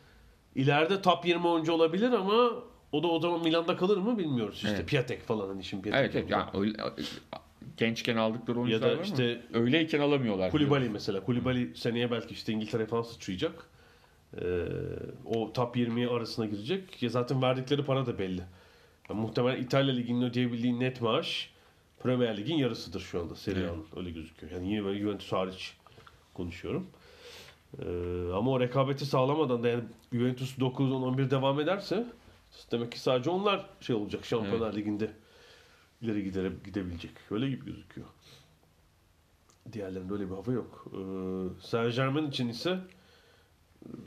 İleride 0.54 1.02
top 1.02 1.26
20 1.26 1.46
oyuncu 1.46 1.72
olabilir 1.72 2.12
ama 2.12 2.50
o 2.92 3.02
da 3.02 3.06
o 3.06 3.20
zaman 3.20 3.42
Milan'da 3.42 3.76
kalır 3.76 3.96
mı 3.96 4.18
bilmiyoruz. 4.18 4.56
İşte 4.56 4.68
Evet. 4.70 4.88
Piatek 4.88 5.22
falan 5.22 5.48
hani 5.48 5.64
şimdi 5.64 5.82
Piatek. 5.82 6.00
Evet 6.00 6.16
evet. 6.16 6.30
Yani 6.30 6.50
öyle, 6.54 6.78
gençken 7.76 8.16
aldıkları 8.16 8.60
oyuncular 8.60 8.88
Ya 8.88 8.94
da 8.94 8.98
var 8.98 9.04
işte 9.04 9.40
öyleyken 9.52 10.00
alamıyorlar. 10.00 10.50
Kulibali 10.50 10.90
mesela. 10.90 11.24
Kulibali 11.24 11.76
seneye 11.76 12.10
belki 12.10 12.34
işte 12.34 12.52
İngiltere 12.52 12.86
falan 12.86 13.02
sıçrayacak. 13.02 13.66
Ee, 14.42 14.66
o 15.24 15.52
top 15.52 15.76
20 15.76 16.08
arasına 16.08 16.46
girecek. 16.46 17.02
Ya 17.02 17.10
zaten 17.10 17.42
verdikleri 17.42 17.84
para 17.84 18.06
da 18.06 18.18
belli. 18.18 18.42
Yani 19.10 19.20
muhtemelen 19.20 19.62
İtalya 19.62 19.94
Ligi'nin 19.94 20.22
ödeyebildiği 20.22 20.80
net 20.80 21.00
maaş 21.00 21.50
Premier 21.98 22.36
Lig'in 22.36 22.54
yarısıdır 22.54 23.00
şu 23.00 23.20
anda 23.20 23.34
Serie 23.34 23.66
A'nın. 23.66 23.86
Öyle 23.96 24.10
gözüküyor. 24.10 24.52
Yani 24.52 24.70
yine 24.70 24.84
böyle 24.84 25.00
Juventus 25.00 25.32
hariç 25.32 25.76
konuşuyorum. 26.34 26.86
Ee, 27.78 27.84
ama 28.34 28.50
o 28.50 28.60
rekabeti 28.60 29.06
sağlamadan 29.06 29.62
da 29.62 29.68
yani 29.68 29.84
Juventus 30.12 30.60
9 30.60 30.92
10 30.92 31.02
11 31.02 31.30
devam 31.30 31.60
ederse 31.60 32.06
demek 32.72 32.92
ki 32.92 33.00
sadece 33.00 33.30
onlar 33.30 33.66
şey 33.80 33.96
olacak 33.96 34.24
Şampiyonlar 34.24 34.74
Ligi'nde 34.74 35.12
ileri 36.02 36.24
gidere, 36.24 36.52
gidebilecek. 36.64 37.12
Öyle 37.30 37.48
gibi 37.48 37.64
gözüküyor. 37.64 38.06
Diğerlerinde 39.72 40.12
öyle 40.12 40.30
bir 40.30 40.34
hava 40.34 40.52
yok. 40.52 40.86
Ee, 40.92 40.98
Saint 41.60 41.96
Germain 41.96 42.28
için 42.28 42.48
ise 42.48 42.70
e, 42.70 42.78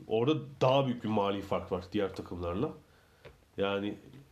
orada 0.07 0.39
daha 0.61 0.85
büyük 0.85 1.03
bir 1.03 1.09
mali 1.09 1.41
fark 1.41 1.71
var 1.71 1.83
diğer 1.93 2.15
takımlarla. 2.15 2.69
Yani 3.57 3.87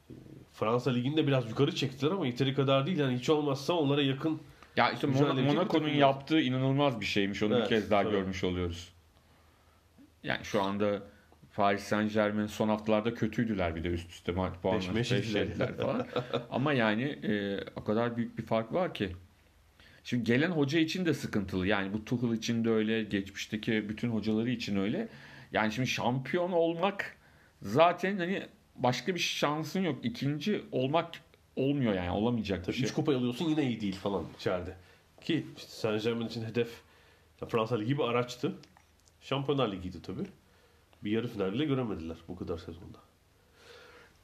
e, 0.10 0.14
Fransa 0.54 0.92
Ligi'nde 0.92 1.28
biraz 1.28 1.50
yukarı 1.50 1.76
çektiler 1.76 2.12
ama 2.12 2.28
yeteri 2.28 2.54
kadar 2.54 2.86
değil. 2.86 3.00
Yani 3.00 3.18
hiç 3.18 3.30
olmazsa 3.30 3.74
onlara 3.74 4.02
yakın 4.02 4.42
Ya 4.78 4.92
işte 4.92 5.08
Monaco'nun 5.08 5.90
yaptığı 5.90 6.42
inanılmaz 6.42 7.02
bir 7.02 7.06
şeymiş. 7.06 7.44
Onu 7.44 7.56
Evet, 7.56 7.64
bir 7.64 7.70
kez 7.70 7.92
daha 7.92 8.04
tabii. 8.04 8.12
görmüş 8.12 8.44
oluyoruz. 8.44 8.90
Yani 10.24 10.46
şu 10.46 10.62
anda 10.62 11.02
Paris 11.56 11.84
Saint 11.84 12.14
Germain 12.14 12.48
son 12.48 12.70
haftalarda 12.70 13.14
kötüydüler 13.14 13.76
bir 13.76 13.84
de 13.84 13.88
üst 13.88 14.12
üste 14.12 14.32
maç 14.32 14.54
puanları 14.62 14.94
meş 14.94 15.12
beş 15.12 15.26
yediler. 15.26 15.42
yediler 15.42 15.78
falan. 15.78 16.08
Ama 16.52 16.74
yani 16.74 17.04
e, 17.04 17.60
o 17.76 17.84
kadar 17.84 18.18
büyük 18.18 18.38
bir 18.38 18.44
fark 18.44 18.74
var 18.74 18.94
ki. 18.94 19.16
Şimdi 20.04 20.24
gelen 20.24 20.52
hoca 20.52 20.80
için 20.80 21.06
de 21.06 21.14
sıkıntılı. 21.14 21.68
Yani 21.68 21.94
bu 21.94 22.06
Tuchel 22.06 22.34
için 22.38 22.66
de 22.66 22.70
öyle, 22.70 23.04
geçmişteki 23.04 23.90
bütün 23.90 24.10
hocaları 24.10 24.50
için 24.50 24.78
öyle. 24.78 25.08
Yani 25.58 25.74
şimdi 25.74 25.88
şampiyon 25.88 26.52
olmak 26.52 27.18
zaten 27.62 28.18
hani 28.18 28.48
başka 28.76 29.16
bir 29.16 29.20
şansın 29.20 29.80
yok. 29.80 30.06
İkinci 30.06 30.64
olmak 30.72 31.12
olmuyor 31.56 31.94
yani 31.94 32.12
olamayacak 32.12 32.60
bir 32.60 32.66
Tabii 32.66 32.76
şey. 32.76 32.86
3 32.86 32.94
kupa 32.94 33.16
alıyorsun 33.16 33.46
yine 33.50 33.64
iyi 33.68 33.82
değil 33.82 33.96
falan 33.96 34.26
içeride. 34.36 34.78
Ki 35.22 35.46
işte 35.58 35.70
Saint 35.70 36.04
Germain 36.04 36.28
için 36.28 36.44
hedef 36.44 36.70
Fransa 37.48 37.76
Ligi 37.76 37.98
bir 37.98 38.04
araçtı. 38.04 38.56
Şampiyonlar 39.22 39.72
Ligi'ydi 39.72 40.02
tabii. 40.02 40.26
Bir 41.04 41.12
yarı 41.12 41.28
final 41.28 41.54
bile 41.54 41.66
göremediler 41.66 42.18
bu 42.28 42.36
kadar 42.36 42.58
sezonda. 42.58 42.98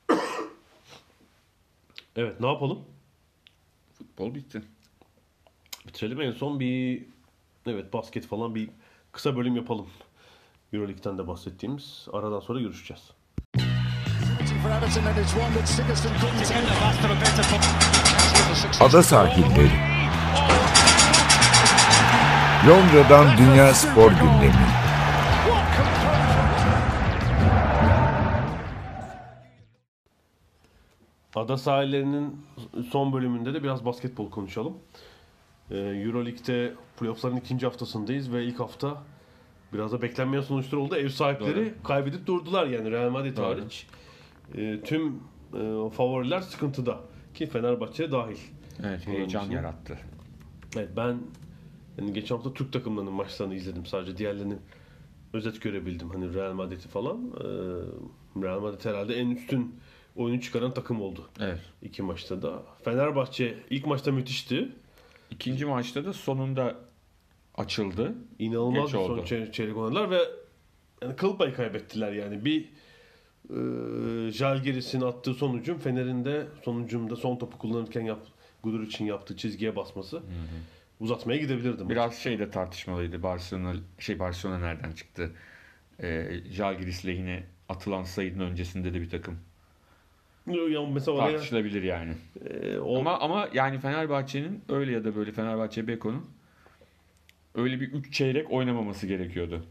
evet 2.16 2.40
ne 2.40 2.48
yapalım? 2.48 2.86
Futbol 3.94 4.36
bitti. 4.36 4.62
Bitirelim 5.88 6.22
en 6.22 6.32
son 6.32 6.60
bir 6.60 7.06
evet 7.66 7.94
basket 7.94 8.26
falan 8.26 8.56
bir 8.56 8.70
kısa 9.12 9.38
bölüm 9.38 9.56
yapalım. 9.56 9.88
Euroleague'den 10.74 11.18
de 11.18 11.28
bahsettiğimiz 11.28 12.08
aradan 12.14 12.40
sonra 12.40 12.60
görüşeceğiz. 12.60 13.12
Ada 18.82 19.04
sahilleri. 19.04 19.72
Londra'dan 22.68 23.38
Dünya 23.38 23.74
Spor 23.74 24.12
Gündemi. 24.12 24.68
Ada 31.36 31.58
sahillerinin 31.58 32.46
son 32.92 33.14
bölümünde 33.14 33.54
de 33.54 33.64
biraz 33.64 33.86
basketbol 33.86 34.32
konuşalım. 34.32 34.78
Ee, 35.72 35.78
Euroleague'de 35.78 36.74
playoff'ların 37.00 37.38
ikinci 37.38 37.66
haftasındayız 37.66 38.34
ve 38.34 38.44
ilk 38.44 38.60
hafta 38.60 38.98
biraz 39.74 39.92
da 39.92 40.02
beklenmeyen 40.02 40.44
sonuçlar 40.44 40.78
oldu. 40.78 40.96
Ev 40.96 41.10
sahipleri 41.10 41.74
kaybedip 41.84 42.28
durdular 42.28 42.68
yani 42.68 42.92
Real 42.92 43.10
Madrid 43.10 43.38
Doğru. 43.38 43.46
hariç. 43.46 43.88
Ee, 44.58 44.80
tüm 44.86 45.08
e, 45.54 45.90
favoriler 45.90 46.42
sıkıntıda. 46.42 47.00
Ki 47.34 47.46
Fenerbahçe 47.48 48.12
dahil. 48.12 48.38
Evet, 48.84 49.04
Onun 49.08 49.16
heyecan 49.16 49.50
yarattı. 49.50 49.98
Evet 50.78 50.90
ben 50.98 51.18
yani 51.98 52.14
geçen 52.14 52.36
hafta 52.36 52.54
Türk 52.54 52.74
takımlarının 52.74 53.14
maçlarını 53.14 53.56
izledim 53.56 53.86
sadece. 53.86 54.18
Diğerlerini 54.18 54.56
özet 55.34 55.62
görebildim. 55.62 56.10
Hani 56.10 56.34
Real 56.34 56.54
Madrid'i 56.54 56.88
falan. 56.88 57.18
Ee, 57.18 57.44
Real 58.44 58.60
Madrid 58.60 58.86
herhalde 58.86 59.16
en 59.16 59.30
üstün 59.30 59.76
oyunu 60.16 60.42
çıkaran 60.42 60.74
takım 60.74 61.02
oldu. 61.02 61.30
Evet. 61.40 61.60
İki 61.82 62.02
maçta 62.02 62.42
da. 62.42 62.64
Fenerbahçe 62.84 63.56
ilk 63.70 63.86
maçta 63.86 64.12
müthişti. 64.12 64.70
İkinci 65.32 65.66
maçta 65.66 66.06
da 66.06 66.14
sonunda 66.14 66.76
açıldı. 67.56 68.16
İnanılmaz 68.40 68.86
Geç 68.92 68.94
bir 68.94 69.06
son 69.08 69.10
oldu. 69.14 69.26
çey- 69.26 69.52
çeyrek 69.52 69.78
oynadılar 69.78 70.12
ve 70.12 70.20
yani 71.02 71.16
kıl 71.16 71.38
payı 71.38 71.54
kaybettiler 71.54 72.12
yani. 72.12 72.46
Bir 72.46 72.70
e, 73.50 74.32
Jalgiris'in 74.32 75.02
attığı 75.02 75.34
sonucum 75.34 75.78
Fener'in 75.80 76.26
de 76.26 76.46
sonucumda 76.66 77.16
son 77.16 77.36
topu 77.38 77.58
kullanırken 77.58 78.02
yap, 78.02 78.20
Gudur 78.64 78.84
için 78.84 79.06
yaptığı 79.06 79.38
çizgiye 79.38 79.76
basması. 79.76 80.22
uzatmaya 81.00 81.38
gidebilirdi. 81.40 81.84
maç. 81.84 81.92
Biraz 81.92 82.16
şey 82.16 82.40
de 82.40 82.50
tartışmalıydı. 82.50 83.24
Barcelona 83.24 83.74
şey 84.00 84.20
Barcelona 84.20 84.60
nereden 84.60 84.92
çıktı? 84.92 85.32
Ee, 86.00 86.32
Jalgiris 86.52 87.06
lehine 87.06 87.44
atılan 87.70 88.04
sayının 88.04 88.40
öncesinde 88.40 88.94
de 88.94 89.02
bir 89.02 89.10
takım 89.10 89.38
Ya 90.48 90.82
mesela 90.94 91.18
oraya 91.18 91.32
tartışılabilir 91.32 91.84
yani. 91.84 92.14
e, 92.50 92.78
o, 92.78 93.00
Ama 93.00 93.20
ama 93.20 93.50
yani 93.54 93.80
Fenerbahçe'nin 93.80 94.62
öyle 94.70 94.92
ya 94.92 95.04
da 95.04 95.16
böyle 95.16 95.32
Fenerbahçe 95.32 95.88
Beko'nun 95.88 96.26
öyle 97.56 97.82
bir 97.82 97.92
3 97.94 98.14
çeyrek 98.14 98.52
oynamaması 98.52 99.08
gerekiyordu. 99.08 99.64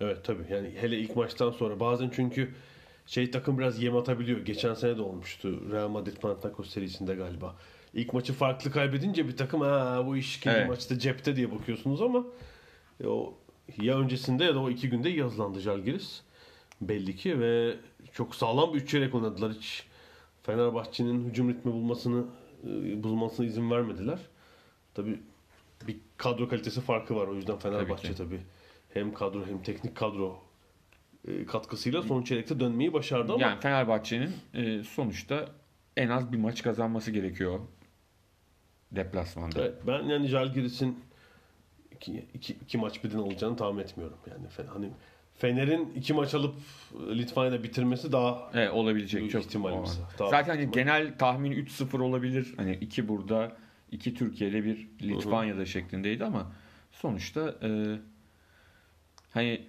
Evet 0.00 0.24
tabii 0.24 0.42
yani 0.50 0.70
hele 0.80 0.98
ilk 0.98 1.16
maçtan 1.16 1.50
sonra 1.50 1.80
bazen 1.80 2.10
çünkü 2.14 2.54
şey 3.06 3.30
takım 3.30 3.58
biraz 3.58 3.82
yem 3.82 3.96
atabiliyor. 3.96 4.40
Geçen 4.40 4.74
sene 4.74 4.96
de 4.96 5.02
olmuştu 5.02 5.72
Real 5.72 5.88
Madrid 5.88 6.16
Panathinaikos 6.16 6.70
serisinde 6.70 7.14
galiba. 7.14 7.56
İlk 7.94 8.14
maçı 8.14 8.32
farklı 8.32 8.70
kaybedince 8.70 9.28
bir 9.28 9.36
takım 9.36 9.60
ha 9.60 10.02
bu 10.06 10.16
iş 10.16 10.36
ikinci 10.36 10.56
Evet. 10.56 10.68
maçta 10.68 10.98
cepte 10.98 11.36
diye 11.36 11.52
bakıyorsunuz 11.52 12.02
ama 12.02 12.24
e, 13.00 13.06
o 13.06 13.34
ya 13.82 13.98
öncesinde 13.98 14.44
ya 14.44 14.54
da 14.54 14.58
o 14.60 14.70
iki 14.70 14.90
günde 14.90 15.10
iyi 15.10 15.22
hazırlandı 15.22 15.60
Jalgiris. 15.60 16.22
Belli 16.80 17.16
ki 17.16 17.40
ve 17.40 17.76
çok 18.12 18.34
sağlam 18.34 18.74
bir 18.74 18.78
üç 18.80 18.90
çeyrek 18.90 19.14
oynadılar. 19.14 19.52
Hiç 19.52 19.86
Fenerbahçe'nin 20.42 21.28
hücum 21.28 21.48
ritmi 21.50 21.72
bulmasını 21.72 22.24
e, 22.64 23.02
bulmasına 23.02 23.46
izin 23.46 23.70
vermediler. 23.70 24.18
Tabii 24.94 25.18
bir 25.86 25.96
kadro 26.16 26.48
kalitesi 26.48 26.80
farkı 26.80 27.16
var 27.16 27.26
o 27.28 27.34
yüzden 27.34 27.58
Fenerbahçe 27.58 28.14
Tabii 28.14 28.28
tabii, 28.28 28.40
hem 28.94 29.14
kadro 29.14 29.46
hem 29.46 29.62
teknik 29.62 29.96
kadro 29.96 30.38
e, 31.28 31.46
katkısıyla 31.46 32.02
son 32.02 32.22
çeyrekte 32.22 32.60
dönmeyi 32.60 32.92
başardı 32.92 33.32
ama 33.32 33.42
Yani 33.42 33.60
Fenerbahçe'nin 33.60 34.32
e, 34.54 34.82
sonuçta 34.84 35.48
en 35.96 36.08
az 36.08 36.32
bir 36.32 36.38
maç 36.38 36.62
kazanması 36.62 37.10
gerekiyor 37.10 37.60
deplasmanda. 38.92 39.60
evet, 39.60 39.74
ben 39.86 40.02
yani 40.02 40.26
Jalgiris'in 40.26 40.98
iki, 41.92 42.24
iki, 42.34 42.52
iki 42.52 42.78
maç 42.78 43.04
birden 43.04 43.18
alacağını 43.18 43.56
tahmin 43.56 43.82
etmiyorum. 43.82 44.16
Yani 44.30 44.68
hani 44.68 44.90
Fener'in 45.34 45.92
iki 45.96 46.14
maç 46.14 46.34
alıp 46.34 46.54
Litvanya'da 47.10 47.62
bitirmesi 47.62 48.12
daha 48.12 48.50
Evet, 48.54 48.70
olabilecek 48.72 49.30
çok 49.30 49.44
ihtimalimiz 49.44 50.00
Zaten 50.18 50.42
hani 50.44 50.58
ihtimal. 50.58 50.72
genel 50.72 51.18
tahmin 51.18 51.52
3-0 51.52 52.02
olabilir. 52.02 52.54
Hani 52.56 52.74
iki 52.80 53.08
burada, 53.08 53.56
iki 53.92 54.14
Türkiye'de 54.14 54.64
bir 54.64 54.88
Litvanya'da 55.02 55.66
şeklindeydi 55.66 56.24
ama 56.24 56.52
sonuçta 56.92 57.54
e, 57.62 57.98
hani 59.30 59.66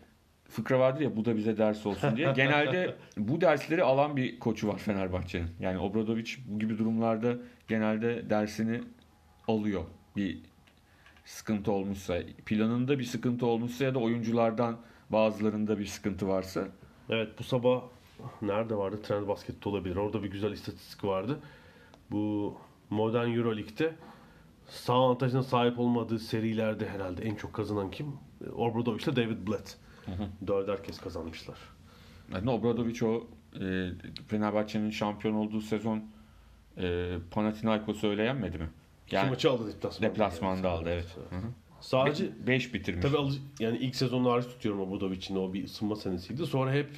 fıkra 0.50 0.80
vardır 0.80 1.02
ya 1.02 1.16
bu 1.16 1.26
da 1.26 1.38
bize 1.38 1.58
ders 1.58 1.86
olsun 1.86 2.18
diye. 2.18 2.32
Genelde 2.36 2.96
bu 3.18 3.42
dersleri 3.42 3.84
alan 3.84 4.18
bir 4.18 4.40
koçu 4.40 4.68
var 4.68 4.78
Fenerbahçe'nin. 4.78 5.50
Yani 5.60 5.80
Obradoviç 5.80 6.40
bu 6.46 6.60
gibi 6.60 6.78
durumlarda 6.78 7.38
genelde 7.68 8.30
dersini 8.30 8.82
alıyor. 9.48 9.84
Bir 10.16 10.38
sıkıntı 11.26 11.72
olmuşsa, 11.72 12.20
planında 12.46 13.00
bir 13.00 13.04
sıkıntı 13.04 13.46
olmuşsa 13.46 13.84
ya 13.84 13.96
da 13.96 14.00
oyunculardan 14.00 14.78
bazılarında 15.10 15.80
bir 15.80 15.86
sıkıntı 15.86 16.28
varsa 16.28 16.68
Evet 17.10 17.30
bu 17.40 17.44
sabah 17.44 17.82
nerede 18.42 18.76
vardı? 18.76 19.00
Trend 19.04 19.28
Basket'te 19.28 19.70
olabilir. 19.70 19.96
Orada 19.96 20.24
bir 20.24 20.32
güzel 20.32 20.52
istatistik 20.52 21.04
vardı. 21.04 21.40
Bu 22.12 22.58
modern 22.92 23.32
Euroleague'de 23.32 23.94
sağ 24.68 24.94
avantajına 24.94 25.44
sahip 25.44 25.80
olmadığı 25.80 26.20
serilerde 26.20 26.90
herhalde 26.90 27.24
en 27.24 27.36
çok 27.36 27.54
kazanan 27.54 27.92
kim? 27.92 28.08
Obradoviç 28.56 29.04
ile 29.08 29.16
David 29.16 29.48
Blatt. 29.48 29.78
Dörder 30.48 30.84
kez 30.84 31.02
kazanmışlar. 31.02 31.58
Yani 32.34 32.50
Obradoviç 32.50 33.04
o 33.04 33.28
e, 33.62 33.90
Fenerbahçe'nin 34.28 34.90
şampiyon 34.90 35.34
olduğu 35.34 35.62
sezon 35.62 36.04
e, 36.78 37.16
Panathinaikos'u 37.32 38.08
öyle 38.08 38.24
yenmedi 38.24 38.58
mi? 38.58 38.70
İki 39.08 39.16
Yani 39.16 39.30
maçı 39.30 39.52
aldı 39.52 39.68
deplasmanda. 39.68 40.14
deplasmanda 40.14 40.70
aldı 40.70 40.90
evet. 40.90 41.18
Hı 41.30 41.36
hı. 41.36 41.42
Sadece 41.82 42.30
5 42.48 42.74
bitirmiş. 42.74 43.02
tabii 43.06 43.18
alı- 43.18 43.34
yani 43.60 43.78
ilk 43.78 43.96
sezonu 43.96 44.32
hariç 44.32 44.46
tutuyorum 44.46 44.82
Obradovic'in 44.82 45.36
o 45.36 45.54
bir 45.54 45.64
ısınma 45.64 45.96
senesiydi. 45.96 46.46
Sonra 46.46 46.72
hep 46.74 46.90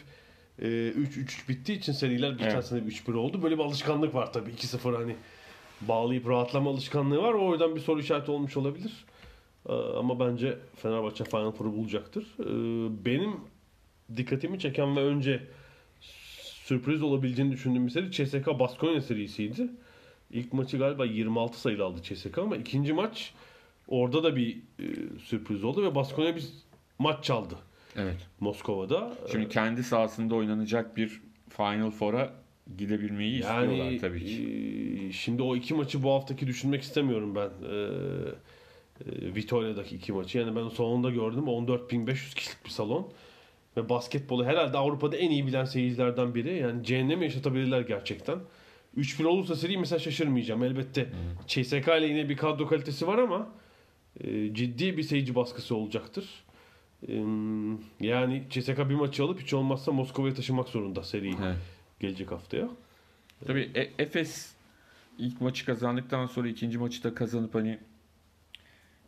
e, 0.60 0.66
3-3 0.68 1.50
bittiği 1.50 1.78
için 1.78 1.94
seriler 1.94 2.32
geçen 2.32 2.50
Evet. 2.50 2.66
sene 2.66 2.80
3-1 2.80 3.14
oldu. 3.16 3.44
Böyle 3.44 3.58
bir 3.58 3.64
alışkanlık 3.64 4.16
var 4.16 4.34
tabii. 4.34 4.50
2-0 4.52 4.96
hani 4.96 5.16
bağlayıp 5.88 6.30
rahatlama 6.30 6.70
alışkanlığı 6.70 7.22
var. 7.22 7.34
O 7.34 7.52
yüzden 7.52 7.76
bir 7.76 7.82
soru 7.82 8.00
işareti 8.00 8.32
olmuş 8.32 8.58
olabilir. 8.58 8.92
Ee, 9.70 9.74
Ama 9.74 10.20
bence 10.20 10.58
Fenerbahçe 10.76 11.24
Final 11.24 11.52
Four'u 11.52 11.74
bulacaktır. 11.78 12.24
Ee, 12.40 13.06
Benim 13.06 13.32
dikkatimi 14.18 14.60
çeken 14.60 14.96
ve 14.96 15.04
önce 15.04 15.44
sürpriz 16.64 17.04
olabileceğini 17.04 17.52
düşündüğüm 17.52 17.86
bir 17.86 17.92
seri 17.92 18.12
CSKA 18.12 18.60
Baskonya 18.60 19.02
serisiydi. 19.02 19.68
İlk 20.32 20.54
maçı 20.54 20.78
galiba 20.78 21.06
26 21.06 21.60
sayılı 21.62 21.84
aldı 21.86 22.02
CSKA 22.04 22.42
ama 22.42 22.58
ikinci 22.58 22.94
maç 22.94 23.34
orada 23.88 24.24
da 24.24 24.36
bir 24.36 24.58
e, 24.58 24.84
sürpriz 25.24 25.64
oldu 25.64 25.84
ve 25.84 25.96
Baskonya 25.96 26.36
bir 26.36 26.46
maç 27.00 27.24
çaldı 27.24 27.56
Evet. 27.96 28.28
Moskova'da. 28.40 29.14
Şimdi 29.32 29.50
kendi 29.50 29.84
sahasında 29.84 30.36
oynanacak 30.36 30.98
bir 30.98 31.22
Final 31.50 31.92
Four'a 31.92 32.34
gidebilmeyi 32.78 33.34
istiyorlar 33.40 33.74
Yani 33.74 33.98
tabii 33.98 34.26
ki. 34.26 35.08
e, 35.08 35.12
şimdi 35.12 35.42
o 35.42 35.56
iki 35.56 35.74
maçı 35.74 36.04
bu 36.04 36.12
haftaki 36.12 36.48
düşünmek 36.48 36.82
istemiyorum 36.82 37.36
ben. 37.36 37.50
E, 37.70 37.76
e, 39.02 39.36
Vitoria'daki 39.36 39.96
iki 39.96 40.14
maçı. 40.14 40.38
Yani 40.38 40.56
ben 40.56 40.70
salonda 40.70 41.10
gördüm. 41.10 41.44
14.500 41.44 42.36
kişilik 42.36 42.66
bir 42.66 42.70
salon. 42.70 43.08
Ve 43.78 43.90
basketbolu 43.90 44.46
herhalde 44.46 44.78
Avrupa'da 44.78 45.18
en 45.18 45.30
iyi 45.30 45.48
bilen 45.48 45.66
seyircilerden 45.66 46.36
biri. 46.36 46.58
Yani 46.58 46.84
cehennemi 46.84 47.24
yaşatabilirler 47.24 47.82
gerçekten. 47.82 48.40
3-1 48.98 49.26
olursa 49.26 49.56
seri 49.56 49.78
mesela 49.78 50.00
şaşırmayacağım. 50.00 50.64
Elbette 50.64 51.10
CSK 51.48 51.88
ile 51.88 52.06
yine 52.08 52.30
bir 52.30 52.38
kadro 52.38 52.68
kalitesi 52.68 53.08
var 53.08 53.18
ama 53.18 53.50
e, 54.24 54.54
ciddi 54.54 54.98
bir 54.98 55.04
seyirci 55.04 55.36
baskısı 55.36 55.76
olacaktır. 55.76 56.44
E, 57.08 57.14
yani 58.00 58.44
CSK 58.50 58.78
bir 58.78 58.96
maçı 58.96 59.24
alıp 59.24 59.42
hiç 59.42 59.54
olmazsa 59.54 59.92
Moskova'ya 59.92 60.34
taşımak 60.34 60.70
zorunda 60.70 61.04
seriyi 61.04 61.36
Evet. 61.44 61.56
Gelecek 62.04 62.32
haftaya. 62.32 62.70
Tabii 63.48 63.72
E- 63.76 63.92
Efes 64.04 64.54
ilk 65.18 65.42
maçı 65.42 65.66
kazandıktan 65.66 66.26
sonra 66.26 66.48
ikinci 66.48 66.78
maçı 66.78 67.04
da 67.04 67.16
kazanıp 67.16 67.56
hani 67.56 67.80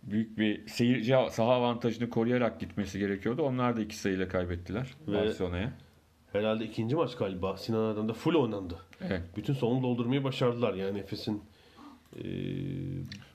büyük 0.04 0.38
bir 0.38 0.68
seyirci 0.68 1.16
saha 1.32 1.54
avantajını 1.54 2.10
koruyarak 2.10 2.60
gitmesi 2.60 3.00
gerekiyordu. 3.00 3.42
Onlar 3.44 3.78
da 3.78 3.82
iki 3.82 3.96
sayıyla 3.98 4.28
kaybettiler 4.28 4.94
Ve- 5.08 5.14
Barcelona'ya. 5.14 5.74
Herhalde 6.34 6.66
ikinci 6.66 6.96
maç 6.96 7.16
galiba 7.18 7.58
Sinan 7.58 7.84
Adam'da 7.94 8.14
full 8.14 8.36
oynandı. 8.36 8.80
Evet. 9.02 9.22
Bütün 9.38 9.54
salonu 9.54 9.84
doldurmayı 9.84 10.24
başardılar 10.24 10.74
yani 10.74 11.00
Efes'in. 11.00 11.44
e, 12.18 12.24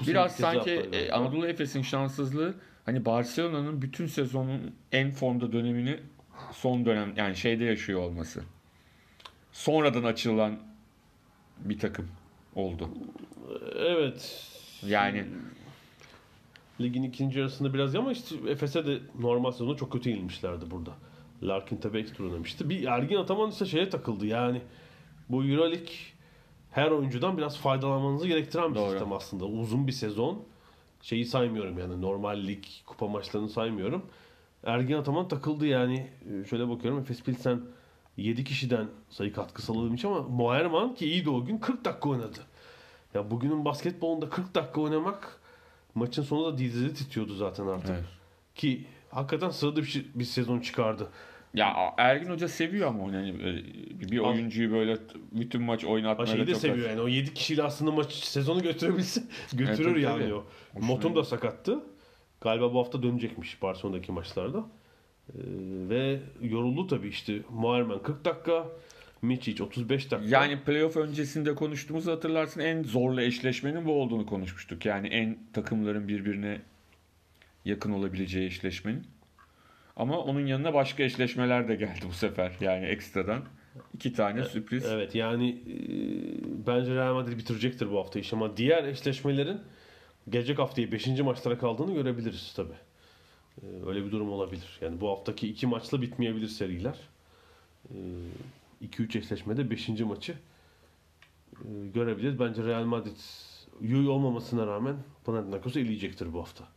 Biraz 0.06 0.36
sanki 0.36 0.70
e. 0.70 1.10
Anadolu 1.12 1.46
Efes'in 1.46 1.82
şanssızlığı 1.82 2.54
hani 2.86 3.04
Barcelona'nın 3.04 3.82
bütün 3.82 4.06
sezonun 4.06 4.74
en 4.92 5.10
formda 5.10 5.52
dönemini 5.52 6.00
son 6.52 6.84
dönem 6.84 7.12
yani 7.16 7.36
şeyde 7.36 7.64
yaşıyor 7.64 8.00
olması. 8.00 8.42
Sonradan 9.52 10.04
açılan 10.04 10.58
bir 11.58 11.78
takım 11.78 12.08
oldu. 12.54 12.88
Evet. 13.76 14.46
Yani 14.86 15.24
Ligin 16.80 17.02
ikinci 17.02 17.38
yarısında 17.38 17.74
biraz 17.74 17.94
ama 17.94 18.12
işte 18.12 18.36
Efes'e 18.48 18.86
de 18.86 18.98
normal 19.18 19.52
sezonda 19.52 19.76
çok 19.76 19.92
kötü 19.92 20.10
yenilmişlerdi 20.10 20.70
burada. 20.70 20.90
Larkin 21.42 21.76
tabi 21.76 21.98
ekstra 21.98 22.24
oynamıştı. 22.24 22.70
Bir 22.70 22.84
Ergin 22.84 23.16
Ataman 23.16 23.50
ise 23.50 23.66
şeye 23.66 23.90
takıldı 23.90 24.26
yani. 24.26 24.62
Bu 25.28 25.44
Euroleague 25.44 25.94
her 26.70 26.90
oyuncudan 26.90 27.38
biraz 27.38 27.58
faydalanmanızı 27.58 28.28
gerektiren 28.28 28.70
bir 28.70 28.78
Doğru. 28.78 28.90
sistem 28.90 29.12
aslında. 29.12 29.44
Uzun 29.44 29.86
bir 29.86 29.92
sezon. 29.92 30.42
Şeyi 31.02 31.24
saymıyorum 31.24 31.78
yani 31.78 32.02
normal 32.02 32.46
lig 32.46 32.64
kupa 32.86 33.08
maçlarını 33.08 33.48
saymıyorum. 33.48 34.02
Ergin 34.64 34.94
Ataman 34.94 35.28
takıldı 35.28 35.66
yani. 35.66 36.10
Şöyle 36.50 36.68
bakıyorum 36.68 37.00
Efes 37.00 37.22
Pilsen 37.22 37.60
7 38.22 38.44
kişiden 38.44 38.86
sayı 39.10 39.32
katkısı 39.32 39.72
alabilmiş 39.72 40.04
ama 40.04 40.22
Moerman 40.22 40.94
ki 40.94 41.06
iyiydi 41.06 41.30
o 41.30 41.44
gün 41.44 41.58
40 41.58 41.84
dakika 41.84 42.08
oynadı. 42.08 42.38
Ya 43.14 43.30
bugünün 43.30 43.64
basketbolunda 43.64 44.28
40 44.28 44.54
dakika 44.54 44.80
oynamak 44.80 45.40
maçın 45.94 46.22
sonunda 46.22 46.58
dizleri 46.58 46.94
titriyordu 46.94 47.34
zaten 47.34 47.66
artık. 47.66 47.90
Evet. 47.90 48.04
Ki 48.54 48.84
hakikaten 49.10 49.50
sırada 49.50 49.76
bir, 49.80 49.86
şey- 49.86 50.06
bir 50.14 50.24
sezon 50.24 50.60
çıkardı. 50.60 51.08
ya 51.54 51.94
Ergin 51.98 52.30
Hoca 52.30 52.48
seviyor 52.48 52.88
ama 52.88 53.04
hani 53.04 53.38
böyle 53.38 53.64
bir 54.12 54.18
oyuncuyu 54.18 54.72
böyle 54.72 54.96
bütün 55.32 55.62
maç 55.62 55.84
oynatmayı 55.84 56.28
şeyi 56.28 56.46
de 56.46 56.52
çok 56.52 56.60
seviyor 56.60 56.90
yani 56.90 57.00
o 57.00 57.08
7 57.08 57.34
kişiyle 57.34 57.62
aslında 57.62 57.90
maç 57.90 58.12
sezonu 58.12 58.62
götürebilse 58.62 59.22
götürür 59.52 59.90
tabii, 59.90 60.02
yani 60.02 60.22
tabii. 60.22 60.34
o. 60.34 60.44
Hoşuna 60.74 60.86
Motum 60.86 61.16
da 61.16 61.24
sakattı. 61.24 61.80
Galiba 62.40 62.74
bu 62.74 62.78
hafta 62.78 63.02
dönecekmiş 63.02 63.62
Barcelona'daki 63.62 64.12
maçlarda. 64.12 64.64
Ee, 65.34 65.40
ve 65.88 66.20
yoruldu 66.42 66.86
tabii 66.86 67.08
işte. 67.08 67.40
Muharmen 67.50 68.02
40 68.02 68.24
dakika, 68.24 68.66
Miçic 69.22 69.62
35 69.62 70.10
dakika. 70.10 70.38
Yani 70.38 70.60
playoff 70.60 70.96
öncesinde 70.96 71.54
konuştuğumuzu 71.54 72.12
hatırlarsın 72.12 72.60
en 72.60 72.82
zorlu 72.82 73.20
eşleşmenin 73.20 73.84
bu 73.84 73.92
olduğunu 73.92 74.26
konuşmuştuk. 74.26 74.86
Yani 74.86 75.08
en 75.08 75.38
takımların 75.52 76.08
birbirine 76.08 76.60
yakın 77.64 77.92
olabileceği 77.92 78.46
eşleşmenin. 78.46 79.06
Ama 79.96 80.18
onun 80.18 80.46
yanına 80.46 80.74
başka 80.74 81.02
eşleşmeler 81.02 81.68
de 81.68 81.74
geldi 81.74 82.04
bu 82.08 82.12
sefer. 82.12 82.52
Yani 82.60 82.86
ekstradan 82.86 83.42
iki 83.94 84.12
tane 84.12 84.44
sürpriz. 84.44 84.84
Evet 84.84 85.14
yani 85.14 85.50
e, 85.50 85.76
bence 86.66 86.94
Real 86.94 87.14
Madrid 87.14 87.38
bitirecektir 87.38 87.90
bu 87.90 87.98
hafta 87.98 88.18
iş 88.18 88.32
ama 88.32 88.56
diğer 88.56 88.84
eşleşmelerin 88.84 89.60
gelecek 90.28 90.58
haftayı 90.58 90.92
5. 90.92 91.06
maçlara 91.06 91.58
kaldığını 91.58 91.94
görebiliriz 91.94 92.52
tabi. 92.56 92.72
Öyle 93.86 94.04
bir 94.04 94.12
durum 94.12 94.32
olabilir. 94.32 94.78
Yani 94.80 95.00
bu 95.00 95.10
haftaki 95.10 95.48
iki 95.48 95.66
maçla 95.66 96.02
bitmeyebilir 96.02 96.48
seriler. 96.48 96.98
2-3 98.82 99.18
eşleşmede 99.18 99.70
5. 99.70 99.88
maçı 99.88 100.32
e, 100.32 101.86
görebiliriz. 101.94 102.38
Bence 102.38 102.64
Real 102.64 102.84
Madrid 102.84 103.16
iyi 103.80 104.08
olmamasına 104.08 104.66
rağmen 104.66 104.96
Panathinaikos'u 105.24 105.78
eleyecektir 105.78 106.32
bu 106.32 106.40
hafta. 106.40 106.68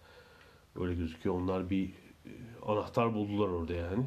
Öyle 0.76 0.94
gözüküyor. 0.94 1.36
Onlar 1.36 1.70
bir 1.70 1.90
e, 1.90 2.32
anahtar 2.66 3.14
buldular 3.14 3.50
orada 3.50 3.74
yani. 3.74 4.06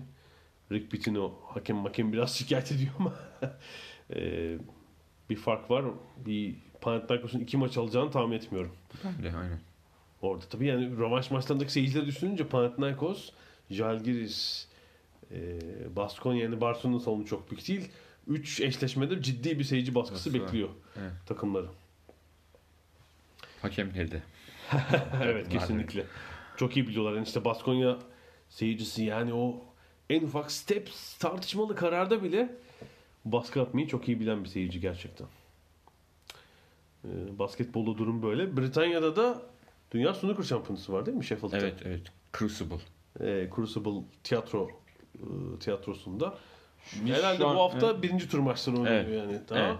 Rick 0.72 0.90
Pitino 0.90 1.32
hakem 1.44 1.84
hakem 1.84 2.12
biraz 2.12 2.30
şikayet 2.36 2.72
ediyor 2.72 2.92
ama 2.98 3.14
e, 4.14 4.58
bir 5.30 5.36
fark 5.36 5.70
var. 5.70 5.84
Bir 6.26 6.56
Panathinaikos'un 6.80 7.40
iki 7.40 7.56
maç 7.56 7.76
alacağını 7.76 8.10
tahmin 8.10 8.36
etmiyorum. 8.36 8.72
Ben 9.04 9.22
de 9.22 9.36
aynen. 9.36 9.60
Orada 10.22 10.44
tabii 10.44 10.66
yani 10.66 10.96
rövanş 10.96 11.30
maçlarındaki 11.30 11.72
seyircileri 11.72 12.06
düşününce 12.06 12.46
Panathinaikos, 12.46 13.30
Žalgiris, 13.70 14.66
e, 15.30 15.36
Baskonya 15.96 16.42
yani 16.42 16.60
Barcelona'nın 16.60 17.00
salonu 17.00 17.26
çok 17.26 17.50
büyük 17.50 17.68
değil. 17.68 17.88
3 18.26 18.60
eşleşmede 18.60 19.22
ciddi 19.22 19.58
bir 19.58 19.64
seyirci 19.64 19.94
baskısı 19.94 20.32
var. 20.32 20.40
bekliyor 20.40 20.68
Evet. 20.98 21.12
takımları. 21.26 21.66
Hakemleri 23.62 24.10
de. 24.10 24.22
evet 25.22 25.48
kesinlikle. 25.48 26.04
Çok 26.56 26.76
iyi 26.76 26.88
biliyorlar. 26.88 27.12
Yani 27.12 27.26
işte 27.26 27.44
Baskonya 27.44 27.98
seyircisi 28.48 29.04
yani 29.04 29.34
o 29.34 29.64
en 30.10 30.22
ufak 30.22 30.52
step 30.52 30.90
tartışmalı 31.18 31.74
kararda 31.74 32.22
bile 32.22 32.56
baskı 33.24 33.62
atmayı 33.62 33.88
çok 33.88 34.08
iyi 34.08 34.20
bilen 34.20 34.44
bir 34.44 34.48
seyirci 34.48 34.80
gerçekten. 34.80 35.26
Ee, 37.04 37.38
basketbolda 37.38 37.98
durum 37.98 38.22
böyle. 38.22 38.56
Britanya'da 38.56 39.16
da 39.16 39.42
Dünya 39.92 40.14
Snooker 40.14 40.42
Şampiyonası 40.42 40.92
var 40.92 41.06
değil 41.06 41.16
mi 41.16 41.24
Sheffield'da? 41.24 41.58
Evet 41.58 41.74
evet. 41.84 42.02
Crucible. 42.38 42.78
e, 43.20 43.48
Crucible 43.56 44.04
tiyatro 44.24 44.70
e, 45.14 45.58
tiyatrosunda. 45.60 46.38
Biz 47.04 47.14
Herhalde 47.16 47.44
an- 47.44 47.56
bu 47.56 47.60
hafta 47.60 47.90
evet. 47.90 48.02
birinci 48.02 48.28
tur 48.28 48.38
maçları 48.38 48.76
oynanıyor 48.76 49.04
Evet. 49.04 49.32
yani. 49.32 49.40
Daha 49.48 49.58
Evet. 49.58 49.76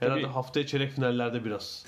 Herhalde 0.00 0.22
Tabii- 0.22 0.32
haftaya 0.32 0.66
çeyrek 0.66 0.92
finallerde 0.92 1.44
biraz 1.44 1.86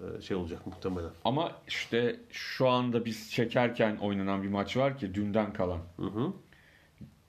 e, 0.00 0.20
şey 0.20 0.36
olacak 0.36 0.66
muhtemelen. 0.66 1.10
Ama 1.24 1.52
işte 1.68 2.20
şu 2.30 2.68
anda 2.68 3.04
biz 3.04 3.30
çekerken 3.32 3.96
oynanan 3.96 4.42
bir 4.42 4.48
maç 4.48 4.76
var 4.76 4.98
ki 4.98 5.14
dünden 5.14 5.52
kalan. 5.52 5.80
Hı 5.96 6.02
hı. 6.06 6.32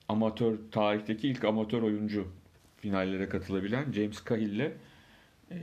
Amatör 0.10 0.58
tarihteki 0.72 1.28
ilk 1.30 1.44
amatör 1.44 1.82
oyuncu 1.82 2.28
finallere 2.78 3.30
katılabilen 3.30 3.92
James 3.92 4.26
Cahill'le 4.30 4.72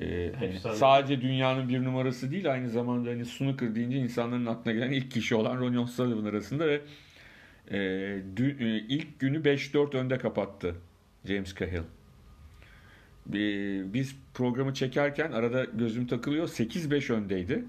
e, 0.00 0.32
hani 0.38 0.46
Efsane. 0.54 0.74
sadece 0.76 1.20
dünyanın 1.20 1.68
bir 1.68 1.84
numarası 1.84 2.30
değil 2.30 2.52
aynı 2.52 2.68
zamanda 2.70 3.10
hani 3.10 3.24
snooker 3.24 3.74
deyince 3.74 3.98
insanların 3.98 4.46
aklına 4.46 4.74
gelen 4.74 4.90
ilk 4.92 5.10
kişi 5.10 5.34
olan 5.34 5.60
Ronnie 5.60 5.78
O'Sullivan 5.78 6.24
arasında 6.24 6.66
ve 6.66 6.80
e, 7.70 7.76
dü- 8.36 8.64
e, 8.64 8.78
ilk 8.88 9.20
günü 9.20 9.38
5-4 9.44 9.96
önde 9.96 10.18
kapattı 10.18 10.74
James 11.24 11.54
Cahill. 11.54 11.82
E, 13.34 13.42
biz 13.94 14.16
programı 14.34 14.74
çekerken 14.74 15.32
arada 15.32 15.64
gözüm 15.64 16.06
takılıyor 16.06 16.48
8-5 16.48 17.12
öndeydi. 17.12 17.64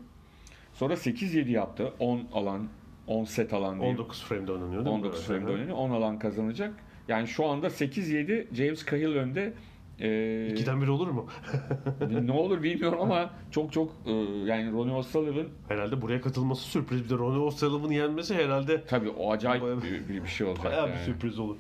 Sonra 0.74 0.94
8-7 0.94 1.50
yaptı. 1.52 1.94
10 2.00 2.28
alan 2.34 2.68
10 3.08 3.24
set 3.26 3.54
alan 3.54 3.80
diyeyim. 3.80 3.98
19 4.00 4.24
frame'de 4.24 4.52
oynanıyor 4.52 4.86
değil 4.86 4.96
mi? 4.96 5.02
19 5.02 5.20
Evet. 5.20 5.28
frame'de 5.28 5.52
oynanıyor. 5.52 5.78
10 5.78 5.90
alan 5.92 6.20
kazanacak. 6.20 6.74
Yani 7.08 7.28
şu 7.28 7.46
anda 7.46 7.68
8-7 7.68 8.56
James 8.56 8.86
Cahill 8.86 9.16
önde. 9.16 9.54
Ee, 10.00 10.48
İkiden 10.52 10.82
bir 10.82 10.88
olur 10.88 11.08
mu? 11.08 11.28
ne 12.22 12.32
olur 12.32 12.64
bilmiyorum 12.64 13.00
ama 13.02 13.34
çok 13.52 13.74
çok 13.74 13.96
e, 14.06 14.12
yani 14.46 14.72
Ronnie 14.72 14.94
O'Sullivan 14.94 15.48
Herhalde 15.68 16.02
buraya 16.02 16.22
katılması 16.22 16.64
sürpriz. 16.64 17.04
Bir 17.06 17.10
de 17.10 17.14
Ronnie 17.14 17.40
O'Sullivan'ı 17.40 17.94
yenmesi 17.94 18.36
herhalde 18.36 18.84
tabii 18.88 19.10
o 19.10 19.32
acayip 19.32 19.64
Bayağı- 19.64 19.82
bir, 19.82 20.24
bir, 20.24 20.28
şey 20.28 20.48
olacak. 20.48 20.66
bayağı 20.66 20.88
bir 20.88 20.94
yani. 20.94 21.06
sürpriz 21.06 21.40
olur. 21.40 21.58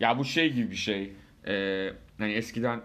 Ya 0.00 0.18
bu 0.18 0.24
şey 0.24 0.52
gibi 0.52 0.70
bir 0.70 0.76
şey. 0.76 1.12
Ee, 1.46 1.90
hani 2.18 2.32
eskiden 2.32 2.80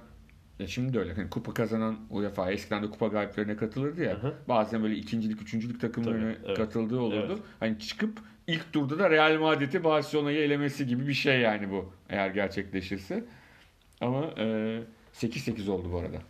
ya 0.60 0.68
şimdi 0.68 0.94
de 0.94 1.00
öyle. 1.00 1.14
Hani 1.14 1.30
kupa 1.30 1.54
kazanan 1.54 1.98
UEFA 2.10 2.52
eskiden 2.52 2.84
de 2.84 2.90
kupa 2.90 3.08
galiplerine 3.08 3.56
katılırdı 3.56 4.04
ya. 4.04 4.24
Hı 4.24 4.28
hı. 4.28 4.34
Bazen 4.50 4.84
böyle 4.84 4.96
ikincilik, 4.96 5.42
üçüncülük 5.42 5.82
takımlarına 5.82 6.34
Tabii, 6.34 6.46
evet. 6.46 6.58
katıldığı 6.58 7.00
olurdu. 7.00 7.26
Evet. 7.30 7.40
Hani 7.60 7.80
çıkıp 7.80 8.20
ilk 8.48 8.74
turda 8.74 9.00
da 9.00 9.10
Real 9.10 9.40
Madrid'i 9.40 9.84
Barcelona'yı 9.84 10.40
elemesi 10.40 10.88
gibi 10.88 11.08
bir 11.08 11.14
şey 11.14 11.40
yani 11.40 11.72
bu 11.72 11.94
eğer 12.10 12.30
gerçekleşirse. 12.30 13.26
Ama 14.02 14.26
e, 14.38 14.84
8-8 15.14 15.70
oldu 15.70 15.92
bu 15.92 15.98
arada. 15.98 16.22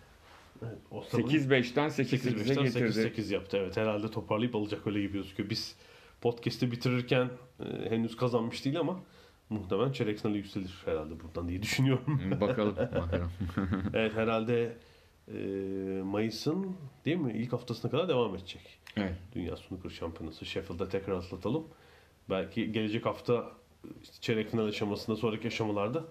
Evet, 0.63 0.78
O'Sullivan 0.91 1.30
8-5'ten 1.30 1.89
8-8'e 1.89 2.32
8-5'ten 2.32 2.63
getirdi. 2.63 3.22
8-8 3.22 3.34
yaptı. 3.34 3.57
Evet 3.57 3.78
herhalde 3.78 4.11
toparlayıp 4.11 4.55
alacak 4.55 4.88
öyle 4.88 5.01
gibi 5.01 5.13
gözüküyor. 5.13 5.49
Biz 5.49 5.76
podcast'i 6.22 6.72
bitirirken 6.72 7.30
e, 7.59 7.89
henüz 7.89 8.18
kazanmış 8.18 8.65
değil 8.65 8.80
ama 8.80 8.99
muhtemelen 9.49 9.91
çeyrek 9.91 10.20
finale 10.20 10.38
yükselir 10.38 10.82
herhalde 10.86 11.20
buradan 11.20 11.49
diye 11.49 11.61
düşünüyorum. 11.61 12.20
Hı, 12.20 12.41
Bakalım. 12.41 12.76
bakalım. 12.95 13.32
evet 13.93 14.13
herhalde 14.15 14.78
e, 15.34 15.38
Mayıs'ın 16.03 16.76
değil 17.05 17.18
mi 17.18 17.34
ilk 17.34 17.53
haftasına 17.53 17.91
kadar 17.91 18.09
devam 18.09 18.36
edecek. 18.36 18.80
Evet. 18.97 19.15
Dünya 19.36 19.55
Snooker 19.55 19.89
Şampiyonası 19.89 20.45
Sheffield'da 20.45 20.89
tekrar 20.89 21.15
atlatalım. 21.15 21.68
Belki 22.30 22.72
gelecek 22.72 23.05
hafta 23.05 23.51
işte 24.03 24.15
çeyrek 24.22 24.51
final 24.51 24.65
aşamasında 24.65 25.15
sonraki 25.15 25.47
aşamalarda 25.47 26.03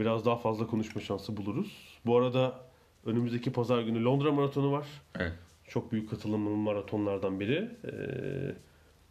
biraz 0.00 0.26
daha 0.26 0.36
fazla 0.36 0.66
konuşma 0.66 1.00
şansı 1.00 1.36
buluruz. 1.36 1.98
Bu 2.06 2.18
arada 2.18 2.60
önümüzdeki 3.04 3.52
pazar 3.52 3.82
günü 3.82 4.04
Londra 4.04 4.32
Maratonu 4.32 4.72
var. 4.72 4.86
Evet. 5.18 5.32
Çok 5.68 5.92
büyük 5.92 6.10
katılımlı 6.10 6.50
maratonlardan 6.50 7.40
biri. 7.40 7.70
Ee, 7.84 8.54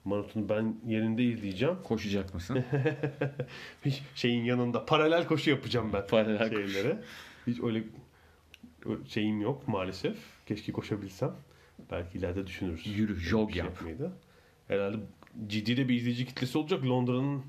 maratonu 0.05 0.49
ben 0.49 0.75
yerinde 0.87 1.23
izleyeceğim. 1.23 1.75
Koşacak 1.83 2.33
mısın? 2.33 2.63
Hiç 3.85 4.01
şeyin 4.15 4.43
yanında 4.43 4.85
paralel 4.85 5.27
koşu 5.27 5.49
yapacağım 5.49 5.93
ben. 5.93 6.07
Paralel 6.07 6.49
koşu. 6.49 6.69
şeylere. 6.69 7.03
Hiç 7.47 7.59
öyle 7.63 7.83
şeyim 9.07 9.41
yok 9.41 9.67
maalesef. 9.67 10.17
Keşke 10.45 10.71
koşabilsem. 10.71 11.31
Belki 11.91 12.17
ileride 12.17 12.47
düşünürüz. 12.47 12.87
Yürü, 12.87 13.19
jog 13.19 13.51
şey 13.51 13.59
yap. 13.59 13.67
yapmayı 13.67 13.99
da. 13.99 14.11
Herhalde 14.67 14.97
ciddi 15.47 15.77
de 15.77 15.89
bir 15.89 15.95
izleyici 15.95 16.25
kitlesi 16.25 16.57
olacak. 16.57 16.85
Londra'nın 16.85 17.43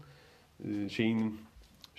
e, 0.64 0.88
şeyinin 0.88 1.41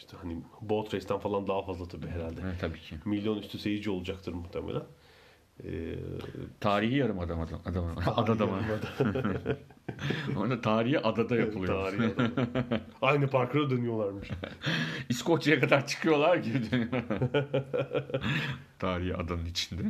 işte 0.01 0.17
hani 0.21 0.37
boat 0.61 0.93
race'ten 0.93 1.19
falan 1.19 1.47
daha 1.47 1.61
fazla 1.61 1.87
tabii 1.87 2.07
herhalde. 2.07 2.41
Evet, 2.43 2.55
tabii 2.61 2.79
ki. 2.79 2.95
Milyon 3.05 3.37
üstü 3.37 3.57
seyirci 3.59 3.89
olacaktır 3.89 4.33
muhtemelen. 4.33 4.83
Ee, 5.63 5.95
Tarihi 6.59 6.95
yarım 6.95 7.19
adam 7.19 7.39
adam. 7.41 7.59
adam 7.65 7.85
adada 8.15 8.45
mı? 8.45 8.61
Orada 10.37 10.61
tarihi 10.61 10.99
adada 10.99 11.35
yapılıyor. 11.35 11.91
Tarihi 11.91 12.13
adam. 12.13 12.31
Aynı 13.01 13.27
parkura 13.27 13.69
dönüyorlarmış. 13.69 14.29
İskoçya'ya 15.09 15.59
kadar 15.59 15.87
çıkıyorlar 15.87 16.37
gibi 16.37 16.89
tarihi 18.79 19.15
adanın 19.15 19.45
içinde. 19.45 19.83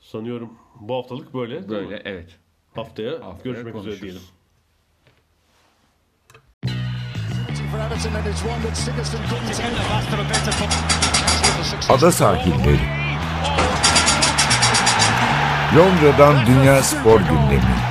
Sanıyorum 0.00 0.52
bu 0.80 0.94
haftalık 0.94 1.34
böyle. 1.34 1.68
Böyle 1.68 2.02
evet. 2.04 2.38
Haftaya, 2.74 3.12
Haftaya 3.12 3.42
görüşmek 3.44 3.66
üzere 3.66 3.72
konuşuruz. 3.72 4.02
diyelim. 4.02 4.20
Ada 11.88 12.12
sahilleri. 12.12 12.80
Londra'dan 15.76 16.46
Dünya 16.46 16.82
Spor 16.82 17.20
Gündemi. 17.20 17.89